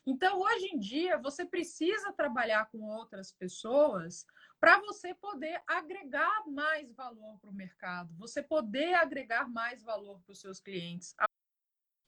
Então, 0.05 0.39
hoje 0.39 0.67
em 0.73 0.79
dia, 0.79 1.17
você 1.17 1.45
precisa 1.45 2.13
trabalhar 2.13 2.69
com 2.71 2.79
outras 2.81 3.31
pessoas 3.31 4.25
para 4.59 4.79
você 4.79 5.13
poder 5.13 5.61
agregar 5.67 6.47
mais 6.47 6.93
valor 6.93 7.37
para 7.39 7.49
o 7.49 7.53
mercado, 7.53 8.15
você 8.15 8.41
poder 8.41 8.93
agregar 8.95 9.49
mais 9.49 9.83
valor 9.83 10.19
para 10.21 10.31
os 10.31 10.39
seus 10.39 10.59
clientes. 10.59 11.13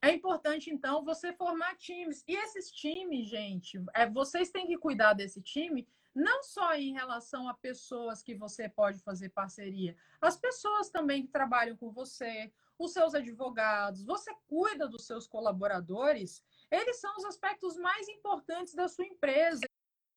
É 0.01 0.11
importante, 0.13 0.69
então, 0.71 1.03
você 1.03 1.33
formar 1.33 1.75
times. 1.75 2.23
E 2.25 2.35
esses 2.35 2.71
times, 2.71 3.27
gente, 3.27 3.77
é, 3.93 4.09
vocês 4.09 4.49
têm 4.49 4.65
que 4.65 4.77
cuidar 4.77 5.13
desse 5.13 5.41
time 5.41 5.85
não 6.13 6.43
só 6.43 6.73
em 6.73 6.93
relação 6.93 7.47
a 7.47 7.53
pessoas 7.53 8.21
que 8.23 8.35
você 8.35 8.67
pode 8.67 8.99
fazer 9.01 9.29
parceria, 9.29 9.95
as 10.21 10.37
pessoas 10.37 10.89
também 10.89 11.23
que 11.23 11.31
trabalham 11.31 11.77
com 11.77 11.91
você, 11.91 12.51
os 12.77 12.93
seus 12.93 13.13
advogados, 13.13 14.03
você 14.03 14.33
cuida 14.47 14.87
dos 14.87 15.05
seus 15.05 15.27
colaboradores, 15.27 16.43
eles 16.71 16.99
são 16.99 17.15
os 17.17 17.25
aspectos 17.25 17.77
mais 17.77 18.07
importantes 18.07 18.73
da 18.73 18.87
sua 18.87 19.05
empresa. 19.05 19.61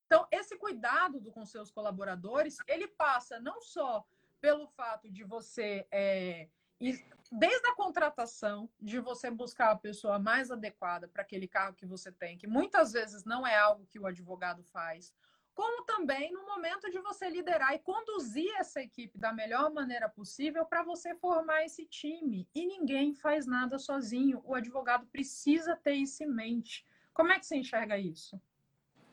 Então, 0.06 0.26
esse 0.30 0.56
cuidado 0.56 1.20
do, 1.20 1.32
com 1.32 1.44
seus 1.44 1.70
colaboradores, 1.70 2.58
ele 2.68 2.86
passa 2.86 3.40
não 3.40 3.60
só 3.60 4.06
pelo 4.40 4.68
fato 4.68 5.10
de 5.10 5.24
você, 5.24 5.86
é, 5.90 6.48
desde 6.78 7.66
a 7.66 7.74
contratação, 7.74 8.68
de 8.80 9.00
você 9.00 9.30
buscar 9.30 9.70
a 9.70 9.76
pessoa 9.76 10.18
mais 10.18 10.50
adequada 10.50 11.08
para 11.08 11.22
aquele 11.22 11.48
cargo 11.48 11.76
que 11.76 11.86
você 11.86 12.12
tem, 12.12 12.36
que 12.36 12.46
muitas 12.46 12.92
vezes 12.92 13.24
não 13.24 13.46
é 13.46 13.56
algo 13.56 13.86
que 13.86 13.98
o 13.98 14.06
advogado 14.06 14.62
faz, 14.64 15.14
como 15.54 15.84
também 15.84 16.32
no 16.32 16.46
momento 16.46 16.90
de 16.90 16.98
você 17.00 17.28
liderar 17.28 17.74
e 17.74 17.78
conduzir 17.78 18.50
essa 18.58 18.80
equipe 18.80 19.18
da 19.18 19.32
melhor 19.32 19.72
maneira 19.72 20.08
possível 20.08 20.64
para 20.64 20.82
você 20.82 21.14
formar 21.14 21.64
esse 21.64 21.84
time. 21.84 22.48
E 22.54 22.66
ninguém 22.66 23.14
faz 23.14 23.46
nada 23.46 23.78
sozinho. 23.78 24.42
O 24.44 24.54
advogado 24.54 25.06
precisa 25.06 25.76
ter 25.76 25.94
isso 25.94 26.22
em 26.22 26.28
mente. 26.28 26.86
Como 27.12 27.30
é 27.30 27.38
que 27.38 27.46
você 27.46 27.56
enxerga 27.56 27.98
isso? 27.98 28.40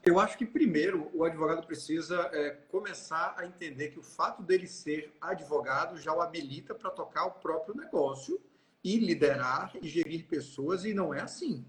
Eu 0.06 0.18
acho 0.18 0.38
que, 0.38 0.46
primeiro, 0.46 1.12
o 1.14 1.26
advogado 1.26 1.68
precisa 1.68 2.30
é, 2.32 2.52
começar 2.70 3.36
a 3.38 3.46
entender 3.46 3.90
que 3.90 4.00
o 4.00 4.04
fato 4.04 4.42
dele 4.42 4.66
ser 4.66 5.14
advogado 5.20 5.98
já 5.98 6.14
o 6.14 6.22
habilita 6.22 6.74
para 6.74 6.90
tocar 6.90 7.26
o 7.26 7.32
próprio 7.32 7.76
negócio 7.76 8.42
e 8.82 8.98
liderar 8.98 9.76
e 9.82 9.90
gerir 9.90 10.26
pessoas, 10.26 10.86
e 10.86 10.94
não 10.94 11.14
é 11.14 11.20
assim 11.20 11.66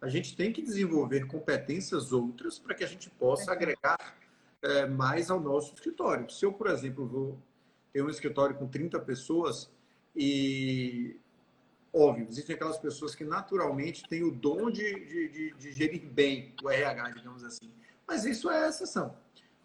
a 0.00 0.08
gente 0.08 0.36
tem 0.36 0.52
que 0.52 0.62
desenvolver 0.62 1.26
competências 1.26 2.12
outras 2.12 2.58
para 2.58 2.74
que 2.74 2.84
a 2.84 2.86
gente 2.86 3.10
possa 3.10 3.52
agregar 3.52 4.16
é, 4.62 4.86
mais 4.86 5.30
ao 5.30 5.40
nosso 5.40 5.74
escritório. 5.74 6.30
Se 6.30 6.44
eu, 6.44 6.52
por 6.52 6.68
exemplo, 6.68 7.06
vou 7.06 7.38
ter 7.92 8.02
um 8.02 8.10
escritório 8.10 8.56
com 8.56 8.68
30 8.68 8.98
pessoas 9.00 9.70
e, 10.14 11.16
óbvio, 11.92 12.26
existem 12.28 12.54
aquelas 12.54 12.78
pessoas 12.78 13.14
que 13.14 13.24
naturalmente 13.24 14.08
têm 14.08 14.22
o 14.22 14.30
dom 14.30 14.70
de, 14.70 14.94
de, 15.04 15.28
de, 15.28 15.54
de 15.54 15.72
gerir 15.72 16.06
bem 16.06 16.54
o 16.62 16.70
RH, 16.70 17.10
digamos 17.10 17.42
assim. 17.44 17.70
Mas 18.06 18.24
isso 18.24 18.50
é 18.50 18.68
exceção. 18.68 19.16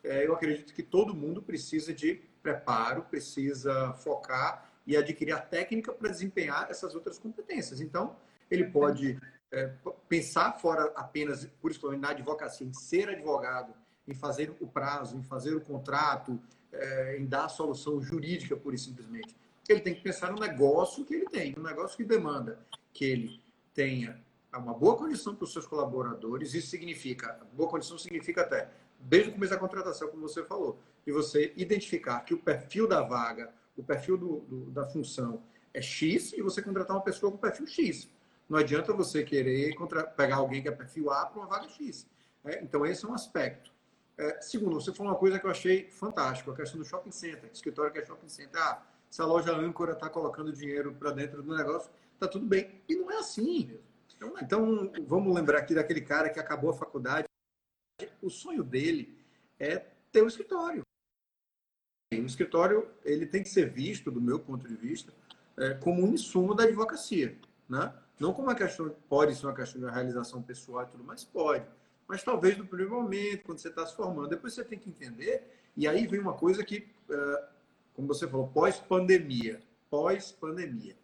É, 0.04 0.26
eu 0.26 0.34
acredito 0.34 0.74
que 0.74 0.84
todo 0.84 1.16
mundo 1.16 1.42
precisa 1.42 1.94
de 1.94 2.22
preparo, 2.42 3.04
precisa 3.04 3.94
focar 3.94 4.70
e 4.86 4.98
adquirir 4.98 5.32
a 5.32 5.40
técnica 5.40 5.94
para 5.94 6.10
desempenhar 6.10 6.70
essas 6.70 6.94
outras 6.94 7.18
competências. 7.18 7.80
Então, 7.80 8.18
ele 8.52 8.66
pode 8.66 9.18
é, 9.54 9.72
pensar 10.10 10.54
fora 10.54 10.92
apenas, 10.96 11.46
por 11.62 11.70
isso 11.70 11.90
na 11.96 12.10
advocacia, 12.10 12.66
em 12.66 12.74
ser 12.74 13.08
advogado, 13.08 13.72
em 14.08 14.16
fazer 14.16 14.54
o 14.60 14.68
prazo, 14.68 15.16
em 15.16 15.22
fazer 15.22 15.56
o 15.56 15.62
contrato, 15.62 16.42
é, 16.72 17.18
em 17.20 17.26
dar 17.26 17.46
a 17.46 17.50
solução 17.50 18.02
jurídica, 18.02 18.58
pura 18.58 18.76
e 18.76 18.80
simplesmente. 18.80 19.36
Ele 19.70 19.80
tem 19.80 19.94
que 19.94 20.02
pensar 20.02 20.32
no 20.32 20.40
negócio 20.40 21.06
que 21.06 21.14
ele 21.14 21.26
tem, 21.26 21.54
no 21.56 21.64
negócio 21.64 21.96
que 21.96 22.04
demanda 22.04 22.60
que 22.92 23.06
ele 23.06 23.42
tenha 23.74 24.20
uma 24.52 24.74
boa 24.74 24.98
condição 24.98 25.36
para 25.36 25.46
os 25.46 25.54
seus 25.54 25.66
colaboradores. 25.66 26.54
Isso 26.54 26.68
significa, 26.68 27.40
boa 27.54 27.70
condição 27.70 27.98
significa 27.98 28.42
até, 28.42 28.70
desde 29.00 29.30
o 29.30 29.34
começo 29.34 29.54
da 29.54 29.60
contratação, 29.60 30.08
como 30.10 30.28
você 30.28 30.44
falou, 30.44 30.80
de 31.06 31.12
você 31.12 31.54
identificar 31.56 32.22
que 32.22 32.34
o 32.34 32.40
perfil 32.40 32.88
da 32.88 33.02
vaga, 33.02 33.54
o 33.78 33.84
perfil 33.84 34.18
do, 34.18 34.40
do, 34.42 34.72
da 34.72 34.86
função 34.86 35.42
é 35.74 35.82
X 35.82 36.34
e 36.34 36.42
você 36.42 36.62
contratar 36.62 36.96
uma 36.96 37.04
pessoa 37.04 37.32
com 37.32 37.38
perfil 37.38 37.68
X. 37.68 38.10
Não 38.54 38.60
adianta 38.60 38.94
você 38.94 39.24
querer 39.24 39.74
contra... 39.74 40.04
pegar 40.04 40.36
alguém 40.36 40.62
que 40.62 40.68
é 40.68 40.72
perfil 40.72 41.10
A 41.10 41.26
para 41.26 41.40
uma 41.40 41.48
vaga 41.48 41.68
X. 41.68 42.08
É, 42.46 42.64
então, 42.64 42.86
esse 42.86 43.04
é 43.04 43.08
um 43.08 43.14
aspecto. 43.16 43.74
É, 44.16 44.40
segundo, 44.42 44.80
você 44.80 44.94
falou 44.94 45.12
uma 45.12 45.18
coisa 45.18 45.40
que 45.40 45.46
eu 45.48 45.50
achei 45.50 45.90
fantástico, 45.90 46.52
a 46.52 46.56
questão 46.56 46.80
do 46.80 46.86
shopping 46.86 47.10
center, 47.10 47.50
escritório 47.52 47.92
que 47.92 47.98
é 47.98 48.06
shopping 48.06 48.30
center. 48.30 48.62
Ah, 48.62 48.86
se 49.10 49.20
a 49.24 49.26
loja 49.26 49.52
âncora 49.56 49.94
está 49.94 50.08
colocando 50.08 50.54
dinheiro 50.54 50.94
para 50.94 51.10
dentro 51.10 51.42
do 51.42 51.56
negócio, 51.56 51.90
está 52.14 52.28
tudo 52.28 52.46
bem. 52.46 52.80
E 52.88 52.96
não 52.96 53.10
é 53.10 53.18
assim. 53.18 53.76
Então, 54.16 54.36
então, 54.40 54.94
vamos 55.08 55.34
lembrar 55.34 55.58
aqui 55.58 55.74
daquele 55.74 56.02
cara 56.02 56.30
que 56.30 56.40
acabou 56.40 56.70
a 56.70 56.76
faculdade. 56.76 57.28
O 58.22 58.30
sonho 58.30 58.64
dele 58.64 59.18
é 59.60 59.84
ter 60.12 60.22
um 60.22 60.28
escritório. 60.28 60.84
O 62.12 62.16
escritório 62.18 62.88
ele 63.04 63.26
tem 63.26 63.42
que 63.42 63.50
ser 63.50 63.68
visto, 63.72 64.12
do 64.12 64.22
meu 64.22 64.40
ponto 64.40 64.68
de 64.68 64.76
vista, 64.76 65.12
é, 65.58 65.74
como 65.74 66.04
um 66.04 66.14
insumo 66.14 66.54
da 66.54 66.66
advocacia. 66.66 67.36
Né? 67.68 67.92
Não 68.20 68.34
como 68.34 68.48
uma 68.48 68.56
questão, 68.56 68.94
pode 69.10 69.36
ser 69.36 69.46
uma 69.46 69.56
questão 69.56 69.82
de 69.82 69.88
realização 69.88 70.42
pessoal 70.42 70.84
e 70.84 70.88
tudo 70.88 71.04
mais, 71.04 71.24
pode. 71.24 71.66
Mas 72.08 72.24
talvez 72.24 72.58
no 72.58 72.66
primeiro 72.66 72.94
momento, 72.94 73.44
quando 73.46 73.60
você 73.60 73.70
está 73.70 73.86
se 73.86 73.96
formando, 73.96 74.30
depois 74.30 74.54
você 74.54 74.64
tem 74.64 74.78
que 74.78 74.90
entender. 74.90 75.50
E 75.76 75.88
aí 75.88 76.06
vem 76.06 76.20
uma 76.20 76.34
coisa 76.34 76.64
que, 76.64 76.88
eh, 77.10 77.44
como 77.96 78.08
você 78.08 78.28
falou, 78.28 78.48
pós-pandemia. 78.48 79.62
Pós-pandemia. 79.90 80.96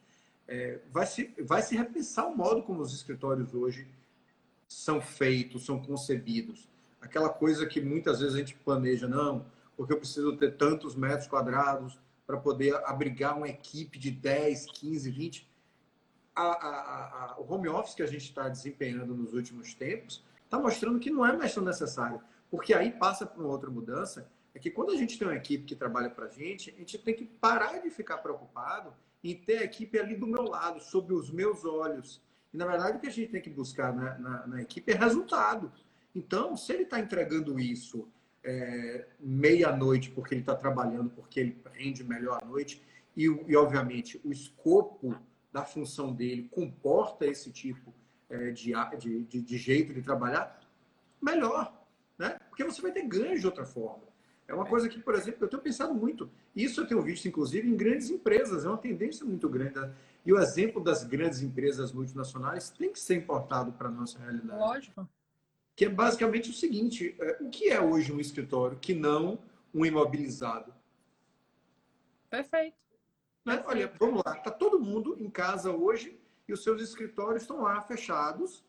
É, 0.47 0.79
vai, 0.91 1.05
se, 1.05 1.33
vai 1.39 1.61
se 1.61 1.75
repensar 1.75 2.27
o 2.27 2.35
modo 2.35 2.63
como 2.63 2.81
os 2.81 2.93
escritórios 2.93 3.53
hoje 3.53 3.87
são 4.67 4.99
feitos, 5.01 5.65
são 5.65 5.81
concebidos. 5.81 6.67
Aquela 7.01 7.29
coisa 7.29 7.65
que 7.65 7.79
muitas 7.79 8.19
vezes 8.19 8.35
a 8.35 8.39
gente 8.39 8.55
planeja, 8.55 9.07
não, 9.07 9.45
porque 9.77 9.93
eu 9.93 9.97
preciso 9.97 10.35
ter 10.37 10.57
tantos 10.57 10.95
metros 10.95 11.27
quadrados 11.27 11.97
para 12.25 12.37
poder 12.37 12.75
abrigar 12.85 13.37
uma 13.37 13.47
equipe 13.47 13.97
de 13.97 14.11
10, 14.11 14.67
15, 14.71 15.09
20 15.09 15.48
a, 16.41 16.51
a, 16.51 17.33
a, 17.33 17.39
o 17.39 17.53
home 17.53 17.67
office 17.67 17.95
que 17.95 18.03
a 18.03 18.07
gente 18.07 18.23
está 18.23 18.47
desempenhando 18.47 19.13
nos 19.13 19.33
últimos 19.33 19.73
tempos 19.73 20.23
está 20.43 20.59
mostrando 20.59 20.99
que 20.99 21.11
não 21.11 21.25
é 21.25 21.35
mais 21.35 21.53
tão 21.53 21.63
necessário. 21.63 22.21
Porque 22.49 22.73
aí 22.73 22.91
passa 22.91 23.25
por 23.25 23.43
uma 23.43 23.51
outra 23.51 23.69
mudança, 23.69 24.29
é 24.53 24.59
que 24.59 24.71
quando 24.71 24.91
a 24.91 24.95
gente 24.95 25.17
tem 25.17 25.27
uma 25.27 25.35
equipe 25.35 25.63
que 25.65 25.75
trabalha 25.75 26.09
para 26.09 26.25
a 26.25 26.29
gente, 26.29 26.71
a 26.71 26.79
gente 26.79 26.97
tem 26.97 27.13
que 27.13 27.25
parar 27.25 27.79
de 27.79 27.89
ficar 27.89 28.17
preocupado 28.17 28.93
em 29.23 29.35
ter 29.35 29.59
a 29.59 29.63
equipe 29.63 29.99
ali 29.99 30.15
do 30.15 30.25
meu 30.25 30.43
lado, 30.43 30.79
sob 30.79 31.13
os 31.13 31.29
meus 31.29 31.65
olhos. 31.65 32.21
E, 32.53 32.57
na 32.57 32.65
verdade, 32.65 32.97
o 32.97 32.99
que 32.99 33.07
a 33.07 33.11
gente 33.11 33.31
tem 33.31 33.41
que 33.41 33.49
buscar 33.49 33.93
na, 33.93 34.17
na, 34.17 34.47
na 34.47 34.61
equipe 34.61 34.91
é 34.91 34.95
resultado. 34.95 35.71
Então, 36.15 36.57
se 36.57 36.73
ele 36.73 36.83
está 36.83 36.99
entregando 36.99 37.59
isso 37.59 38.07
é, 38.43 39.05
meia-noite 39.19 40.09
porque 40.09 40.33
ele 40.33 40.41
está 40.41 40.55
trabalhando, 40.55 41.09
porque 41.09 41.39
ele 41.39 41.61
rende 41.73 42.03
melhor 42.03 42.41
à 42.41 42.45
noite, 42.45 42.81
e, 43.15 43.25
e, 43.25 43.55
obviamente, 43.55 44.19
o 44.23 44.31
escopo 44.31 45.15
da 45.51 45.63
função 45.63 46.13
dele 46.13 46.47
comporta 46.51 47.25
esse 47.25 47.51
tipo 47.51 47.93
é, 48.29 48.51
de, 48.51 48.73
de, 48.97 49.41
de, 49.41 49.57
jeito 49.57 49.93
de 49.93 50.01
trabalhar, 50.01 50.61
melhor. 51.21 51.73
Né? 52.17 52.37
Porque 52.49 52.63
você 52.63 52.81
vai 52.81 52.91
ter 52.91 53.07
ganhos 53.07 53.39
de 53.39 53.45
outra 53.45 53.65
forma. 53.65 54.03
É 54.47 54.53
uma 54.53 54.65
coisa 54.65 54.89
que, 54.89 54.99
por 54.99 55.13
exemplo, 55.13 55.43
eu 55.43 55.47
tenho 55.47 55.61
pensado 55.61 55.93
muito. 55.93 56.29
Isso 56.55 56.81
eu 56.81 56.87
tenho 56.87 57.01
visto, 57.01 57.27
inclusive, 57.27 57.69
em 57.69 57.77
grandes 57.77 58.09
empresas. 58.09 58.65
É 58.65 58.67
uma 58.67 58.77
tendência 58.77 59.25
muito 59.25 59.47
grande. 59.47 59.79
E 60.25 60.33
o 60.33 60.39
exemplo 60.39 60.83
das 60.83 61.03
grandes 61.03 61.41
empresas 61.41 61.91
multinacionais 61.91 62.69
tem 62.69 62.91
que 62.91 62.99
ser 62.99 63.15
importado 63.15 63.71
para 63.71 63.89
a 63.89 63.91
nossa 63.91 64.17
realidade. 64.17 64.59
Lógico. 64.59 65.07
Que 65.75 65.85
é 65.85 65.89
basicamente 65.89 66.49
o 66.49 66.53
seguinte: 66.53 67.15
é, 67.19 67.37
o 67.41 67.49
que 67.49 67.69
é 67.69 67.79
hoje 67.79 68.11
um 68.11 68.19
escritório 68.19 68.77
que 68.79 68.93
não 68.93 69.37
um 69.73 69.85
imobilizado? 69.85 70.73
Perfeito. 72.27 72.88
Né? 73.49 73.63
Olha, 73.65 73.91
vamos 73.97 74.21
lá, 74.23 74.37
está 74.37 74.51
todo 74.51 74.79
mundo 74.79 75.17
em 75.19 75.27
casa 75.27 75.71
hoje 75.71 76.21
e 76.47 76.53
os 76.53 76.61
seus 76.61 76.79
escritórios 76.83 77.41
estão 77.41 77.63
lá 77.63 77.81
fechados, 77.81 78.63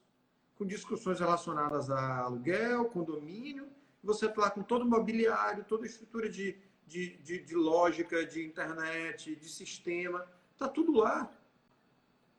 com 0.57 0.65
discussões 0.65 1.21
relacionadas 1.21 1.91
a 1.91 2.21
aluguel, 2.21 2.87
condomínio. 2.87 3.69
Você 4.03 4.25
está 4.25 4.41
lá 4.41 4.51
com 4.51 4.63
todo 4.63 4.87
o 4.87 4.89
mobiliário, 4.89 5.65
toda 5.65 5.85
a 5.85 5.87
estrutura 5.87 6.31
de, 6.31 6.57
de, 6.87 7.19
de, 7.19 7.43
de 7.45 7.55
lógica, 7.55 8.25
de 8.25 8.43
internet, 8.43 9.37
de 9.37 9.49
sistema, 9.51 10.27
está 10.53 10.67
tudo 10.67 10.93
lá. 10.93 11.31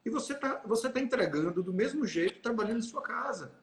E 0.04 0.10
você 0.10 0.34
está 0.34 0.64
você 0.66 0.89
tá 0.89 1.00
entregando 1.00 1.62
do 1.62 1.72
mesmo 1.72 2.08
jeito, 2.08 2.42
trabalhando 2.42 2.80
em 2.80 2.89
sua 2.89 3.04
casa. 3.04 3.54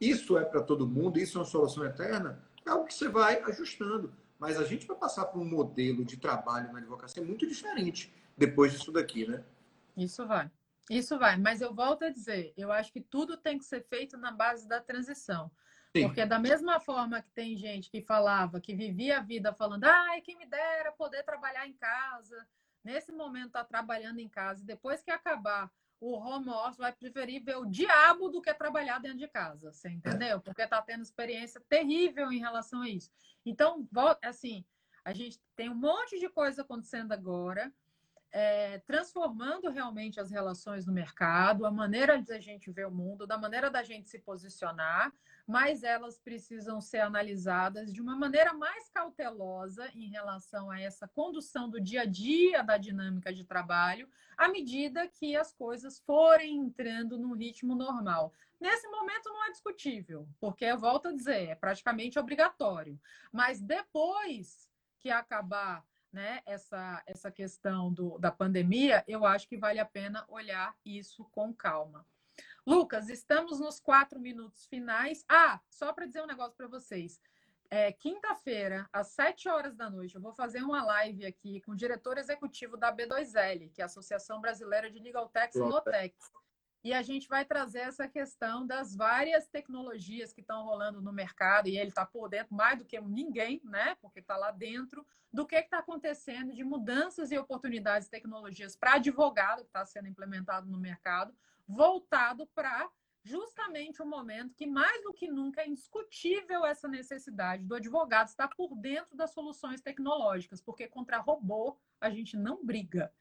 Isso 0.00 0.38
é 0.38 0.44
para 0.44 0.62
todo 0.62 0.86
mundo, 0.86 1.18
isso 1.18 1.38
é 1.38 1.40
uma 1.40 1.44
solução 1.44 1.84
eterna? 1.84 2.40
É 2.64 2.70
algo 2.70 2.86
que 2.86 2.94
você 2.94 3.08
vai 3.08 3.42
ajustando. 3.42 4.14
Mas 4.42 4.58
a 4.58 4.64
gente 4.64 4.88
vai 4.88 4.96
passar 4.96 5.26
por 5.26 5.40
um 5.40 5.44
modelo 5.44 6.04
de 6.04 6.16
trabalho 6.16 6.72
na 6.72 6.80
advocacia 6.80 7.22
muito 7.22 7.46
diferente 7.46 8.12
depois 8.36 8.72
disso 8.72 8.90
daqui, 8.90 9.24
né? 9.24 9.44
Isso 9.96 10.26
vai. 10.26 10.50
Isso 10.90 11.16
vai. 11.16 11.36
Mas 11.36 11.60
eu 11.60 11.72
volto 11.72 12.04
a 12.04 12.10
dizer, 12.10 12.52
eu 12.56 12.72
acho 12.72 12.92
que 12.92 13.00
tudo 13.00 13.36
tem 13.36 13.56
que 13.56 13.64
ser 13.64 13.86
feito 13.86 14.16
na 14.16 14.32
base 14.32 14.66
da 14.66 14.80
transição. 14.80 15.48
Sim. 15.96 16.08
Porque 16.08 16.26
da 16.26 16.40
mesma 16.40 16.80
forma 16.80 17.22
que 17.22 17.30
tem 17.30 17.56
gente 17.56 17.88
que 17.88 18.02
falava, 18.02 18.60
que 18.60 18.74
vivia 18.74 19.18
a 19.18 19.22
vida 19.22 19.54
falando, 19.54 19.84
ai, 19.84 20.20
quem 20.22 20.36
me 20.36 20.46
dera 20.46 20.90
poder 20.90 21.22
trabalhar 21.22 21.68
em 21.68 21.74
casa, 21.74 22.44
nesse 22.82 23.12
momento 23.12 23.46
está 23.46 23.62
trabalhando 23.62 24.18
em 24.18 24.28
casa, 24.28 24.64
e 24.64 24.66
depois 24.66 25.04
que 25.04 25.12
acabar 25.12 25.70
o 26.00 26.18
home 26.18 26.48
office 26.48 26.78
vai 26.78 26.92
preferir 26.92 27.44
ver 27.44 27.58
o 27.58 27.64
diabo 27.64 28.28
do 28.28 28.42
que 28.42 28.52
trabalhar 28.52 28.98
dentro 28.98 29.18
de 29.18 29.28
casa, 29.28 29.70
você 29.70 29.88
entendeu? 29.88 30.40
Porque 30.40 30.62
está 30.62 30.82
tendo 30.82 31.04
experiência 31.04 31.62
terrível 31.68 32.32
em 32.32 32.40
relação 32.40 32.82
a 32.82 32.88
isso. 32.88 33.08
Então, 33.44 33.88
assim, 34.22 34.64
a 35.04 35.12
gente 35.12 35.40
tem 35.56 35.68
um 35.68 35.74
monte 35.74 36.18
de 36.18 36.28
coisa 36.28 36.62
acontecendo 36.62 37.12
agora 37.12 37.72
é, 38.32 38.78
transformando 38.86 39.68
realmente 39.68 40.18
as 40.18 40.30
relações 40.30 40.86
no 40.86 40.92
mercado, 40.92 41.66
a 41.66 41.70
maneira 41.70 42.20
de 42.20 42.32
a 42.32 42.40
gente 42.40 42.70
ver 42.70 42.86
o 42.86 42.90
mundo, 42.90 43.26
da 43.26 43.36
maneira 43.36 43.70
da 43.70 43.82
gente 43.82 44.08
se 44.08 44.18
posicionar, 44.18 45.12
mas 45.46 45.82
elas 45.82 46.18
precisam 46.18 46.80
ser 46.80 47.00
analisadas 47.00 47.92
de 47.92 48.00
uma 48.00 48.16
maneira 48.16 48.54
mais 48.54 48.88
cautelosa 48.88 49.86
em 49.94 50.08
relação 50.08 50.70
a 50.70 50.80
essa 50.80 51.06
condução 51.08 51.68
do 51.68 51.78
dia 51.78 52.02
a 52.02 52.06
dia 52.06 52.62
da 52.62 52.78
dinâmica 52.78 53.32
de 53.32 53.44
trabalho, 53.44 54.08
à 54.36 54.48
medida 54.48 55.06
que 55.06 55.36
as 55.36 55.52
coisas 55.52 56.00
forem 56.00 56.56
entrando 56.56 57.18
num 57.18 57.34
ritmo 57.34 57.74
normal. 57.74 58.32
Nesse 58.58 58.88
momento 58.88 59.28
não 59.28 59.44
é 59.44 59.50
discutível, 59.50 60.26
porque 60.40 60.64
eu 60.64 60.78
volto 60.78 61.08
a 61.08 61.12
dizer, 61.12 61.48
é 61.48 61.54
praticamente 61.54 62.18
obrigatório. 62.18 62.98
Mas 63.30 63.60
depois 63.60 64.70
que 65.00 65.10
acabar 65.10 65.84
né, 66.12 66.42
essa, 66.44 67.02
essa 67.06 67.30
questão 67.30 67.92
do, 67.92 68.18
da 68.18 68.30
pandemia, 68.30 69.02
eu 69.08 69.24
acho 69.24 69.48
que 69.48 69.56
vale 69.56 69.78
a 69.78 69.84
pena 69.84 70.24
olhar 70.28 70.76
isso 70.84 71.24
com 71.32 71.52
calma. 71.54 72.06
Lucas, 72.66 73.08
estamos 73.08 73.58
nos 73.58 73.80
quatro 73.80 74.20
minutos 74.20 74.66
finais. 74.66 75.24
Ah, 75.28 75.60
só 75.68 75.92
para 75.92 76.06
dizer 76.06 76.22
um 76.22 76.26
negócio 76.26 76.56
para 76.56 76.68
vocês. 76.68 77.20
É, 77.68 77.90
Quinta-feira, 77.90 78.86
às 78.92 79.08
sete 79.08 79.48
horas 79.48 79.74
da 79.74 79.88
noite, 79.88 80.14
eu 80.14 80.20
vou 80.20 80.32
fazer 80.32 80.62
uma 80.62 80.84
live 80.84 81.24
aqui 81.24 81.60
com 81.62 81.72
o 81.72 81.76
diretor 81.76 82.18
executivo 82.18 82.76
da 82.76 82.94
B2L, 82.94 83.72
que 83.72 83.80
é 83.80 83.84
a 83.84 83.86
Associação 83.86 84.40
Brasileira 84.40 84.90
de 84.90 84.98
Legal 84.98 85.28
Techs 85.30 85.56
e 85.56 85.60
Lotex. 85.60 86.30
E 86.84 86.92
a 86.92 87.02
gente 87.02 87.28
vai 87.28 87.44
trazer 87.44 87.80
essa 87.80 88.08
questão 88.08 88.66
das 88.66 88.94
várias 88.96 89.46
tecnologias 89.46 90.32
que 90.32 90.40
estão 90.40 90.64
rolando 90.64 91.00
no 91.00 91.12
mercado, 91.12 91.68
e 91.68 91.78
ele 91.78 91.90
está 91.90 92.04
por 92.04 92.28
dentro 92.28 92.54
mais 92.54 92.78
do 92.78 92.84
que 92.84 93.00
ninguém, 93.00 93.60
né? 93.64 93.94
Porque 94.00 94.18
está 94.18 94.36
lá 94.36 94.50
dentro, 94.50 95.06
do 95.32 95.46
que 95.46 95.56
está 95.56 95.78
acontecendo 95.78 96.52
de 96.52 96.64
mudanças 96.64 97.30
e 97.30 97.38
oportunidades 97.38 98.06
de 98.06 98.10
tecnologias 98.10 98.76
para 98.76 98.94
advogado 98.94 99.62
que 99.62 99.68
está 99.68 99.86
sendo 99.86 100.08
implementado 100.08 100.68
no 100.68 100.78
mercado, 100.78 101.34
voltado 101.66 102.46
para 102.48 102.90
justamente 103.22 104.02
o 104.02 104.06
momento 104.06 104.54
que, 104.54 104.66
mais 104.66 105.02
do 105.02 105.12
que 105.12 105.28
nunca, 105.28 105.62
é 105.62 105.68
indiscutível 105.68 106.64
essa 106.64 106.88
necessidade 106.88 107.64
do 107.64 107.74
advogado 107.74 108.28
estar 108.28 108.48
por 108.48 108.74
dentro 108.76 109.16
das 109.16 109.32
soluções 109.32 109.80
tecnológicas, 109.80 110.60
porque 110.60 110.88
contra 110.88 111.18
robô 111.18 111.76
a 112.00 112.10
gente 112.10 112.36
não 112.36 112.64
briga. 112.64 113.12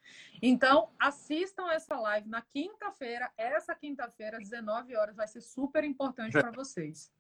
Então, 0.41 0.91
assistam 0.99 1.70
essa 1.70 1.99
live 1.99 2.28
na 2.28 2.41
quinta-feira, 2.41 3.32
essa 3.38 3.76
quinta-feira, 3.76 4.38
às 4.38 4.49
19 4.49 4.95
horas, 4.95 5.16
vai 5.16 5.28
ser 5.28 5.41
super 5.41 5.84
importante 5.84 6.34
para 6.34 6.52
vocês. 6.52 7.14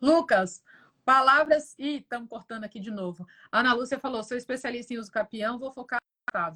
Lucas, 0.00 0.62
palavras. 1.04 1.74
Ih, 1.78 1.98
estamos 1.98 2.28
cortando 2.28 2.64
aqui 2.64 2.80
de 2.80 2.90
novo. 2.90 3.26
Ana 3.52 3.72
Lúcia 3.72 3.98
falou: 3.98 4.24
sou 4.24 4.36
especialista 4.36 4.92
em 4.92 4.98
uso 4.98 5.10
capião, 5.10 5.58
vou 5.58 5.70
focar. 5.70 6.00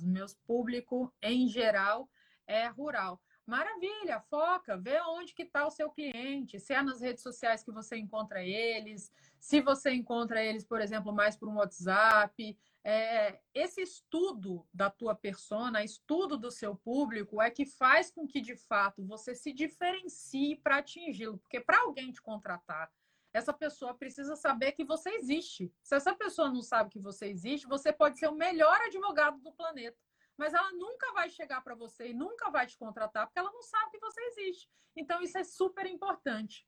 Meus 0.03 0.35
público, 0.35 1.15
em 1.23 1.47
geral, 1.47 2.11
é 2.49 2.67
rural. 2.67 3.23
Maravilha, 3.49 4.21
foca, 4.29 4.77
vê 4.77 5.01
onde 5.01 5.33
que 5.33 5.45
está 5.45 5.67
o 5.67 5.71
seu 5.71 5.91
cliente, 5.91 6.61
se 6.61 6.75
é 6.75 6.83
nas 6.83 7.01
redes 7.01 7.23
sociais 7.23 7.65
que 7.65 7.73
você 7.73 7.97
encontra 7.97 8.45
eles, 8.45 9.11
se 9.41 9.63
você 9.63 9.91
encontra 9.91 10.45
eles, 10.45 10.67
por 10.67 10.83
exemplo, 10.83 11.15
mais 11.15 11.35
por 11.35 11.49
um 11.49 11.57
WhatsApp. 11.57 12.59
É, 12.85 13.41
esse 13.55 13.81
estudo 13.81 14.69
da 14.71 14.91
tua 14.91 15.15
persona, 15.15 15.83
estudo 15.83 16.37
do 16.37 16.51
seu 16.51 16.77
público, 16.77 17.41
é 17.41 17.51
que 17.51 17.65
faz 17.65 18.11
com 18.11 18.29
que, 18.29 18.43
de 18.43 18.55
fato, 18.55 19.03
você 19.03 19.35
se 19.35 19.51
diferencie 19.51 20.57
para 20.57 20.77
atingi-lo. 20.77 21.39
Porque 21.39 21.59
para 21.59 21.81
alguém 21.81 22.13
te 22.13 22.21
contratar, 22.21 22.93
essa 23.33 23.55
pessoa 23.55 23.95
precisa 23.95 24.37
saber 24.37 24.73
que 24.73 24.85
você 24.85 25.09
existe. 25.13 25.73
Se 25.83 25.95
essa 25.95 26.15
pessoa 26.15 26.51
não 26.51 26.61
sabe 26.61 26.91
que 26.91 26.99
você 26.99 27.29
existe, 27.29 27.67
você 27.67 27.95
pode 27.95 28.19
ser 28.19 28.29
o 28.29 28.35
melhor 28.35 28.79
advogado 28.83 29.41
do 29.41 29.53
planeta 29.53 29.97
mas 30.39 30.55
ela 30.55 30.73
nunca 30.73 31.13
vai 31.13 31.29
chegar 31.29 31.61
para 31.63 31.75
você 31.75 32.11
e 32.11 32.15
nunca 32.15 32.49
vai 32.49 32.67
te 32.67 32.79
contratar 32.79 33.27
porque 33.27 33.41
ela 33.41 33.53
não 33.53 33.63
sabe 33.63 33.91
que 33.91 33.99
você 33.99 34.21
existe. 34.21 34.71
Então, 34.97 35.21
isso 35.21 35.37
é 35.37 35.45
super 35.45 35.85
importante. 35.85 36.65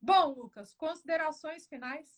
Bom, 0.00 0.32
Lucas, 0.32 0.72
considerações 0.74 1.66
finais? 1.66 2.08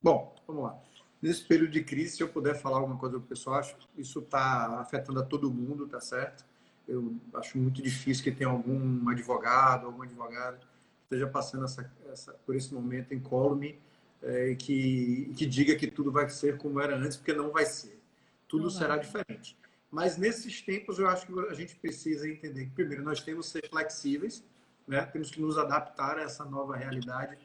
Bom, 0.00 0.34
vamos 0.46 0.62
lá. 0.64 0.80
Nesse 1.20 1.44
período 1.44 1.72
de 1.72 1.82
crise, 1.82 2.16
se 2.16 2.22
eu 2.22 2.28
puder 2.28 2.54
falar 2.54 2.78
alguma 2.78 2.96
coisa 2.98 3.18
para 3.18 3.24
o 3.24 3.28
pessoal, 3.28 3.56
acho 3.56 3.76
que 3.76 3.88
isso 4.00 4.20
está 4.20 4.80
afetando 4.80 5.20
a 5.20 5.24
todo 5.24 5.50
mundo, 5.50 5.88
tá 5.88 6.00
certo? 6.00 6.44
Eu 6.86 7.16
acho 7.34 7.58
muito 7.58 7.82
difícil 7.82 8.22
que 8.22 8.30
tenha 8.30 8.50
algum 8.50 9.08
advogado, 9.08 9.86
alguma 9.86 10.04
advogada 10.04 10.58
que 10.58 10.66
esteja 11.04 11.26
passando 11.26 11.64
essa, 11.64 11.90
essa, 12.10 12.32
por 12.46 12.54
esse 12.54 12.72
momento 12.72 13.14
incólume 13.14 13.78
é, 14.22 14.50
e 14.50 14.56
que, 14.56 15.32
que 15.36 15.46
diga 15.46 15.74
que 15.76 15.86
tudo 15.86 16.12
vai 16.12 16.28
ser 16.28 16.58
como 16.58 16.80
era 16.80 16.96
antes, 16.96 17.16
porque 17.16 17.32
não 17.32 17.50
vai 17.50 17.64
ser. 17.64 17.98
Tudo 18.46 18.64
não 18.64 18.70
será 18.70 18.96
vai. 18.96 19.00
diferente. 19.00 19.56
Mas 19.94 20.16
nesses 20.16 20.60
tempos 20.60 20.98
eu 20.98 21.06
acho 21.06 21.24
que 21.24 21.32
a 21.48 21.54
gente 21.54 21.76
precisa 21.76 22.28
entender 22.28 22.64
que, 22.64 22.72
primeiro, 22.72 23.04
nós 23.04 23.22
temos 23.22 23.46
que 23.46 23.52
ser 23.52 23.68
flexíveis, 23.68 24.44
né? 24.88 25.06
temos 25.06 25.30
que 25.30 25.40
nos 25.40 25.56
adaptar 25.56 26.18
a 26.18 26.22
essa 26.22 26.44
nova 26.44 26.76
realidade 26.76 27.38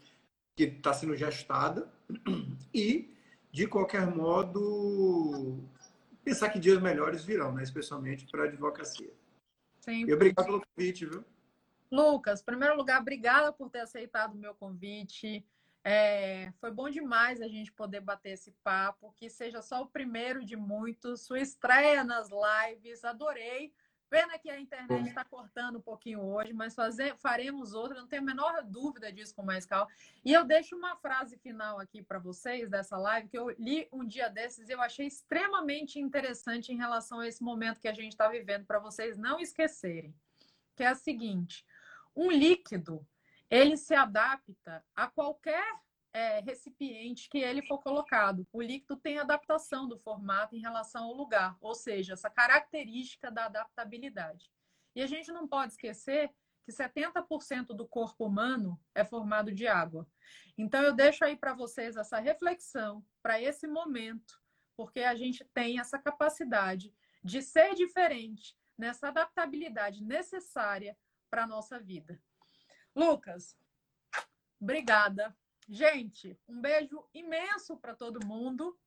que 0.58 0.64
está 0.64 0.92
sendo 0.92 1.16
gestada 1.16 1.88
e, 2.74 3.16
de 3.52 3.68
qualquer 3.68 4.08
modo, 4.08 5.60
pensar 6.24 6.50
que 6.50 6.58
dias 6.58 6.82
melhores 6.82 7.24
virão, 7.24 7.54
né? 7.54 7.62
especialmente 7.62 8.26
para 8.26 8.46
a 8.46 8.48
advocacia. 8.48 9.12
Sim. 9.82 10.06
E 10.08 10.12
obrigado 10.12 10.48
pelo 10.48 10.66
convite, 10.76 11.06
viu? 11.06 11.24
Lucas, 11.92 12.42
em 12.42 12.46
primeiro 12.46 12.76
lugar, 12.76 13.00
obrigada 13.00 13.54
por 13.54 13.70
ter 13.70 13.82
aceitado 13.82 14.34
o 14.34 14.38
meu 14.38 14.56
convite. 14.56 15.46
É, 15.84 16.52
foi 16.60 16.72
bom 16.72 16.90
demais 16.90 17.42
a 17.42 17.48
gente 17.48 17.72
poder 17.72 18.02
bater 18.02 18.32
esse 18.32 18.52
papo, 18.64 19.14
que 19.18 19.30
seja 19.30 19.62
só 19.62 19.82
o 19.82 19.88
primeiro 19.88 20.44
de 20.44 20.56
muitos, 20.56 21.22
sua 21.22 21.40
estreia 21.40 22.04
nas 22.04 22.30
lives, 22.30 23.04
adorei. 23.04 23.74
Pena 24.10 24.40
que 24.40 24.50
a 24.50 24.60
internet 24.60 25.08
está 25.08 25.24
cortando 25.24 25.78
um 25.78 25.82
pouquinho 25.82 26.22
hoje, 26.22 26.52
mas 26.52 26.74
fazer, 26.74 27.16
faremos 27.18 27.74
outra, 27.74 28.00
não 28.00 28.08
tenho 28.08 28.24
a 28.24 28.26
menor 28.26 28.64
dúvida 28.64 29.14
disso 29.14 29.36
com 29.36 29.44
mais 29.44 29.68
calma. 29.68 29.88
E 30.26 30.34
eu 30.34 30.44
deixo 30.44 30.76
uma 30.76 30.96
frase 30.96 31.38
final 31.38 31.80
aqui 31.80 32.02
para 32.02 32.18
vocês 32.18 32.68
dessa 32.72 32.98
live, 32.98 33.30
que 33.30 33.38
eu 33.38 33.52
li 33.52 33.88
um 33.92 34.04
dia 34.04 34.28
desses 34.28 34.68
e 34.68 34.72
eu 34.72 34.82
achei 34.82 35.06
extremamente 35.06 36.00
interessante 36.00 36.74
em 36.74 36.78
relação 36.78 37.20
a 37.20 37.28
esse 37.28 37.44
momento 37.44 37.80
que 37.80 37.88
a 37.88 37.94
gente 37.94 38.14
está 38.14 38.28
vivendo, 38.28 38.66
para 38.66 38.80
vocês 38.80 39.16
não 39.16 39.40
esquecerem, 39.40 40.12
que 40.76 40.82
é 40.82 40.88
a 40.88 40.96
seguinte: 40.96 41.64
um 42.16 42.32
líquido 42.32 43.06
ele 43.50 43.78
se 43.78 43.94
adapta 43.94 44.84
a 44.96 45.08
qualquer 45.08 45.66
é, 46.14 46.40
recipiente 46.40 47.30
que 47.30 47.40
ele 47.40 47.62
for 47.66 47.80
colocado. 47.80 48.48
O 48.52 48.62
líquido 48.62 48.98
tem 48.98 49.20
adaptação 49.20 49.88
do 49.88 49.98
formato 50.00 50.56
em 50.56 50.62
relação 50.62 51.06
ao 51.06 51.14
lugar, 51.14 51.58
ou 51.62 51.76
seja, 51.76 52.14
essa 52.14 52.30
característica 52.30 53.32
da 53.32 53.46
adaptabilidade. 53.46 54.52
E 54.96 55.02
a 55.02 55.08
gente 55.08 55.32
não 55.32 55.48
pode 55.48 55.74
esquecer 55.74 56.32
que 56.66 56.72
70% 56.72 57.68
do 57.68 57.88
corpo 57.88 58.26
humano 58.26 58.80
é 58.94 59.04
formado 59.04 59.52
de 59.52 59.68
água. 59.68 60.08
Então 60.58 60.82
eu 60.84 60.94
deixo 60.94 61.24
aí 61.24 61.36
para 61.36 61.54
vocês 61.54 61.96
essa 61.96 62.20
reflexão 62.20 63.04
para 63.22 63.42
esse 63.42 63.68
momento, 63.68 64.40
porque 64.76 65.02
a 65.02 65.16
gente 65.16 65.44
tem 65.54 65.80
essa 65.80 65.98
capacidade 65.98 66.94
de 67.24 67.42
ser 67.42 67.74
diferente 67.74 68.56
nessa 68.78 69.10
adaptabilidade 69.10 70.04
necessária 70.04 70.98
para 71.30 71.44
a 71.44 71.48
nossa 71.48 71.80
vida. 71.80 72.22
Lucas, 73.00 73.58
obrigada. 74.60 75.34
Gente, 75.70 76.38
um 76.50 76.60
beijo 76.60 77.02
imenso 77.14 77.78
para 77.78 77.96
todo 77.96 78.26
mundo. 78.28 78.78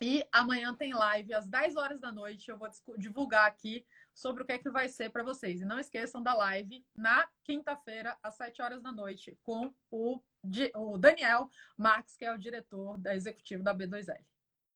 E 0.00 0.26
amanhã 0.32 0.74
tem 0.74 0.94
live 0.94 1.34
às 1.34 1.46
10 1.46 1.76
horas 1.76 2.00
da 2.00 2.10
noite. 2.10 2.48
Eu 2.48 2.56
vou 2.56 2.70
divulgar 2.96 3.46
aqui 3.46 3.84
sobre 4.14 4.42
o 4.42 4.46
que 4.46 4.52
é 4.52 4.58
que 4.58 4.70
vai 4.70 4.88
ser 4.88 5.10
para 5.10 5.22
vocês. 5.22 5.60
E 5.60 5.66
não 5.66 5.78
esqueçam 5.78 6.22
da 6.22 6.32
live 6.32 6.82
na 6.96 7.28
quinta-feira, 7.44 8.16
às 8.22 8.36
7 8.36 8.62
horas 8.62 8.82
da 8.82 8.90
noite, 8.90 9.38
com 9.42 9.70
o, 9.90 10.18
o 10.74 10.96
Daniel 10.96 11.50
Marques, 11.76 12.16
que 12.16 12.24
é 12.24 12.32
o 12.32 12.38
diretor 12.38 12.96
da 12.96 13.14
executivo 13.14 13.62
da 13.62 13.74
B2L. 13.74 14.24